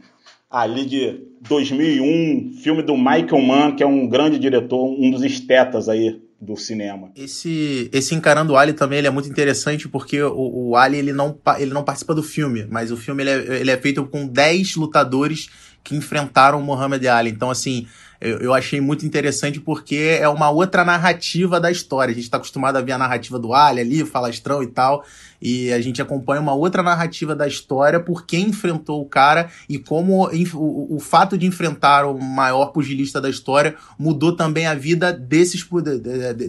Ali 0.51 0.85
de 0.85 1.21
2001, 1.43 2.55
filme 2.63 2.83
do 2.83 2.97
Michael 2.97 3.43
Mann, 3.43 3.77
que 3.77 3.83
é 3.83 3.87
um 3.87 4.09
grande 4.09 4.39
diretor, 4.39 4.85
um 4.85 5.11
dos 5.11 5.23
estetas 5.23 5.89
aí 5.89 6.21
do 6.41 6.57
cinema. 6.57 7.11
Esse, 7.17 7.89
esse 7.93 8.15
Encarando 8.15 8.53
o 8.53 8.57
Ali 8.57 8.73
também 8.73 8.99
ele 8.99 9.07
é 9.07 9.11
muito 9.11 9.29
interessante 9.29 9.89
porque 9.89 10.23
o, 10.23 10.71
o 10.71 10.77
Ali 10.77 10.99
ele 10.99 11.13
não, 11.13 11.39
ele 11.59 11.73
não 11.73 11.83
participa 11.83 12.15
do 12.15 12.23
filme, 12.23 12.67
mas 12.71 12.91
o 12.91 12.97
filme 12.97 13.23
ele 13.23 13.31
é, 13.31 13.61
ele 13.61 13.71
é 13.71 13.77
feito 13.77 14.05
com 14.07 14.27
10 14.27 14.77
lutadores 14.77 15.49
que 15.87 15.95
enfrentaram 15.95 16.59
o 16.59 16.63
Muhammad 16.63 17.07
Ali. 17.07 17.31
Então, 17.31 17.49
assim, 17.49 17.87
eu, 18.21 18.39
eu, 18.39 18.53
achei 18.53 18.81
muito 18.81 19.07
interessante 19.07 19.61
porque 19.61 20.19
é 20.21 20.29
uma 20.29 20.51
outra 20.51 20.85
narrativa 20.85 21.61
da 21.61 21.71
história. 21.71 22.11
A 22.11 22.15
gente 22.15 22.25
está 22.25 22.39
acostumado 22.39 22.77
a 22.77 22.81
ver 22.81 22.91
a 22.91 22.99
narrativa 22.99 23.39
do 23.39 23.55
Ali 23.55 23.81
ali, 23.81 24.05
falastrão 24.05 24.65
e 24.65 24.67
tal, 24.67 25.05
e 25.41 25.73
a 25.73 25.81
gente 25.81 26.03
acompanha 26.03 26.41
uma 26.41 26.55
outra 26.55 26.83
narrativa 26.83 27.37
da 27.37 27.47
história 27.47 28.01
por 28.01 28.27
quem 28.27 28.49
enfrentou 28.49 29.01
o 29.01 29.05
cara 29.05 29.49
e 29.69 29.79
como 29.79 30.29
o, 30.29 30.97
o 30.97 30.99
fato 30.99 31.39
de 31.39 31.47
enfrentar 31.47 32.05
o 32.05 32.19
maior 32.19 32.73
pugilista 32.73 33.21
da 33.21 33.31
história 33.31 33.77
mudou 33.97 34.35
também 34.35 34.67
a 34.67 34.75
vida 34.75 35.13
desses, 35.13 35.65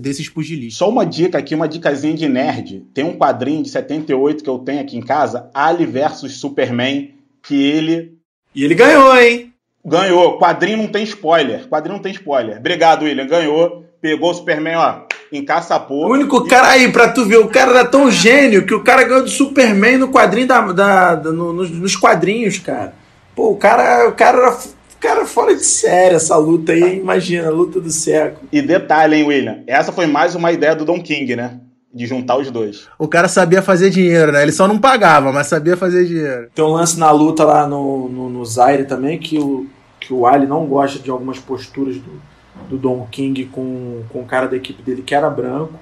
desses 0.01 0.27
pugilistas. 0.29 0.79
Só 0.79 0.89
uma 0.89 1.05
dica 1.05 1.37
aqui, 1.37 1.53
uma 1.53 1.67
dicasinha 1.67 2.15
de 2.15 2.27
nerd. 2.27 2.87
Tem 2.91 3.03
um 3.03 3.15
quadrinho 3.15 3.61
de 3.61 3.69
78 3.69 4.43
que 4.43 4.49
eu 4.49 4.57
tenho 4.57 4.81
aqui 4.81 4.97
em 4.97 5.01
casa, 5.01 5.47
Ali 5.53 5.85
versus 5.85 6.39
Superman, 6.39 7.13
que 7.43 7.55
ele... 7.55 8.16
E 8.57 8.63
ele 8.63 8.73
ganhou, 8.73 9.15
hein? 9.15 9.53
Ganhou. 9.85 10.39
Quadrinho 10.39 10.79
não 10.79 10.87
tem 10.87 11.03
spoiler. 11.03 11.69
Quadrinho 11.69 11.97
não 11.97 12.01
tem 12.01 12.11
spoiler. 12.11 12.57
Obrigado, 12.57 13.03
William. 13.03 13.27
Ganhou. 13.27 13.85
Pegou 14.01 14.31
o 14.31 14.33
Superman, 14.33 14.77
ó, 14.77 15.01
encaçapou. 15.31 16.07
O 16.07 16.13
único 16.13 16.43
e... 16.43 16.49
cara 16.49 16.69
aí, 16.69 16.91
pra 16.91 17.09
tu 17.09 17.23
ver, 17.23 17.37
o 17.37 17.49
cara 17.49 17.69
era 17.69 17.85
tão 17.85 18.09
gênio 18.09 18.65
que 18.65 18.73
o 18.73 18.83
cara 18.83 19.03
ganhou 19.03 19.23
do 19.23 19.29
Superman 19.29 19.99
no 19.99 20.09
quadrinho 20.09 20.47
da. 20.47 20.61
da, 20.71 21.15
da 21.15 21.31
no, 21.31 21.53
nos, 21.53 21.69
nos, 21.69 21.95
quadrinhos, 21.95 22.57
cara. 22.57 22.95
Pô, 23.35 23.51
o 23.51 23.57
cara, 23.57 24.09
o 24.09 24.13
cara 24.13 24.37
era. 24.39 24.57
Cara, 24.99 25.25
fora 25.27 25.53
de 25.55 25.63
série 25.63 26.15
essa 26.15 26.35
luta 26.35 26.71
aí, 26.71 26.97
imagina, 26.97 27.49
a 27.49 27.51
luta 27.51 27.79
do 27.79 27.91
século. 27.91 28.47
E 28.51 28.59
detalhe, 28.59 29.17
hein, 29.17 29.23
William? 29.25 29.59
Essa 29.67 29.91
foi 29.91 30.07
mais 30.07 30.33
uma 30.33 30.51
ideia 30.51 30.75
do 30.75 30.83
Don 30.83 30.99
King, 30.99 31.35
né? 31.35 31.59
De 31.97 32.05
juntar 32.05 32.37
os 32.37 32.51
dois. 32.51 32.87
O 32.99 33.07
cara 33.07 33.27
sabia 33.27 33.61
fazer 33.61 33.89
dinheiro, 33.89 34.31
né? 34.31 34.43
Ele 34.43 34.51
só 34.51 34.67
não 34.67 34.77
pagava, 34.77 35.33
mas 35.33 35.47
sabia 35.47 35.75
fazer 35.75 36.05
dinheiro. 36.05 36.49
Tem 36.53 36.63
um 36.63 36.69
lance 36.69 36.99
na 36.99 37.09
luta 37.09 37.43
lá 37.43 37.67
no, 37.67 38.07
no, 38.07 38.29
no 38.29 38.45
Zaire 38.45 38.85
também 38.85 39.17
que 39.17 39.39
o, 39.39 39.65
que 39.99 40.13
o 40.13 40.27
Ali 40.27 40.45
não 40.45 40.67
gosta 40.67 40.99
de 40.99 41.09
algumas 41.09 41.39
posturas 41.39 41.95
do, 41.97 42.21
do 42.69 42.77
Don 42.77 43.07
King 43.09 43.45
com, 43.45 44.03
com 44.09 44.21
o 44.21 44.25
cara 44.25 44.47
da 44.47 44.55
equipe 44.55 44.83
dele 44.83 45.01
que 45.01 45.15
era 45.15 45.27
branco. 45.27 45.73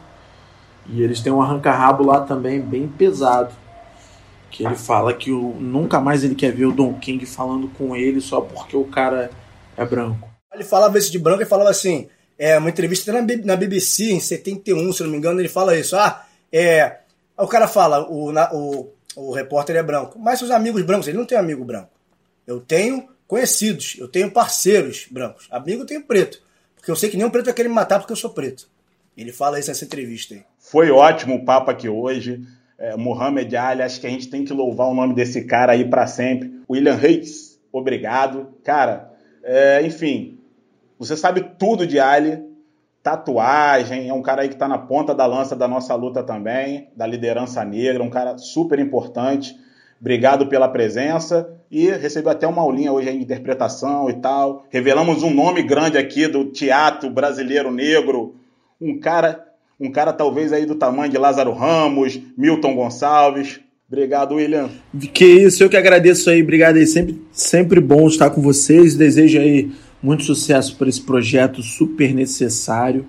E 0.87 1.03
eles 1.03 1.19
têm 1.19 1.33
um 1.33 1.41
arranca-rabo 1.41 2.05
lá 2.05 2.21
também 2.21 2.61
bem 2.61 2.87
pesado. 2.87 3.53
Que 4.49 4.65
ele 4.65 4.75
fala 4.75 5.13
que 5.13 5.31
o, 5.31 5.53
nunca 5.59 5.99
mais 5.99 6.23
ele 6.23 6.35
quer 6.35 6.53
ver 6.53 6.65
o 6.65 6.71
Don 6.71 6.93
King 6.93 7.25
falando 7.25 7.67
com 7.67 7.93
ele 7.93 8.21
só 8.21 8.39
porque 8.39 8.77
o 8.77 8.85
cara 8.85 9.29
é 9.75 9.83
branco. 9.83 10.29
Ele 10.53 10.63
falava 10.63 10.97
isso 10.97 11.11
de 11.11 11.19
branco 11.19 11.41
e 11.41 11.45
falava 11.45 11.69
assim: 11.69 12.07
é 12.37 12.57
uma 12.57 12.69
entrevista 12.69 13.11
na, 13.11 13.21
na 13.21 13.55
BBC 13.55 14.11
em 14.11 14.19
71, 14.19 14.93
se 14.93 15.03
não 15.03 15.09
me 15.09 15.17
engano, 15.17 15.39
ele 15.39 15.49
fala 15.49 15.77
isso. 15.77 15.95
Ah, 15.95 16.25
é. 16.51 16.99
O 17.37 17.47
cara 17.47 17.67
fala, 17.67 18.09
o, 18.09 18.31
na, 18.31 18.53
o, 18.53 18.93
o 19.15 19.31
repórter 19.33 19.75
é 19.75 19.83
branco. 19.83 20.19
Mas 20.19 20.41
os 20.41 20.51
amigos 20.51 20.81
brancos, 20.83 21.07
ele 21.07 21.17
não 21.17 21.25
tem 21.25 21.37
amigo 21.37 21.63
branco. 21.63 21.91
Eu 22.45 22.59
tenho 22.59 23.07
conhecidos, 23.27 23.95
eu 23.97 24.07
tenho 24.07 24.31
parceiros 24.31 25.07
brancos. 25.09 25.47
Amigo 25.49 25.81
eu 25.81 25.85
tenho 25.85 26.03
preto. 26.03 26.41
Porque 26.75 26.91
eu 26.91 26.95
sei 26.95 27.09
que 27.09 27.17
nenhum 27.17 27.29
preto 27.29 27.45
vai 27.45 27.53
querer 27.53 27.69
me 27.69 27.75
matar 27.75 27.99
porque 27.99 28.13
eu 28.13 28.17
sou 28.17 28.29
preto. 28.29 28.69
Ele 29.17 29.31
fala 29.31 29.59
isso 29.59 29.69
nessa 29.69 29.85
entrevista 29.85 30.35
aí. 30.35 30.43
Foi 30.59 30.91
ótimo 30.91 31.35
o 31.35 31.45
papo 31.45 31.71
aqui 31.71 31.87
hoje. 31.89 32.41
É, 32.77 32.95
Mohamed 32.97 33.55
Ali, 33.55 33.81
acho 33.81 33.99
que 34.01 34.07
a 34.07 34.09
gente 34.09 34.29
tem 34.29 34.43
que 34.43 34.51
louvar 34.51 34.87
o 34.87 34.93
nome 34.93 35.15
desse 35.15 35.45
cara 35.45 35.71
aí 35.71 35.89
para 35.89 36.05
sempre. 36.05 36.53
William 36.69 36.95
Reis, 36.95 37.57
obrigado. 37.71 38.49
Cara, 38.63 39.13
é, 39.41 39.81
enfim, 39.85 40.34
você 40.97 41.17
sabe 41.17 41.45
tudo 41.57 41.85
de 41.85 41.99
Ali, 41.99 42.43
tatuagem, 43.03 44.09
é 44.09 44.13
um 44.13 44.21
cara 44.21 44.41
aí 44.41 44.47
que 44.47 44.55
está 44.55 44.67
na 44.67 44.79
ponta 44.79 45.13
da 45.13 45.27
lança 45.27 45.55
da 45.55 45.67
nossa 45.67 45.93
luta 45.93 46.23
também, 46.23 46.89
da 46.95 47.05
liderança 47.05 47.63
negra, 47.63 48.01
um 48.01 48.09
cara 48.09 48.37
super 48.37 48.79
importante. 48.79 49.55
Obrigado 50.01 50.47
pela 50.47 50.67
presença 50.67 51.47
e 51.69 51.89
recebeu 51.91 52.31
até 52.31 52.47
uma 52.47 52.61
aulinha 52.61 52.91
hoje 52.91 53.11
de 53.11 53.17
interpretação 53.17 54.09
e 54.09 54.13
tal. 54.13 54.65
Revelamos 54.69 55.23
um 55.23 55.33
nome 55.33 55.61
grande 55.61 55.97
aqui 55.97 56.27
do 56.27 56.45
teatro 56.45 57.09
brasileiro 57.09 57.71
negro, 57.71 58.35
um 58.81 58.99
cara, 58.99 59.45
um 59.79 59.91
cara 59.91 60.11
talvez 60.11 60.51
aí 60.51 60.65
do 60.65 60.75
tamanho 60.75 61.11
de 61.11 61.17
Lázaro 61.17 61.53
Ramos, 61.53 62.19
Milton 62.37 62.75
Gonçalves. 62.75 63.59
Obrigado, 63.87 64.35
William. 64.35 64.69
Que 65.13 65.25
isso, 65.25 65.63
eu 65.63 65.69
que 65.69 65.77
agradeço 65.77 66.29
aí, 66.29 66.41
obrigado 66.41 66.77
aí, 66.77 66.87
sempre, 66.87 67.21
sempre 67.31 67.79
bom 67.79 68.07
estar 68.07 68.31
com 68.31 68.41
vocês. 68.41 68.95
Desejo 68.95 69.39
aí 69.39 69.71
muito 70.05 70.23
sucesso 70.23 70.75
para 70.75 70.87
esse 70.87 71.01
projeto 71.01 71.63
super 71.63 72.13
necessário 72.13 73.07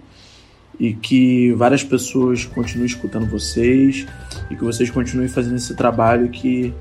e 0.80 0.94
que 0.94 1.52
várias 1.52 1.84
pessoas 1.84 2.46
continuem 2.46 2.86
escutando 2.86 3.26
vocês 3.26 4.06
e 4.50 4.56
que 4.56 4.64
vocês 4.64 4.88
continuem 4.88 5.28
fazendo 5.28 5.56
esse 5.56 5.76
trabalho 5.76 6.30
que 6.30 6.72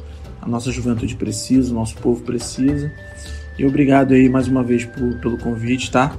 a 0.42 0.48
nossa 0.48 0.72
juventude 0.72 1.16
precisa, 1.16 1.72
o 1.72 1.76
nosso 1.76 1.98
povo 1.98 2.24
precisa. 2.24 2.90
E 3.60 3.66
obrigado 3.66 4.14
aí 4.14 4.30
mais 4.30 4.48
uma 4.48 4.64
vez 4.64 4.86
por, 4.86 5.20
pelo 5.20 5.38
convite, 5.38 5.92
tá? 5.92 6.16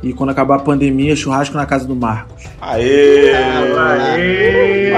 E 0.00 0.12
quando 0.12 0.30
acabar 0.30 0.56
a 0.56 0.60
pandemia, 0.60 1.16
churrasco 1.16 1.56
na 1.56 1.66
casa 1.66 1.86
do 1.86 1.96
Marcos. 1.96 2.44
Aê! 2.60 3.32
Aê! 4.14 4.92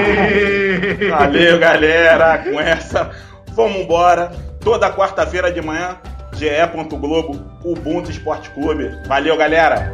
Valeu, 1.09 1.57
galera! 1.59 2.37
Com 2.39 2.59
essa, 2.59 3.09
vamos 3.55 3.77
embora. 3.79 4.31
Toda 4.59 4.91
quarta-feira 4.91 5.51
de 5.51 5.61
manhã, 5.61 5.97
ge.globo, 6.37 7.35
Ubuntu 7.63 8.11
Esporte 8.11 8.49
Clube. 8.51 8.97
Valeu, 9.07 9.37
galera! 9.37 9.91